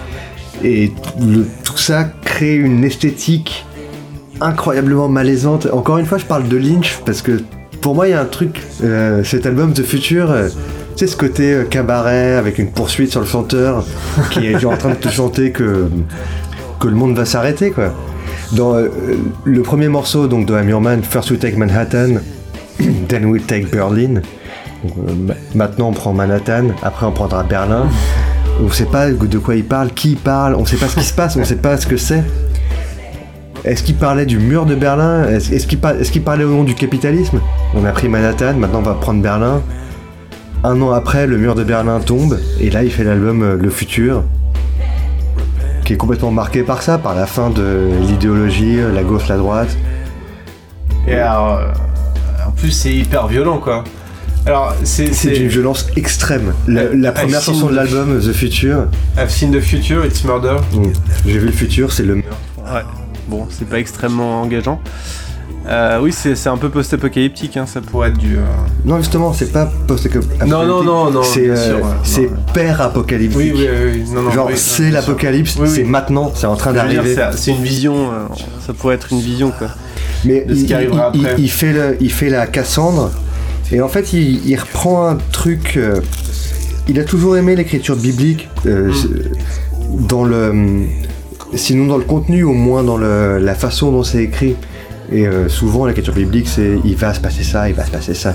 [0.62, 3.65] et le- tout ça crée une esthétique
[4.43, 5.66] incroyablement malaisante.
[5.73, 7.40] Encore une fois, je parle de Lynch, parce que
[7.85, 10.48] pour moi, il y a un truc, euh, cet album The Future, euh,
[10.97, 13.85] tu sais, ce côté euh, cabaret avec une poursuite sur le chanteur
[14.31, 15.90] qui est en train de te chanter que,
[16.81, 17.93] que le monde va s'arrêter, quoi.
[18.52, 18.89] Dans euh,
[19.44, 22.20] le premier morceau donc, de Amir Man, First we take Manhattan,
[23.09, 24.23] then we take Berlin.
[25.55, 27.86] Maintenant on prend Manhattan, après on prendra Berlin.
[28.62, 31.05] On sait pas de quoi il parle, qui il parle, on sait pas ce qui
[31.05, 32.24] se passe, on sait pas ce que c'est.
[33.65, 36.74] Est-ce qu'il parlait du mur de Berlin Est-ce qu'il par- qu'il parlait au nom du
[36.74, 37.41] capitalisme
[37.74, 39.62] On a pris Manhattan, maintenant on va prendre Berlin.
[40.65, 43.70] un an après, le mur de Berlin tombe, et là il fait l'album euh, Le
[43.70, 44.23] Futur,
[45.85, 49.77] qui est complètement marqué par ça, par la fin de l'idéologie, la gauche, la droite.
[51.07, 51.66] Et alors, euh,
[52.47, 53.85] en plus, c'est hyper violent, quoi.
[54.47, 55.12] Alors, c'est.
[55.12, 56.53] C'est d'une violence extrême.
[56.66, 58.86] La, première chanson de the- l'album, The Future,
[59.19, 60.57] I've seen the future, it's murder.
[61.27, 62.36] j'ai vu le futur, c'est le meurtre.
[62.59, 62.81] Ouais.
[63.28, 64.80] Bon, c'est pas extrêmement engageant.
[65.66, 68.36] Euh, oui, c'est c'est un peu post-apocalyptique, hein, ça pourrait être du.
[68.36, 68.42] euh,
[68.84, 70.09] Non, justement, c'est pas post
[70.46, 72.34] Non, non, non, non, C'est euh, ouais, c'est non, ouais.
[72.52, 73.38] père apocalyptique.
[73.38, 74.05] Oui, oui, oui, oui.
[74.14, 75.74] Non, non, Genre, oui, c'est l'apocalypse, Oui, oui.
[75.74, 77.16] c'est maintenant, c'est en train d'arriver.
[77.34, 78.26] c'est- une vision, euh,
[78.66, 79.68] ça pourrait être une vision, quoi.
[80.26, 81.34] Mais de ce il, qui arrivera il- après.
[81.38, 83.10] il- il fait le- il fait la Cassandre,
[83.72, 85.78] et en fait, il, reprend un truc.
[86.88, 88.90] il a toujours aimé l'écriture biblique, Mm.
[90.09, 90.84] dans le.
[91.56, 94.56] Sinon dans le contenu, au moins dans le- la façon dont c'est écrit.
[95.12, 98.14] Et euh, souvent, l'écriture biblique, c'est il va se passer ça, il va se passer
[98.14, 98.35] ça.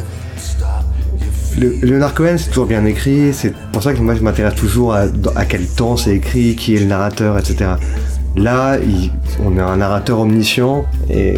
[1.58, 4.94] Le, Leonard Cohen, c'est toujours bien écrit, c'est pour ça que moi je m'intéresse toujours
[4.94, 5.06] à,
[5.36, 7.72] à quel temps c'est écrit, qui est le narrateur, etc.
[8.36, 9.12] Là, il-
[9.44, 11.34] on a un narrateur omniscient et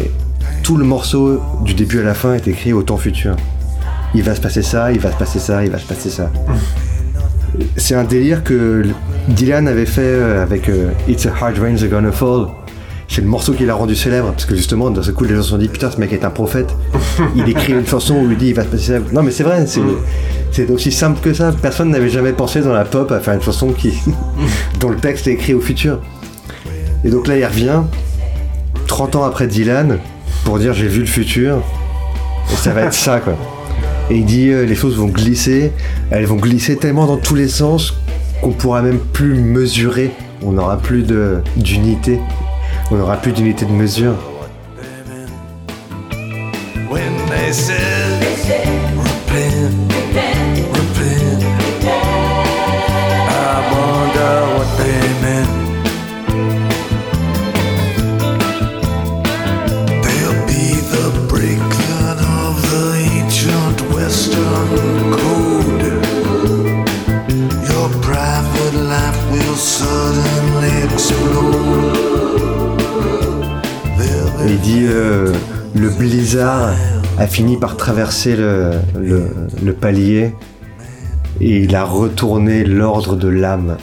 [0.62, 3.34] tout le morceau du début à la fin est écrit au temps futur.
[4.14, 6.30] Il va se passer ça, il va se passer ça, il va se passer ça.
[7.76, 8.82] C'est un délire que
[9.28, 12.48] Dylan avait fait euh, avec euh, It's a Hard Rain They're Gonna Fall.
[13.08, 15.42] C'est le morceau qui l'a rendu célèbre parce que justement, dans ce coup, les gens
[15.42, 16.74] se sont dit Putain, ce mec est un prophète.
[17.36, 18.98] Il écrit une chanson où il dit Il va se passer ça.
[19.12, 19.80] Non, mais c'est vrai, c'est
[20.50, 21.52] c'est aussi simple que ça.
[21.52, 23.94] Personne n'avait jamais pensé dans la pop à faire une chanson qui,
[24.80, 26.00] dont le texte est écrit au futur.
[27.04, 27.82] Et donc là, il revient
[28.86, 29.98] 30 ans après Dylan
[30.44, 31.62] pour dire J'ai vu le futur.
[32.52, 33.36] Et ça va être ça, quoi.
[34.10, 35.70] Et il dit euh, Les choses vont glisser.
[36.10, 37.94] Elles vont glisser tellement dans tous les sens
[38.42, 40.10] qu'on pourra même plus mesurer.
[40.42, 41.04] On n'aura plus
[41.56, 42.18] d'unité.
[42.90, 44.14] On n'aura plus d'unité de mesure.
[76.02, 76.74] Blizzard
[77.16, 80.34] a fini par traverser le, palier
[81.40, 83.76] et il a retourné l'ordre de l'âme.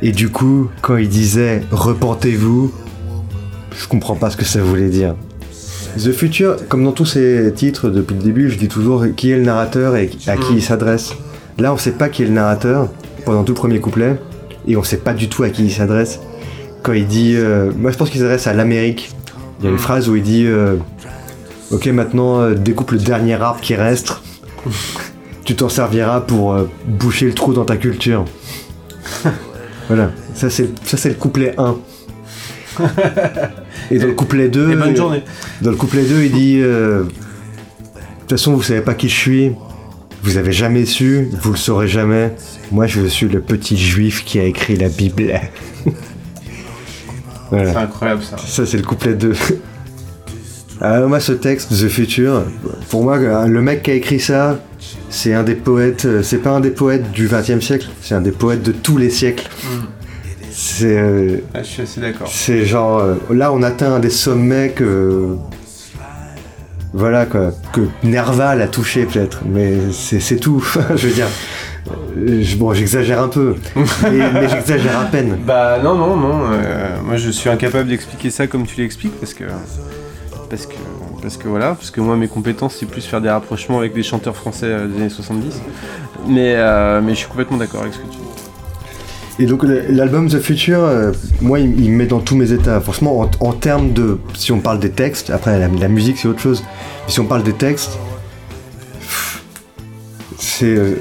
[0.00, 2.72] Et du coup, quand il disait Repentez-vous,
[3.76, 5.14] je comprends pas ce que ça voulait dire.
[5.98, 9.36] The Future, comme dans tous ses titres depuis le début, je dis toujours qui est
[9.36, 11.12] le narrateur et à qui il s'adresse.
[11.58, 12.88] Là, on sait pas qui est le narrateur
[13.26, 14.18] pendant tout le premier couplet
[14.66, 16.20] et on sait pas du tout à qui il s'adresse.
[16.82, 19.10] Quand il dit, euh, moi je pense qu'il s'adresse à l'Amérique.
[19.58, 20.76] Il y a une phrase où il dit, euh,
[21.70, 24.20] ok maintenant euh, découpe le dernier arbre qui reste.
[25.44, 28.24] tu t'en serviras pour euh, boucher le trou dans ta culture.
[29.88, 31.76] voilà, ça c'est ça c'est le couplet 1.
[33.90, 35.22] Et dans le couplet 2, Et bonne journée.
[35.62, 37.06] dans le couplet 2, il dit De
[38.20, 39.52] toute façon, vous savez pas qui je suis.
[40.22, 42.34] Vous avez jamais su, vous le saurez jamais.
[42.70, 45.40] Moi, je suis le petit juif qui a écrit la Bible.
[47.50, 48.36] C'est incroyable, ça.
[48.38, 49.32] Ça, c'est le couplet 2.
[50.80, 52.44] Alors, moi, ce texte, The Future,
[52.90, 54.60] pour moi, le mec qui a écrit ça,
[55.10, 56.04] c'est un des poètes.
[56.04, 58.96] euh, C'est pas un des poètes du XXe siècle, c'est un des poètes de tous
[58.96, 59.48] les siècles.
[60.52, 60.96] C'est.
[60.98, 62.28] euh, Ah, je suis assez d'accord.
[62.30, 65.36] c'est genre euh, là on atteint un des sommets que
[66.92, 70.64] voilà quoi que Nerval a touché peut-être mais c'est tout
[70.96, 71.67] je veux dire euh,
[72.42, 73.54] je- bon j'exagère un peu
[74.02, 76.40] mais, mais j'exagère à peine Bah non, non, non.
[76.52, 79.44] euh, moi, je suis incapable d'expliquer ça comme tu l'expliques parce que.
[80.50, 80.74] Parce que,
[81.20, 84.02] parce que voilà, parce que moi mes compétences c'est plus faire des rapprochements avec des
[84.02, 85.60] chanteurs français euh, des années 70.
[86.26, 89.42] Mais, euh, mais je suis complètement d'accord avec ce que tu dis.
[89.42, 91.12] et donc l'album The Future euh,
[91.42, 94.50] moi il, il me met dans tous mes états franchement en, en termes de si
[94.52, 96.64] on parle des textes après la, la musique c'est autre chose
[97.06, 97.98] mais si on parle des textes
[100.38, 100.96] c'est euh,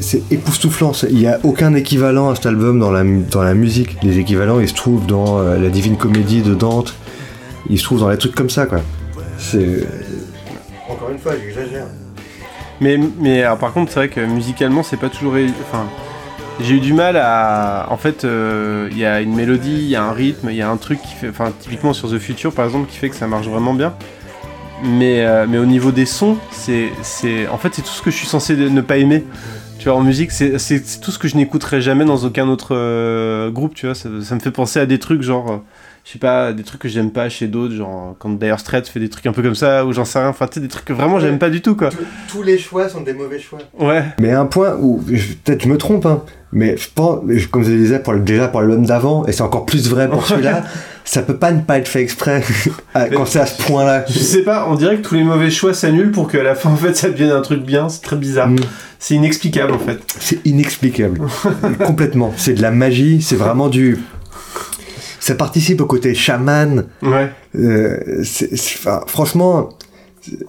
[0.00, 0.92] c'est époustouflant.
[1.10, 3.96] Il n'y a aucun équivalent à cet album dans la, dans la musique.
[4.02, 6.94] Les équivalents, ils se trouvent dans euh, la Divine Comédie de Dante.
[7.68, 8.80] Ils se trouvent dans les trucs comme ça, quoi.
[9.38, 9.86] C'est.
[10.88, 11.86] Encore une fois, j'exagère.
[12.80, 15.34] Mais, mais alors, par contre, c'est vrai que musicalement, c'est pas toujours.
[15.70, 15.84] Enfin,
[16.60, 17.86] j'ai eu du mal à.
[17.90, 20.62] En fait, euh, il y a une mélodie, il y a un rythme, il y
[20.62, 21.28] a un truc qui fait.
[21.28, 23.92] Enfin, typiquement sur The Future, par exemple, qui fait que ça marche vraiment bien.
[24.82, 26.88] Mais, euh, mais au niveau des sons, c'est.
[27.02, 29.24] c'est- En fait, c'est tout ce que je suis censé ne pas aimer.
[29.80, 33.50] Tu vois, en musique, c'est tout ce que je n'écouterai jamais dans aucun autre euh,
[33.50, 33.94] groupe, tu vois.
[33.94, 35.50] Ça, ça me fait penser à des trucs genre.
[35.50, 35.56] euh,
[36.04, 39.00] je sais pas, des trucs que j'aime pas chez d'autres, genre quand Dire Straits fait
[39.00, 40.84] des trucs un peu comme ça, ou j'en sais rien, enfin, tu sais, des trucs
[40.86, 41.90] que vraiment j'aime pas du tout, quoi.
[42.28, 43.58] Tous les choix sont des mauvais choix.
[43.78, 44.04] Ouais.
[44.18, 45.02] Mais un point où,
[45.44, 47.20] peut-être je me trompe, hein, mais je pense,
[47.50, 50.08] comme je le disais pour le, déjà pour l'homme d'avant, et c'est encore plus vrai
[50.08, 50.64] pour celui-là,
[51.04, 52.42] ça peut pas ne pas être fait exprès
[53.12, 54.04] quand c'est à ce point-là.
[54.08, 56.70] Je sais pas, on dirait que tous les mauvais choix s'annulent pour qu'à la fin,
[56.70, 58.48] en fait, ça devienne un truc bien, c'est très bizarre.
[58.48, 58.56] Mm.
[58.98, 59.98] C'est inexplicable, en fait.
[60.20, 61.20] C'est inexplicable.
[61.86, 62.32] Complètement.
[62.36, 63.98] C'est de la magie, c'est vraiment du.
[65.18, 66.86] Ça participe au côté chaman.
[67.02, 67.30] Ouais.
[67.56, 69.70] Euh, c'est- c'est- enfin, franchement.
[70.20, 70.46] c'est-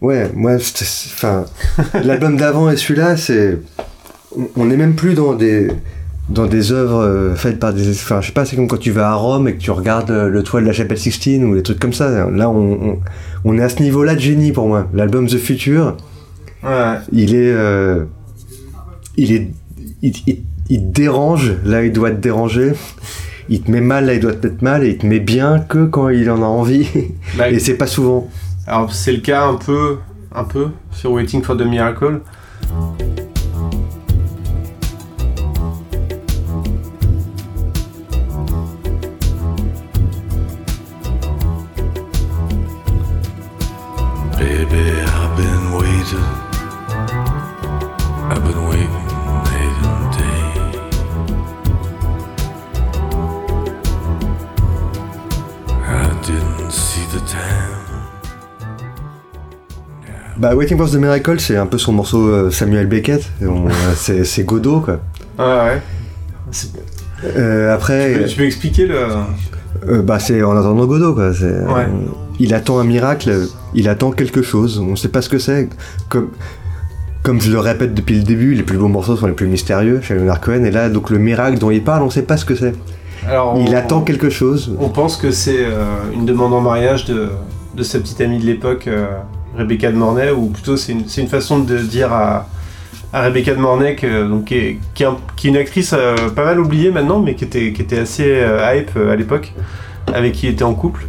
[0.00, 1.46] Ouais, moi, c'est- enfin,
[2.04, 3.58] l'album d'avant et celui-là, c'est.
[4.36, 5.68] on- On n'est même plus dans des
[6.28, 8.90] dans des œuvres euh, faites par des enfin je sais pas c'est comme quand tu
[8.90, 11.54] vas à Rome et que tu regardes euh, le toit de la chapelle Sixtine ou
[11.54, 12.28] des trucs comme ça.
[12.30, 12.98] Là on, on,
[13.44, 14.88] on est à ce niveau là de génie pour moi.
[14.92, 15.96] L'album The Future
[16.64, 16.96] Ouais.
[17.12, 18.04] il est euh,
[19.16, 19.50] il est
[20.02, 22.72] il, il- il te dérange là il doit te déranger.
[23.48, 25.60] Il te met mal là il doit te mettre mal et il te met bien
[25.60, 26.88] que quand il en a envie.
[27.38, 28.28] Bah, et c'est pas souvent.
[28.66, 29.98] Alors c'est le cas un peu,
[30.34, 32.18] un peu sur Waiting for the Miracle.
[60.38, 63.48] Bah Waiting for the Miracle c'est un peu son morceau euh, Samuel Beckett euh,
[64.24, 65.00] c'est Godot quoi
[65.38, 65.82] Ouais, ouais.
[67.24, 68.96] Euh, après Tu peux, tu peux expliquer le.
[69.88, 71.86] euh, bah c'est en attendant Godot quoi euh, Ouais.
[72.38, 75.68] Il attend un miracle il attend quelque chose on sait pas ce que c'est
[76.08, 76.28] comme
[77.22, 80.00] comme je le répète depuis le début, les plus beaux morceaux sont les plus mystérieux
[80.00, 82.44] chez Leonard Cohen, et là, donc le miracle dont il parle, on sait pas ce
[82.44, 82.72] que c'est.
[83.26, 84.76] Alors, Il on- attend quelque chose.
[84.78, 87.30] On pense que c'est euh, une demande en mariage de,
[87.74, 89.08] de sa petite amie de l'époque, euh,
[89.58, 92.48] Rebecca de Mornay, ou plutôt c'est une, façon de dire à,
[93.12, 95.94] à Rebecca de Mornay, que, donc, qui, est, qui est un- qui est une actrice
[95.98, 98.40] euh, pas mal oubliée maintenant, mais qui était, qui était assez
[98.72, 99.52] hype à l'époque,
[100.14, 101.08] avec qui il était en couple.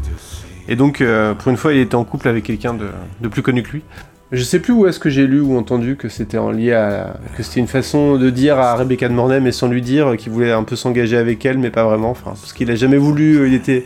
[0.68, 3.64] Et donc, euh, pour une fois, il était en couple avec quelqu'un de, plus connu
[3.64, 3.84] que lui.
[4.31, 7.14] Je sais plus où est-ce que j'ai lu ou entendu que c'était en lié à
[7.38, 10.34] que c'était une façon de dire à Rebecca de Mornay mais sans lui dire qu'il
[10.34, 13.38] voulait un peu s'engager avec elle mais pas vraiment enfin parce qu'il a jamais voulu
[13.38, 13.85] euh, il était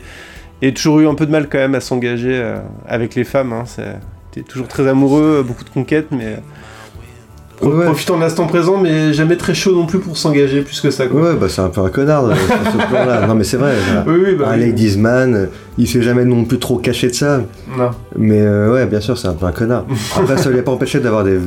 [0.64, 3.54] a toujours eu un peu de mal quand même à s'engager euh, avec les femmes
[3.54, 3.94] hein, c'est
[4.36, 6.38] il était toujours très amoureux euh, beaucoup de conquêtes mais euh,
[7.62, 7.86] Ouais.
[7.86, 11.08] profitant de l'instant présent mais jamais très chaud non plus pour s'engager plus que ça
[11.08, 11.22] quoi.
[11.22, 13.28] Ouais, bah c'est un peu un connard euh, sur ce plan-là.
[13.28, 13.74] Non, mais c'est vrai.
[13.86, 14.04] voilà.
[14.08, 14.62] oui oui bah un oui.
[14.66, 17.42] ladies man, il s'est jamais non plus trop caché de ça.
[17.78, 19.86] non Mais euh, ouais, bien sûr, c'est un peu un connard.
[20.18, 21.40] Après, ça lui a pas empêché d'avoir des,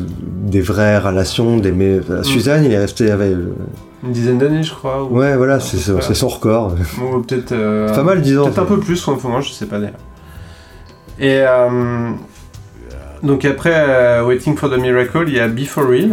[0.47, 1.57] des vraies relations.
[1.59, 3.33] Des, euh, Suzanne, il est resté avec.
[4.05, 5.77] une dizaine d'années je crois ou, Ouais, voilà, c'est
[6.15, 6.75] son record.
[7.03, 8.45] ou peut-être euh, C'est pas mal, 10 ans.
[8.45, 9.95] Peut-être un peu plus, enfin, moi je sais pas d'ailleurs.
[11.19, 12.11] Et euh,
[13.25, 16.11] donc après euh, Waiting for the Miracle, il y a Be For Real.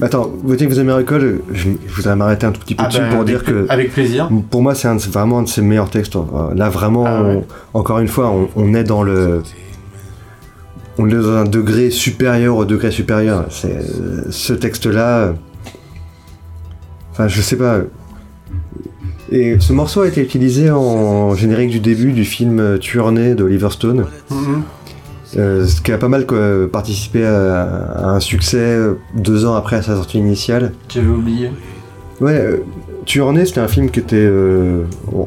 [0.00, 3.00] Attends, Waiting for the Miracle, je, je voudrais m'arrêter un tout petit peu Ah dessus
[3.00, 3.66] bah, pour dire que.
[3.68, 4.28] Avec plaisir.
[4.50, 6.14] Pour moi, c'est vraiment un de ses meilleurs textes.
[6.16, 7.42] Euh, Là, vraiment, Ah ouais.
[7.74, 9.42] on- encore une fois, on, on est dans le.
[10.98, 13.46] On est dans un degré supérieur au degré supérieur.
[13.50, 13.78] C'est
[14.30, 15.34] ce texte-là.
[17.12, 17.78] Enfin, je sais pas.
[19.30, 23.68] Et ce morceau a été utilisé en générique du début du film euh, Tueur-né d'Oliver
[23.70, 24.62] Stone, Mhm.
[25.36, 26.38] Euh, ce qui a pas mal quoi,
[26.72, 27.64] participé à,
[27.96, 30.72] à un succès euh, deux ans après sa sortie initiale.
[30.88, 31.50] J'avais oublié.
[32.20, 32.56] Ouais, euh,
[33.04, 34.16] Tueur-né, c'était un film qui était.
[34.16, 34.84] euh,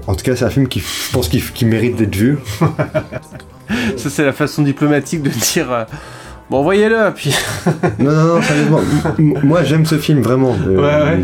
[0.07, 2.37] en tout cas, c'est un film qui, je pense, qui, qui mérite d'être vu.
[3.95, 5.83] Ça c'est la façon diplomatique de dire euh,
[6.49, 7.33] bon envoyez-le puis.
[7.99, 8.81] Non, non, non, sérieusement.
[9.43, 10.51] moi, j'aime ce film, vraiment.
[10.51, 11.19] Ouais, ouais.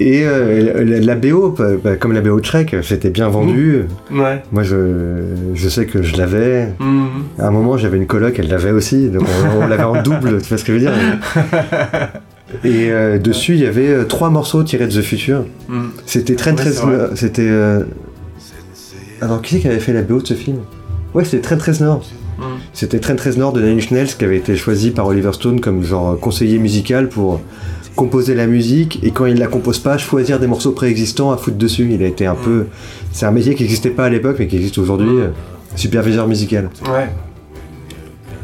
[0.00, 3.82] Et euh, la, la BO, bah, bah, comme la BO de Shrek, c'était bien vendu.
[4.12, 4.42] Ouais.
[4.52, 6.68] Moi, je, je sais que je l'avais.
[6.78, 7.08] Mhm.
[7.38, 9.08] À un moment, j'avais une coloc, elle l'avait aussi.
[9.08, 9.24] Donc,
[9.56, 10.92] on, on l'avait en double, tu vois ce que je veux dire
[12.64, 15.44] Et euh, dessus, il y avait euh, trois morceaux tirés de The Future.
[15.68, 15.90] Mhm.
[16.06, 16.98] C'était très Ouais.
[17.14, 17.50] C'était.
[19.20, 20.58] Alors, qui c'est qui avait fait la BO de ce film?
[21.12, 22.04] Ouais, c'était très très Nord.
[22.38, 22.44] Mhm.
[22.72, 25.82] C'était Trent Reznor de Nine Inch Nails qui avait été choisi par Oliver Stone comme
[25.82, 27.40] genre conseiller musical pour
[27.98, 31.56] composer la musique et quand il la compose pas, choisir des morceaux préexistants à foutre
[31.58, 31.86] dessus.
[31.90, 32.66] Il a été un peu.
[33.12, 35.10] C'est un métier qui n'existait pas à l'époque mais qui existe aujourd'hui.
[35.18, 35.28] Euh,
[35.76, 36.70] Superviseur musical.
[36.84, 37.08] Ouais.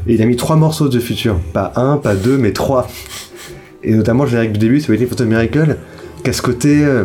[0.07, 1.37] Et il a mis trois morceaux de Future.
[1.53, 2.87] Pas un, pas deux, mais trois.
[3.83, 5.77] Et notamment le générique du début, c'est Waiting for the Miracle,
[6.23, 7.05] qui a ce côté euh,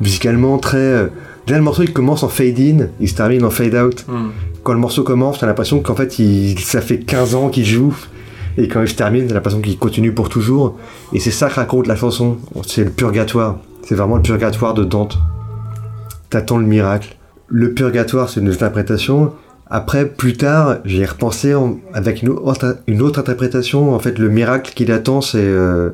[0.00, 0.76] musicalement très.
[0.78, 1.06] euh,
[1.46, 4.04] Déjà le morceau il commence en fade in, il se termine en fade out.
[4.06, 4.30] Mhm.
[4.62, 7.94] Quand le morceau commence, t'as l'impression qu'en fait il, ça fait 15 ans qu'il joue.
[8.56, 10.78] Et quand il se termine, t'as l'impression qu'il continue pour toujours.
[11.12, 12.38] Et c'est ça que raconte la chanson.
[12.66, 13.58] C'est le purgatoire.
[13.82, 15.18] C'est vraiment le purgatoire de Dante.
[16.30, 17.16] T'attends le miracle.
[17.52, 19.32] le purgatoire, c'est une interprétation.
[19.68, 23.92] Après, plus tard, j'ai repensé en- avec une autre, interprétation.
[23.92, 25.90] En fait, le miracle qu'il attend, c'est euh,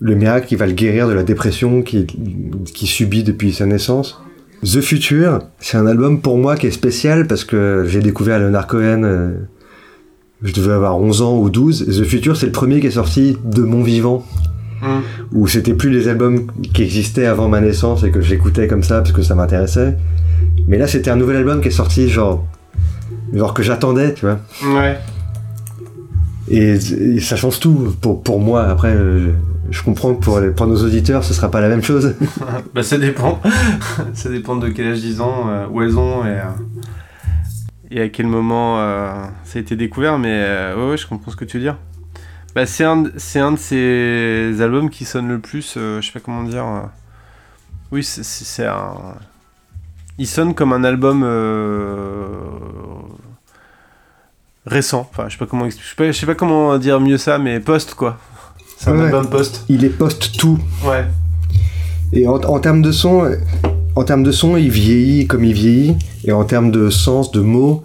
[0.00, 4.20] le miracle qui va le guérir de la dépression qu'il qu'il subit depuis sa naissance.
[4.64, 8.66] The Future, c'est un album pour moi qui est spécial parce que j'ai découvert Leonard
[8.66, 9.34] Cohen, euh,
[10.42, 11.86] je devais avoir 11 ans ou 12.
[11.86, 14.24] The Future, c'est le premier qui est sorti de mon vivant
[14.84, 15.00] Hum.
[15.32, 18.98] où c'était plus les albums qui existaient avant ma naissance et que j'écoutais comme ça
[19.00, 19.96] parce que ça m'intéressait.
[20.66, 22.44] Mais là, c'était un nouvel album qui est sorti, genre,
[23.32, 24.40] genre que j'attendais, tu vois.
[24.74, 24.98] Ouais.
[26.48, 28.64] Et, et ça change tout pour, pour moi.
[28.64, 29.28] Après, je,
[29.70, 32.14] je comprends que pour, les- pour nos auditeurs, ce sera pas la même chose.
[32.74, 33.40] Bah ça dépend.
[34.14, 36.42] ça dépend de quel âge ils ont, euh, où elles ont et, euh,
[37.94, 39.12] et à quel moment euh,
[39.44, 40.18] ça a été découvert.
[40.18, 41.76] Mais euh, ouais, ouais, je comprends ce que tu veux dire.
[42.54, 46.20] Bah, c'est un, un de ces albums qui sonne le plus, euh, je sais pas
[46.20, 46.64] comment dire.
[46.66, 46.80] euh.
[47.90, 48.94] Oui, c'est- un...
[50.18, 52.26] Il sonne comme un album euh,
[54.66, 55.08] récent.
[55.10, 57.38] Enfin, je sais pas comment je sais pas, je sais pas comment dire mieux ça,
[57.38, 58.18] mais post quoi.
[58.78, 59.04] C'est un Ouais.
[59.06, 59.64] album post.
[59.68, 60.58] Il est post-tout.
[60.84, 61.06] Ouais.
[62.12, 63.30] Et en, en termes de son,
[63.94, 65.96] en termes de son, il vieillit comme il vieillit.
[66.24, 67.82] Et en termes de sens, de mots,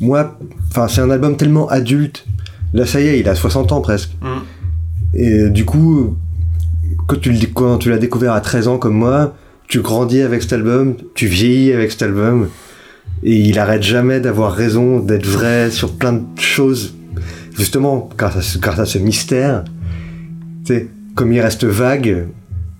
[0.00, 0.38] moi,
[0.70, 2.26] enfin, c'est un album tellement adulte.
[2.72, 4.10] Là, ça y est, il a 60 ans presque.
[4.20, 5.14] Mm.
[5.14, 6.16] Et du coup,
[7.06, 9.34] quand tu, quand l'as découvert à 13 ans comme moi,
[9.68, 12.48] tu grandis avec cet album, tu vieillis avec cet album,
[13.22, 16.94] et il arrête jamais d'avoir raison, d'être vrai sur plein de choses.
[17.56, 19.64] Justement, grâce à ce, grâce à ce mystère,
[20.64, 22.26] tu sais, comme il reste vague,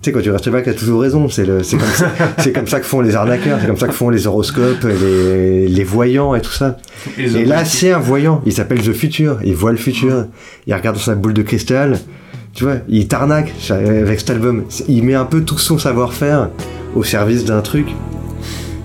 [0.03, 1.29] tu sais, quand tu restes vague, t'as toujours raison.
[1.29, 3.93] C'est le- c'est comme, ça- comme ça que font les arnaqueurs, c'est comme ça que
[3.93, 6.77] font les horoscopes, les, les voyants et tout ça.
[7.17, 8.41] Et là, c'est un voyant.
[8.45, 9.37] Il s'appelle The Future.
[9.43, 10.25] Il voit le futur.
[10.67, 11.97] Il regarde dans sa boule de cristal.
[12.53, 14.65] Tu vois, il t'arnaque ça, avec cet album.
[14.87, 16.49] Il met un peu tout son savoir-faire
[16.95, 17.87] au service d'un truc.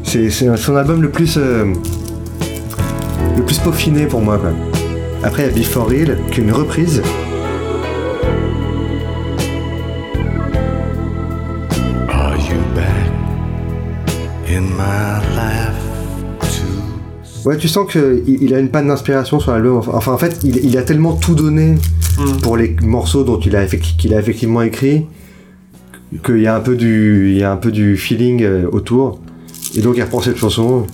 [0.04, 1.66] C'est c'est son album le plus euh,
[3.36, 4.38] le plus peaufiné pour moi.
[4.38, 4.50] Quoi.
[5.22, 7.02] Après, il y a Before Real, qui est une reprise.
[17.48, 19.80] Ouais, tu sens qu'il il a une panne d'inspiration sur l'album.
[19.92, 21.76] Enfin, en fait, il, il a tellement tout donné
[22.18, 22.40] Mm.
[22.42, 25.06] pour les morceaux dont il a, qu'il a effectivement écrit
[26.24, 29.20] qu'il y a un peu du, il y a un peu du feeling euh, autour.
[29.76, 30.84] Et donc, il reprend cette chanson.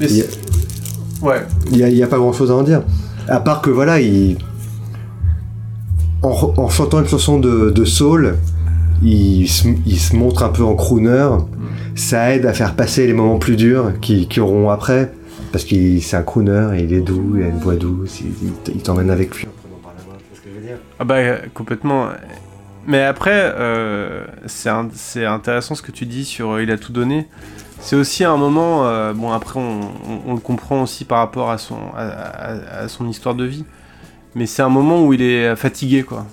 [0.00, 1.36] Il y a- c'est- Ouais.
[1.70, 2.82] Il n'y a, il y a pas grand chose à en dire.
[3.28, 4.36] À part que voilà, il...
[6.22, 8.34] en, chantant une chanson de, de soul,
[9.04, 11.28] il se, il se montre un peu en crooner.
[11.94, 15.12] Ça aide à faire passer les moments plus durs qui, qui auront après.
[15.52, 18.82] Parce qu'il c'est un crooner et il est doux, il a une voix douce, il,
[18.82, 19.44] t'emmène avec lui.
[19.44, 20.48] que
[20.98, 21.18] Ah bah
[21.54, 22.08] complètement.
[22.86, 27.28] Mais après, euh, c'est intéressant ce que tu dis sur euh, il a tout donné.
[27.80, 29.80] C'est aussi un moment, euh, bon après on,
[30.26, 33.64] on- le comprend aussi par rapport à son, à son histoire de vie,
[34.34, 36.26] mais c'est un moment où il est fatigué quoi.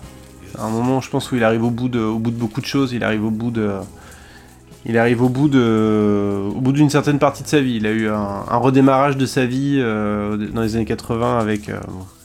[0.51, 2.61] C'est un moment je pense où il arrive au bout de, au bout de beaucoup
[2.61, 3.71] de choses, il arrive au bout de...
[4.85, 7.76] Il arrive au bout de, au bout d'une certaine partie de sa vie.
[7.76, 11.69] Il a eu un, un redémarrage de sa vie euh, dans les années 80 avec
[11.69, 11.77] euh,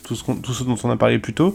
[0.05, 1.55] tout, ce qu'on- tout ce dont on a parlé plus tôt.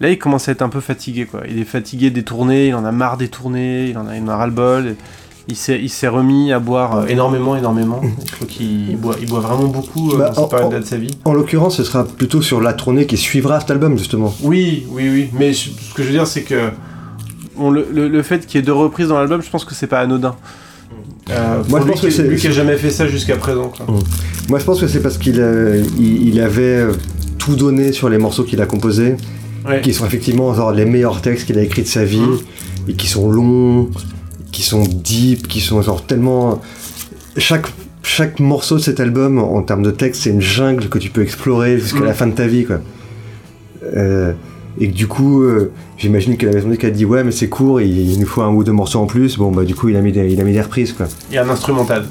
[0.00, 1.42] Là, il commence à être un peu fatigué, quoi.
[1.48, 4.22] Il est fatigué des tournées, il en a marre des tournées, il en a, il
[4.24, 4.96] en a ras-le-bol.
[5.46, 8.00] Il s'est, il s'est remis à boire euh, énormément, énormément.
[8.26, 10.80] Je crois qu'il il boit, il boit vraiment beaucoup euh, Bah, dans cette période-là en-
[10.80, 11.16] de sa vie.
[11.24, 14.34] En l'occurrence, ce sera plutôt sur la tournée qui suivra cet album, justement.
[14.42, 15.30] Oui, oui, oui.
[15.34, 16.70] Mais ce que je veux dire, c'est que
[17.56, 19.74] on- le, le- le fait qu'il y ait deux reprises dans l'album, je pense que
[19.74, 20.36] c'est pas anodin.
[21.30, 23.68] Euh, Moi, je pense que c'est- lui qui a jamais fait ça jusqu'à présent.
[23.74, 23.86] Quoi.
[24.48, 26.92] Moi, je pense que c'est parce qu'il euh, il, il avait euh,
[27.38, 29.16] tout donné sur les morceaux qu'il a composés.
[29.66, 29.80] Ouais.
[29.80, 32.38] qui sont effectivement genre les meilleurs textes qu'il a écrits de sa vie Mhm.
[32.88, 33.88] et qui sont longs,
[34.52, 36.60] qui sont deep, qui sont genre tellement
[37.38, 37.68] chaque
[38.02, 41.22] chaque morceau de cet album en termes de texte c'est une jungle que tu peux
[41.22, 42.04] explorer jusqu'à Mhm.
[42.04, 42.80] la fin de ta vie quoi.
[43.96, 44.34] Euh,
[44.80, 47.48] et que du coup euh, j'imagine que la maison disque a dit ouais mais c'est
[47.48, 49.88] court il, il nous faut un ou deux morceaux en plus bon bah du coup
[49.88, 51.06] il a mis des, il a mis des reprises quoi.
[51.30, 52.06] Il y a un instrumental.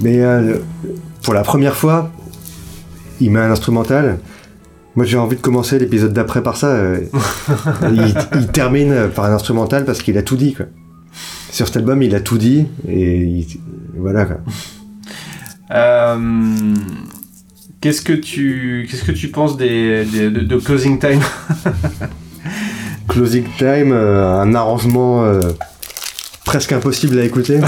[0.00, 0.58] Mais euh,
[1.22, 2.10] pour la première fois,
[3.20, 4.18] il met un instrumental.
[4.96, 6.66] Moi, j'ai envie de commencer l'épisode d'après par ça.
[6.68, 6.98] euh,
[7.84, 10.54] il, il termine par un instrumental parce qu'il a tout dit.
[10.54, 10.66] Quoi.
[11.50, 13.46] Sur cet album, il a tout dit et il-
[13.96, 14.24] voilà.
[14.24, 14.36] Quoi.
[15.70, 16.74] Euh,
[17.82, 21.20] qu'est-ce que tu qu'est-ce que tu penses des, des- de, de Closing Time
[23.08, 25.40] Closing Time, euh, un arrangement euh,
[26.46, 27.60] presque impossible à écouter.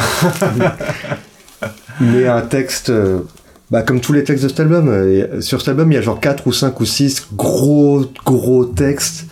[2.00, 3.20] Mais un texte, euh,
[3.70, 5.40] bah, comme tous les textes de cet album.
[5.40, 9.26] sur cet album, il y a genre 4 ou 5 ou 6 gros, gros textes.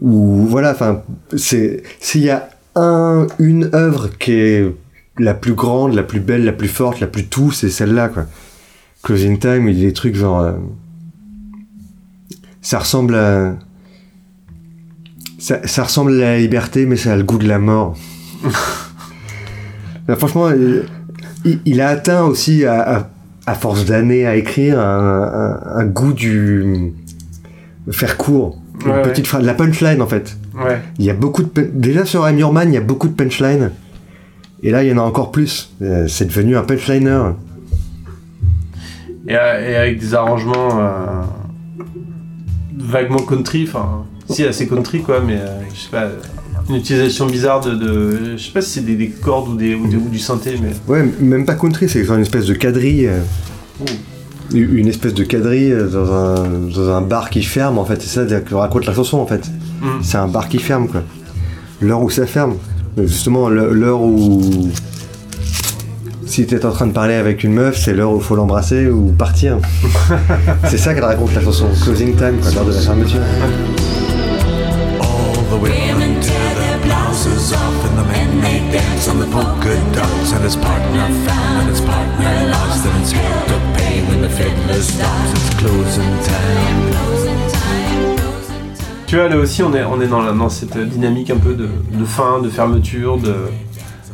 [0.00, 1.02] Où, voilà, enfin,
[1.36, 4.74] c'est, s'il y a un, une œuvre qui est
[5.18, 8.26] la plus grande, la plus belle, la plus forte, la plus tout, c'est celle-là, quoi.
[9.06, 10.40] Closing Time, il y a des trucs genre.
[10.40, 10.52] euh,
[12.60, 13.54] ça ressemble à.
[15.38, 17.96] Ça, ça ressemble à la liberté, mais ça a le goût de la mort.
[20.08, 20.82] Là, franchement, euh,
[21.44, 23.08] il, il a atteint aussi, à, à,
[23.46, 26.92] à force d'années à écrire, un, un- un goût du.
[27.90, 28.60] faire court.
[28.84, 30.36] Une Ouais, petite phrase, la punchline en fait.
[30.54, 30.80] Ouais.
[30.98, 33.14] Il y a beaucoup de déjà sur I'm Your Man, il y a beaucoup de
[33.14, 33.70] punchlines.
[34.62, 35.72] Et là, il y en a encore plus.
[35.82, 37.20] Euh, C'est devenu un punchliner.
[39.28, 41.22] Et, euh, et avec des arrangements euh,
[42.78, 46.08] vaguement country, enfin, si assez country quoi, mais euh, je sais pas,
[46.68, 49.74] une utilisation bizarre de, de- je sais pas si c'est des, des cordes ou, des,
[49.74, 53.06] ou, des- ou du synthé, mais Ouais, même pas country, c'est une espèce de quadrille.
[53.08, 53.20] euh,
[54.54, 58.00] une espèce de quadrille dans un, dans un bar qui ferme en fait.
[58.00, 59.50] C'est ça que raconte la chanson en fait.
[59.82, 59.86] Mm.
[60.02, 61.02] C'est un bar qui ferme quoi.
[61.80, 62.54] L'heure où ça ferme.
[62.96, 64.70] Justement, l'heure où.
[66.26, 69.12] Si t'es en train de parler avec une meuf, c'est l'heure où faut l'embrasser ou
[69.12, 69.58] partir.
[70.68, 71.66] c'est ça qu'elle raconte la chanson.
[71.82, 73.20] Closing time, quoi, l'heure de la fermeture.
[75.00, 79.76] All the women tear their blouses off, and the men they dance on the polka
[79.94, 80.32] dots.
[80.34, 84.28] And his partner found, and his partner lost, and it's hell to pay when the
[84.28, 85.32] fiddler stops.
[85.32, 86.92] It's closing time.
[89.06, 91.54] tu vois là aussi on est, on est dans, la- dans cette dynamique un peu
[91.54, 93.34] de, de fin, de fermeture, de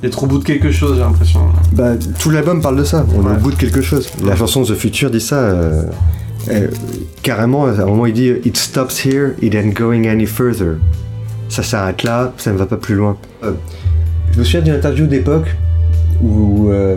[0.03, 1.41] d'être au bout de quelque chose, j'ai l'impression.
[1.73, 3.07] Bah, tout l'album parle de ça.
[3.17, 4.09] On est au bout de quelque chose.
[4.25, 5.37] La chanson The Future dit ça.
[5.37, 5.85] euh,
[6.49, 6.69] euh,
[7.23, 10.77] carrément, à un moment, il dit It stops here, it ain't going any further.
[11.49, 13.17] Ça s'arrête là, ça ne va pas plus loin.
[13.45, 13.53] Euh,
[14.33, 15.55] je me souviens d'une interview d'époque
[16.23, 16.97] où, euh,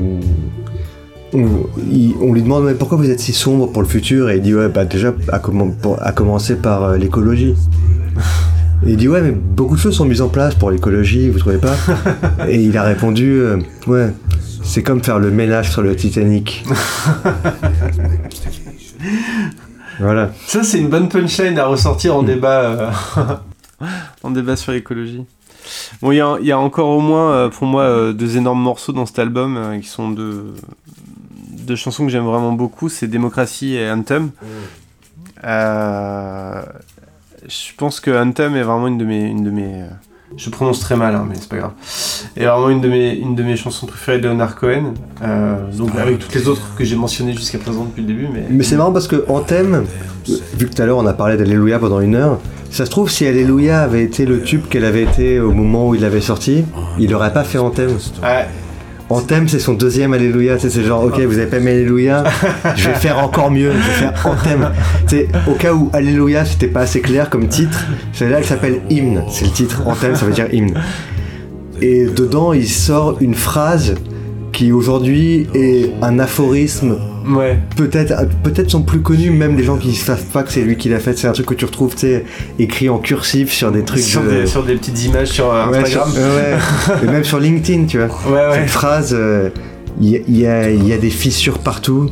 [1.34, 4.30] il- on lui demande mais pourquoi vous êtes si sombre pour le futur?
[4.30, 7.54] Et il dit ouais bah déjà à, commen- pour- à commencer par euh, l'écologie.
[8.86, 11.40] Et il dit ouais mais beaucoup de choses sont mises en place pour l'écologie, vous
[11.40, 11.76] trouvez pas
[12.48, 13.58] Et il a répondu euh,
[13.88, 14.14] ouais
[14.64, 16.66] c'est comme faire le ménage sur le Titanic.
[20.00, 20.32] voilà.
[20.48, 22.92] Ça c'est une bonne punchline à ressortir en débat, euh,
[24.24, 25.26] en débat sur l'écologie.
[26.02, 29.08] Bon, il y, y a encore au moins, euh, pour moi, deux énormes morceaux dans
[29.08, 30.54] cet album qui sont deux,
[31.66, 34.30] deux chansons que j'aime vraiment beaucoup, c'est Démocratie et Anthem.
[35.44, 36.62] Euh,
[37.48, 39.88] je pense que Anthem est vraiment une de mes, une de mes, euh,
[40.36, 41.72] je prononce très mal, hein, mais c'est pas grave.
[42.36, 44.94] Et vraiment une de mes, une de mes chansons préférées de Leonard Cohen.
[45.22, 48.46] Euh, donc avec toutes les autres que j'ai mentionnées jusqu'à présent depuis le début, mais.
[48.50, 49.86] Mais c'est marrant parce que en thème,
[50.58, 52.40] vu que tout à l'heure on a parlé d'Alléluia pendant une heure,
[52.72, 55.96] ça se trouve si Alléluia avait été le tube qu'elle avait été au moment où
[55.96, 56.66] il l'avait sorti,
[57.00, 57.98] il l'aurait pas fait en thème.
[58.22, 58.48] Ouais,
[59.10, 62.24] En thème c'est son deuxième Alléluia, c'est genre ok vous avez pas aimé Alléluia,
[62.76, 64.72] je vais faire encore mieux, je vais faire en thème.
[65.08, 69.24] Sais, au cas où Alléluia c'était pas assez clair comme titre, celle-là elle s'appelle hymne,
[69.30, 70.74] c'est le titre, en thème ça veut dire hymne.
[71.82, 73.94] Et dedans il sort une phrase
[74.52, 76.98] qui aujourd'hui est un aphorisme
[77.28, 77.58] ouais.
[77.76, 80.90] peut-être peut-être sont plus connus même les gens qui savent pas que c'est lui qui
[80.90, 82.26] l'a fait c'est un truc que tu retrouves tu sais
[82.60, 85.68] écrit en cursif sur des trucs sur, de- des, sur des petites images sur euh,
[85.68, 86.10] Ouais, Instagram.
[86.12, 86.58] sur- ouais.
[87.04, 88.56] et même sur LinkedIn tu vois Ouais, ouais.
[88.60, 89.50] cette phrase euh,
[90.02, 92.10] il y, a- il y a, il y a des fissures partout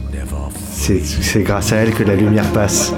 [0.74, 2.92] c'est grâce à elle que la lumière passe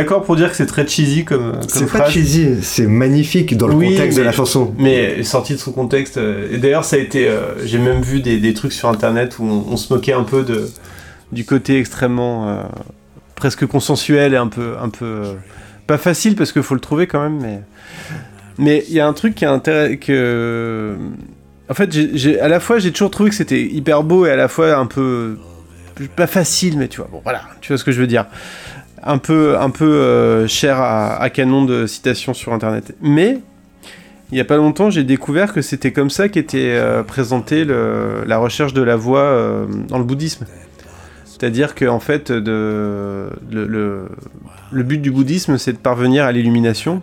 [0.00, 3.68] d'accord pour dire que c'est très cheesy comme, comme c'est pas cheesy c'est magnifique dans
[3.68, 6.16] le Oui, contexte de la chanson Mais sorti de son contexte.
[6.18, 7.28] euh, et d'ailleurs, ça a été.
[7.28, 10.24] euh, J'ai même vu des, des trucs sur internet où on, on se moquait un
[10.24, 10.68] peu de,
[11.32, 12.48] du côté extrêmement.
[12.48, 12.62] euh,
[13.36, 14.74] presque consensuel et un peu.
[14.82, 15.34] Un peu euh,
[15.86, 17.60] pas facile parce qu'il faut le trouver quand même, mais.
[18.58, 19.96] Mais il y a un truc qui est intéressant.
[20.06, 20.94] Que...
[21.68, 21.90] En fait,
[22.42, 24.86] à la fois, j'ai toujours trouvé que c'était hyper beau et à la fois un
[24.86, 25.36] peu.
[26.16, 28.24] Pas facile, mais tu vois, bon voilà, tu vois ce que je veux dire.
[29.02, 32.94] Un peu, euh, cher à, canon de citations sur internet.
[33.00, 33.38] Mais
[34.30, 38.38] il n'y a pas longtemps, j'ai découvert que c'était comme ça qu'était euh, présentée la
[38.38, 40.46] recherche de la voie euh, dans le bouddhisme.
[41.24, 43.30] C'est-à-dire que en fait, le,
[44.72, 47.02] but du bouddhisme, c'est de parvenir à l'illumination.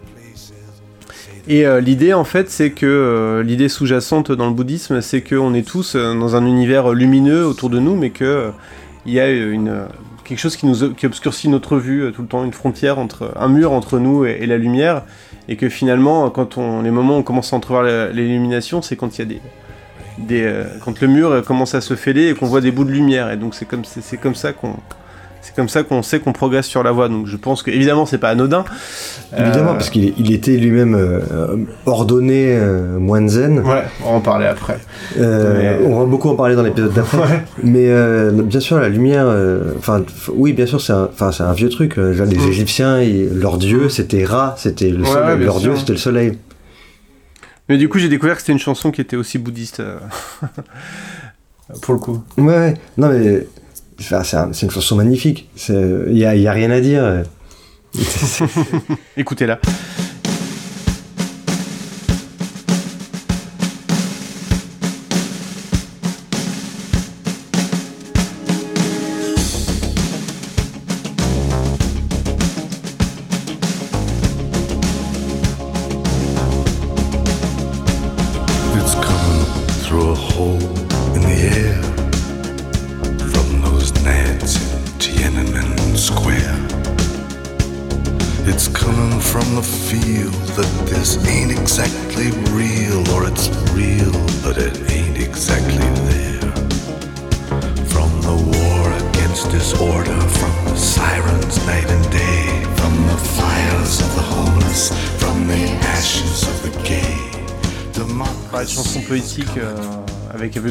[1.49, 5.67] Et euh, l'idée, en fait, c'est que l'idée sous-jacente dans le bouddhisme, c'est qu'on est
[5.67, 8.51] tous dans un univers lumineux autour de nous, mais que
[9.05, 9.87] il y a une
[10.27, 13.33] quelque chose qui nous qui obscurcit notre vue euh, tout le temps, une frontière entre
[13.37, 15.03] un mur entre nous et, la lumière,
[15.47, 19.17] et que finalement, quand on les moments où on commence à entrevoir l'illumination, c'est quand
[19.17, 19.41] il y a des
[20.19, 22.83] des euh, quand le mur euh, commence à se fêler et qu'on voit des bouts
[22.83, 24.75] de lumière, et donc c'est comme c'est comme ça qu'on
[25.57, 27.09] comme ça qu'on sait qu'on progresse sur la voie.
[27.09, 28.63] Donc je pense que évidemment c'est pas anodin.
[29.37, 33.59] Évidemment, Euh, parce qu'il il était lui-même euh, ordonné euh, moine zen.
[33.59, 34.77] Ouais, on va en parler après.
[35.19, 37.17] Euh, Mais- On va beaucoup en parler dans l'épisode d'après.
[37.17, 37.43] Ouais.
[37.63, 37.89] Mais
[38.43, 39.27] bien sûr, la lumière.
[39.77, 40.03] Enfin,
[40.33, 41.97] oui, bien sûr, c'est un, enfin, c'est un vieux truc.
[41.97, 42.47] Les Mm.
[42.47, 45.37] Égyptiens, ils- leur dieu, c'était Ra, c'était le Ouais, soleil.
[45.39, 45.71] ouais, leur sûr.
[45.71, 46.37] dieu, c'était le soleil.
[47.69, 49.81] Mais du coup j'ai découvert que c'était une chanson qui était aussi bouddhiste.
[51.81, 52.23] Pour le coup.
[52.37, 52.73] Ouais, ouais.
[52.97, 53.45] Non, mais
[53.99, 55.47] enfin, c'est un- c'est une chanson magnifique.
[55.69, 57.23] Il y a, y a rien à dire.
[59.17, 59.59] Écoutez-la.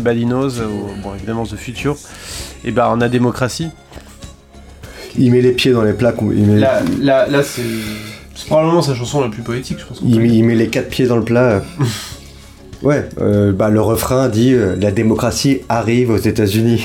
[0.07, 1.97] Avec Everybody Knows, ou, bon évidemment The Future,
[2.65, 3.69] et bah on a démocratie.
[5.19, 7.63] Il met les pieds dans les Il met, Là, là, là c'est
[8.35, 10.03] c'est probablement sa chanson la plus poétique, je pense.
[10.05, 10.37] il, met, dire.
[10.37, 11.63] il met les quatre pieds dans le plat.
[12.83, 16.85] Ouais, euh, bah, le refrain dit euh, La démocratie arrive aux États-Unis.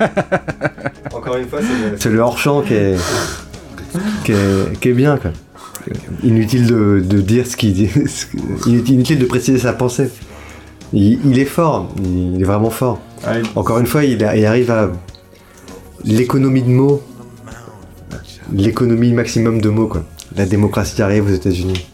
[1.14, 1.60] Encore une fois,
[1.96, 2.96] c'est le, hors-champ qui est,
[4.24, 5.16] qui, est, qui est bien.
[5.16, 5.30] Quoi.
[6.24, 7.88] Inutile de, de dire ce qu'il dit.
[8.66, 10.10] Inutile de préciser sa pensée.
[10.92, 13.00] Il, il est fort, il est vraiment fort.
[13.26, 14.90] Ouais, Encore une fois, il, a- il arrive à
[16.04, 17.02] l'économie de mots,
[18.52, 19.88] l'économie maximum de mots.
[19.88, 20.04] Quoi.
[20.36, 21.86] La démocratie arrive aux États-Unis.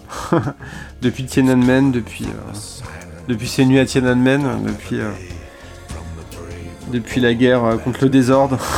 [1.02, 2.52] depuis Tiananmen, depuis, euh,
[3.28, 5.10] depuis ces nuits à Tiananmen, depuis, euh,
[6.93, 8.59] depuis la guerre euh, contre le désordre.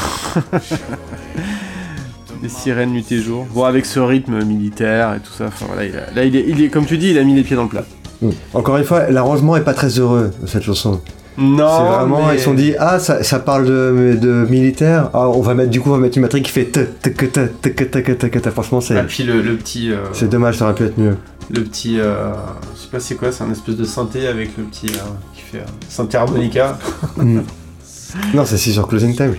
[2.43, 3.47] Des sirènes nuit et jour.
[3.55, 5.47] Bon, avec ce rythme militaire et tout ça.
[5.47, 7.35] Enfin, voilà, il a- là, il est, il est, comme tu dis, il a mis
[7.35, 7.85] les pieds dans le plat.
[8.23, 8.31] Mm.
[8.55, 11.01] Encore une fois, l'arrangement est pas très heureux cette chanson.
[11.37, 15.11] Non, c'est vraiment, mais- ils se sont dit, ah, ça, ça parle de, de militaire.
[15.15, 16.69] Ah, on va mettre, du coup, on va mettre une matrice qui fait.
[18.53, 21.17] Franchement, c'est, Et puis le, le petit, euh, c'est dommage, ça aurait pu être mieux.
[21.51, 22.33] le petit, euh,
[22.77, 24.99] je sais pas c'est quoi, c'est un espèce de synthé avec le petit euh,
[25.35, 26.79] qui fait euh, synthé harmonica.
[27.17, 27.41] Mm.
[28.35, 29.35] non, c'est sur Closing Time.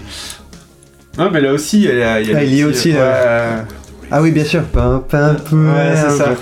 [1.17, 2.91] Non, mais là aussi, il y a, il y a Ah, il y petit, aussi,
[2.93, 3.63] euh, ouais,
[4.11, 4.61] Ah oui, bien sûr.
[4.63, 6.35] Pin, pin, pin, Ouais, c'est ça.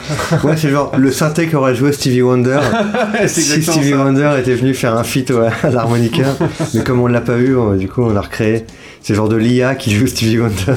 [0.43, 2.59] Ouais, c'est genre le synthé qu'aurait joué Stevie Wonder.
[3.27, 3.97] si Stevie ça.
[3.97, 6.23] Wonder était venu faire un feat ouais, à l'harmonica,
[6.73, 8.65] mais comme on l'a pas eu, on- du coup on l'a recréé.
[9.01, 10.55] C'est genre de l'IA qui joue Stevie Wonder.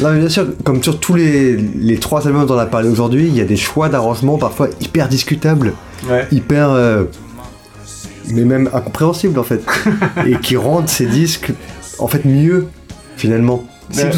[0.00, 2.88] non mais bien sûr, comme sur tous les, les trois albums dont on a parlé
[2.88, 5.72] aujourd'hui, il y a des choix d'arrangement parfois hyper discutables,
[6.08, 6.26] Ouais.
[6.32, 6.70] hyper...
[6.70, 7.04] euh,
[8.30, 9.62] mais même incompréhensibles en fait,
[10.26, 11.52] et qui rendent ces disques
[11.98, 12.66] en fait mieux
[13.16, 13.64] finalement.
[13.94, 14.10] Si, Mais-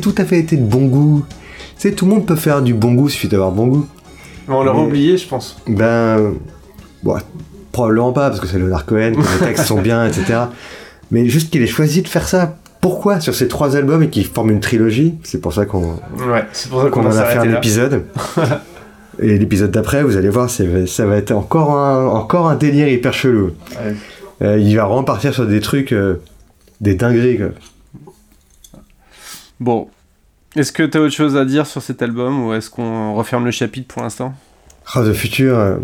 [0.00, 2.72] tout, a fait été de bon goût, tu sais, tout le monde peut faire du
[2.74, 3.86] bon goût, il suffit d'avoir bon goût.
[4.46, 5.56] Mais on l'aurait oublié, je pense.
[5.66, 6.34] Ben.
[7.02, 7.16] Bon,
[7.72, 10.40] probablement pas, parce que c'est Leonard Cohen, que les textes sont bien, etc.
[11.10, 12.56] Mais juste qu'il ait choisi de faire ça.
[12.80, 15.14] Pourquoi sur ces trois albums et qu'ils forment une trilogie?
[15.22, 15.94] C'est pour ça qu'on
[16.30, 18.04] Ouais, c'est pour ça qu'on qu'on en a fait un épisode.
[19.18, 22.88] et l'épisode d'après, vous allez voir, c'est- ça va être encore un, encore un délire
[22.88, 23.50] hyper chelou.
[23.72, 23.94] Ouais.
[24.42, 26.22] Euh, il va vraiment partir sur des trucs, euh,
[26.80, 27.36] des dingueries.
[27.36, 27.48] Quoi.
[29.60, 29.88] Bon.
[30.56, 33.50] Est-ce que t'as autre chose à dire sur cet album ou est-ce qu'on referme le
[33.52, 34.34] chapitre pour l'instant?
[34.94, 35.56] Ah, The Future.
[35.56, 35.76] euh,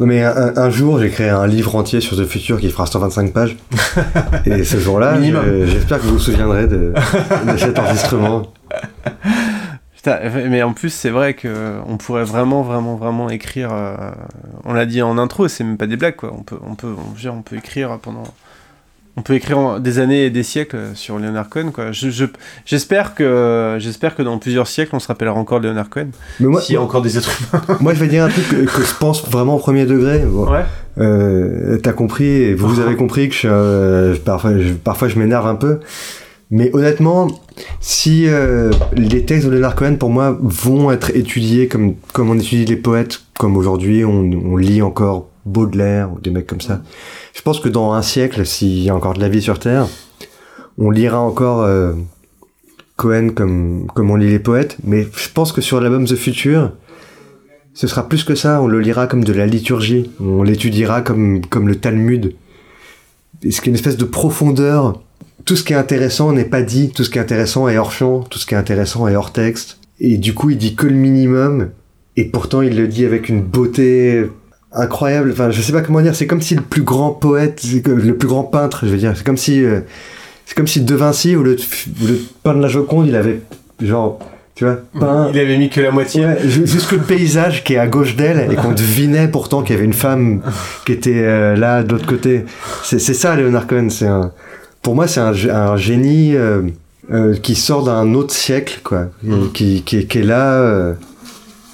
[0.00, 2.84] Non mais un, un jour j'ai créé un livre entier sur The Future qui fera
[2.86, 3.56] 125 pages.
[4.44, 5.18] Et ce jour-là,
[5.66, 6.92] j'espère que vous vous souviendrez de,
[7.50, 8.42] de cet enregistrement.
[9.94, 10.18] Putain,
[10.50, 13.70] mais en plus, c'est vrai que on pourrait vraiment, vraiment, vraiment écrire.
[13.72, 13.96] euh,
[14.64, 16.32] on l'a dit en intro, c'est même pas des blagues, quoi.
[16.38, 16.88] On peut, on peut,
[17.26, 18.24] on, on peut écrire pendant.
[19.18, 21.90] On peut écrire des années et des siècles sur Leonard Cohen, quoi.
[21.90, 22.26] Je- je-
[22.66, 26.08] J'espère que, j'espère que dans plusieurs siècles, on se rappellera encore de Leonard Cohen.
[26.38, 27.62] Mais moi, S'il y a encore des êtres humains.
[27.80, 30.18] moi je vais dire un truc que, que je pense vraiment au premier degré.
[30.18, 30.64] Bon, Ouais.
[30.98, 35.46] euh, T'as compris et vous avez compris que je, euh, parfois, je, parfois je m'énerve
[35.46, 35.80] un peu.
[36.50, 37.26] Mais honnêtement,
[37.80, 42.38] si euh, les textes de Leonard Cohen pour moi vont être étudiés comme, comme on
[42.38, 46.82] étudie les poètes, comme aujourd'hui on, on lit encore Baudelaire ou des mecs comme ça,
[47.36, 49.86] je pense que dans un siècle, s'il y a encore de la vie sur Terre,
[50.78, 51.92] on lira encore euh,
[52.96, 56.72] Cohen comme, on lit les poètes, mais je pense que sur l'album The Future,
[57.74, 61.42] ce sera plus que ça, on le lira comme de la liturgie, on l'étudiera comme,
[61.52, 62.34] le Talmud.
[63.42, 65.02] Et ce une espèce de profondeur.
[65.44, 67.92] Tout ce qui est intéressant n'est pas dit, tout ce qui est intéressant est hors
[67.92, 69.78] champ, tout ce qui est intéressant est hors texte.
[70.00, 71.68] Et du coup, il dit que le minimum,
[72.16, 74.24] et pourtant il le dit avec une beauté
[74.76, 75.30] incroyable.
[75.32, 78.28] Enfin, je sais pas comment dire, c'est comme si le plus grand poète, le plus
[78.28, 79.80] grand peintre, je veux dire, c'est comme si, euh,
[80.44, 81.56] c'est comme si De Vinci, ou le,
[82.06, 83.40] le peindre la Joconde, il avait,
[83.82, 84.18] genre,
[84.54, 85.30] tu vois, peint.
[85.34, 86.24] Il avait mis que la moitié.
[86.24, 89.74] Ouais, ju- juste le paysage qui est à gauche d'elle et qu'on devinait pourtant qu'il
[89.74, 90.40] y avait une femme
[90.86, 92.44] qui était euh, là de l'autre côté.
[92.82, 93.88] C'est ça, Leonard Cohen.
[93.90, 94.32] C'est un,
[94.82, 96.62] pour moi, c'est un, gé- un génie euh,
[97.12, 99.48] euh, qui sort d'un autre siècle, quoi, Mm.
[99.52, 100.94] qui, qui, est- qui est là,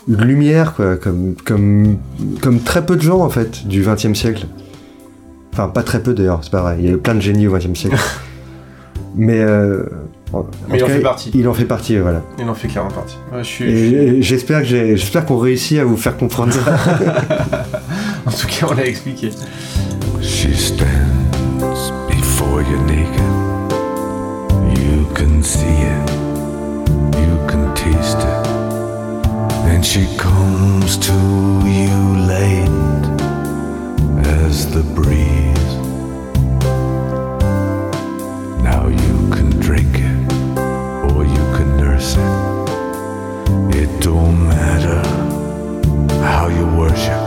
[0.09, 1.99] une lumière, quoi, comme, comme,
[2.41, 4.47] comme très peu de gens en fait du XXe siècle.
[5.53, 6.77] Enfin, pas très peu d'ailleurs, c'est pas vrai.
[6.81, 7.97] Il y a eu plein de génies au XXe siècle.
[9.15, 9.85] Mais, euh,
[10.33, 11.31] en- en Mais il en cas, fait partie.
[11.35, 12.23] Il en fait partie, voilà.
[12.39, 13.17] Il en fait clairement partie.
[13.33, 13.49] Ouais, je
[14.21, 14.23] je suis-
[14.97, 16.61] j'espère qu'on réussit à vous faire comprendre ça.
[18.25, 19.31] En tout cas, on l'a expliqué.
[29.93, 31.13] She comes to
[31.67, 33.05] you late
[34.25, 35.73] as the breeze.
[38.65, 40.33] Now you can drink it
[41.13, 43.77] or you can nurse it.
[43.83, 45.03] It don't matter
[46.25, 47.25] how you worship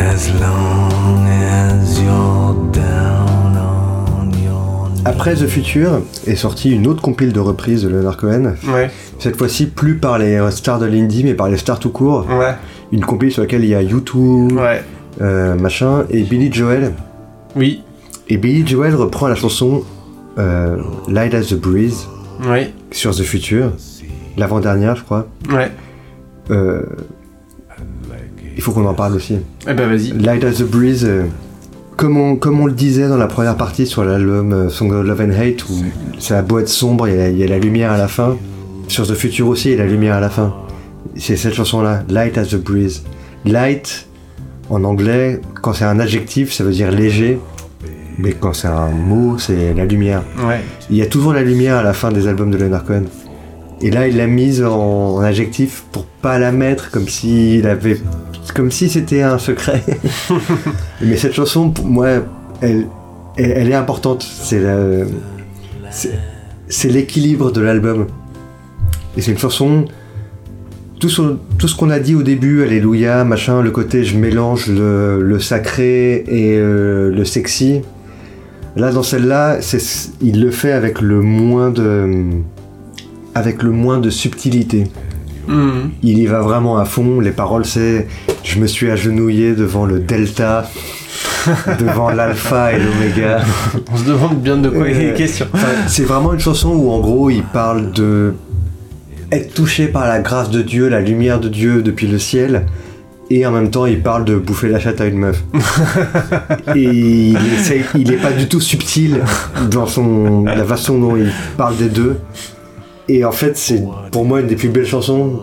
[0.00, 2.93] as long as you're knees.
[5.06, 8.54] Après The Future est sorti une autre compile de reprises de Leonard Cohen.
[8.72, 12.26] Ouais, Cette fois-ci, plus par les stars de l'indie, mais par les stars tout court.
[12.28, 12.54] ouais,
[12.90, 14.82] Une compile sur laquelle il y a U2, ouais.
[15.20, 16.92] euh, machin, et Billy Joel.
[17.54, 17.82] Oui,
[18.28, 19.82] Et Billy Joel reprend la chanson
[20.38, 20.76] euh,
[21.08, 22.06] Light as the Breeze
[22.48, 23.70] oui, sur The Future,
[24.36, 25.28] l'avant-dernière, je crois.
[25.52, 25.70] ouais.
[26.50, 26.82] Euh,
[28.56, 29.36] il faut qu'on en parle aussi.
[29.68, 30.12] Eh ben vas-y.
[30.12, 31.08] Light as the Breeze,
[31.96, 35.06] comme, on, comme on le disait dans la première partie sur l'album euh, Song of
[35.06, 35.84] Love and Hate, où
[36.18, 38.08] ça a beau être sombre, il y, a, il y a la lumière à la
[38.08, 38.36] fin.
[38.88, 40.54] Sur The Future aussi, il y a la lumière à la fin.
[41.16, 43.04] C'est cette chanson-là, Light as the Breeze.
[43.44, 44.08] Light,
[44.70, 47.38] en anglais, quand c'est un adjectif, ça veut dire léger.
[48.18, 50.22] Mais quand c'est un mot, c'est la lumière.
[50.46, 50.60] Ouais.
[50.90, 53.04] Il y a toujours la lumière à la fin des albums de Leonard Cohen.
[53.80, 57.98] Et là, il l'a mise en, en adjectif pour pas la mettre comme s'il avait,
[58.54, 59.82] comme si c'était un secret.
[61.02, 62.08] Mais cette chanson, pour moi,
[62.60, 62.86] elle,
[63.36, 64.22] elle, elle est importante.
[64.22, 64.62] C'est
[65.90, 68.06] c'est- l'équilibre de l'album.
[69.16, 69.84] Et c'est une chanson.
[71.00, 74.68] Tout ce, tout ce qu'on a dit au début, Alléluia, machin, le côté je mélange
[74.68, 77.82] le, le sacré et euh, le sexy.
[78.76, 79.58] Là, dans celle-là,
[80.20, 82.24] il le fait avec le moins de,
[83.34, 84.84] avec le moins de subtilité.
[85.46, 85.90] Mhm.
[86.02, 87.20] Il y va vraiment à fond.
[87.20, 88.06] Les paroles, c'est
[88.44, 90.70] je me suis agenouillé devant le delta,
[91.78, 93.40] devant l'alpha et l'oméga.
[93.92, 95.46] On se demande bien de quoi il est Euh, question.
[95.88, 98.34] C'est vraiment une chanson où en gros il parle de
[99.32, 102.66] être touché par la grâce de Dieu, la lumière de Dieu depuis le ciel,
[103.30, 105.42] et en même temps il parle de bouffer la chatte à une meuf.
[106.76, 107.38] et il,
[107.96, 109.22] il est pas du tout subtil
[109.70, 112.18] dans son la façon dont il parle des deux.
[113.08, 115.40] Et en fait c'est pour moi une des plus belles chansons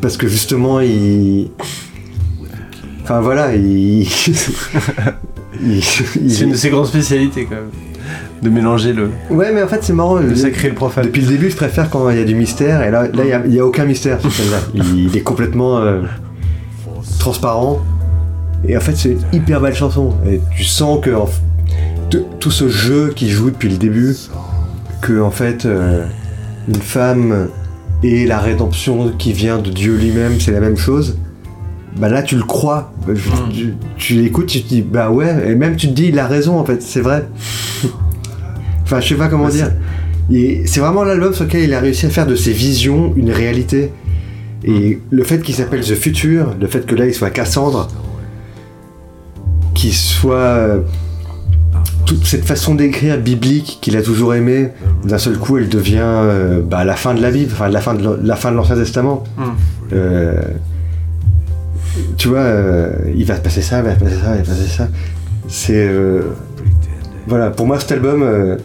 [0.00, 1.50] parce que justement il
[3.10, 4.06] Enfin voilà, il.
[4.08, 4.44] C'est
[6.44, 7.70] une de ses grandes spécialités quand même.
[8.40, 10.14] De mélanger le, Ouais, mais en fait, c'est marrant.
[10.16, 11.06] le sacré et le profane.
[11.06, 13.52] Depuis le début, je préfère quand il y a du mystère, et là, là, il
[13.54, 14.58] y a- aucun mystère sur celle-là.
[14.74, 16.02] Il, est complètement euh,
[17.18, 17.80] transparent.
[18.66, 20.14] Et en fait, c'est une hyper belle chanson.
[20.26, 21.40] Et tu sens que en f-
[22.10, 24.14] tout, tout ce jeu qui joue depuis le début,
[25.02, 26.04] que en fait, euh,
[26.68, 27.48] une femme
[28.04, 31.18] et la rédemption qui vient de Dieu lui-même, c'est la même chose.
[31.96, 32.92] Bah là, tu le crois.
[33.08, 33.14] Mm.
[33.52, 36.26] Tu, tu l'écoutes, tu te dis, bah ouais, et même tu te dis, il a
[36.26, 37.28] raison en fait, c'est vrai.
[38.84, 39.72] enfin, je sais pas comment Bah, dire.
[40.32, 43.30] Et C'est vraiment l'album sur lequel il a réussi à faire de ses visions une
[43.32, 43.92] réalité.
[44.64, 47.88] Et le fait qu'il s'appelle The Future, le fait que là il soit Cassandre,
[49.74, 50.34] qu'il soit.
[50.36, 50.80] euh,
[52.06, 54.70] toute cette façon d'écrire biblique qu'il a toujours aimé,
[55.04, 57.94] d'un seul coup elle devient euh, bah, la fin de la Bible, enfin la fin
[57.94, 59.22] de l'An- la fin de l'Ancien Testament.
[59.38, 59.42] Mm.
[59.92, 60.40] Euh,
[62.20, 64.44] tu vois, euh, il va se passer ça, il va se passer ça, il va
[64.44, 64.88] se passer ça.
[65.48, 65.88] C'est.
[65.88, 66.34] Euh,
[67.26, 68.22] voilà, pour moi, cet album.
[68.22, 68.58] Euh,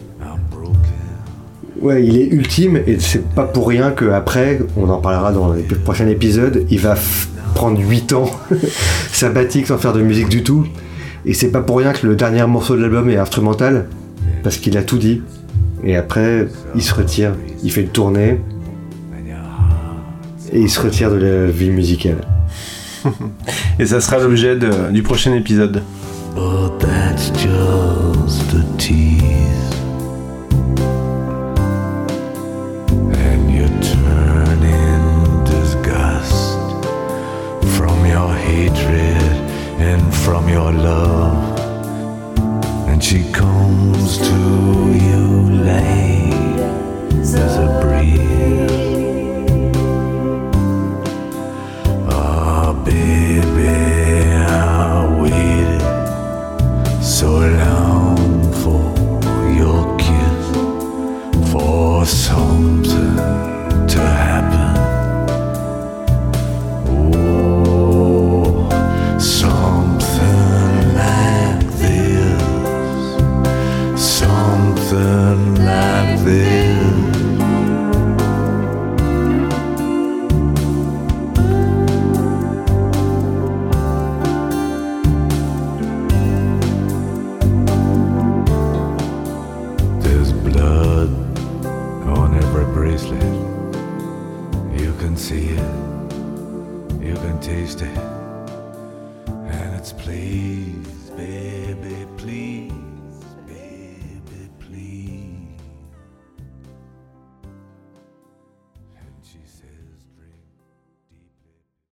[1.80, 5.62] ouais, il est ultime et c'est pas pour rien qu'après, on en parlera dans les
[5.62, 6.96] prochains épisodes, il va
[7.54, 8.30] prendre 8 ans
[9.10, 10.66] sabbatique sans faire de musique du tout.
[11.24, 13.86] Et c'est pas pour rien que le dernier morceau de l'album est instrumental,
[14.42, 15.22] parce qu'il a tout dit.
[15.82, 17.32] Et après, il se retire,
[17.64, 18.38] il fait une tournée,
[20.52, 22.18] et il se retire de la vie musicale.
[23.78, 24.56] Et ça sera l'objet
[24.92, 25.82] du prochain épisode.
[26.36, 29.22] Oh, that's just a tease.
[33.12, 36.58] And you turn in disgust
[37.76, 39.40] from your hatred
[39.80, 41.25] and from your love.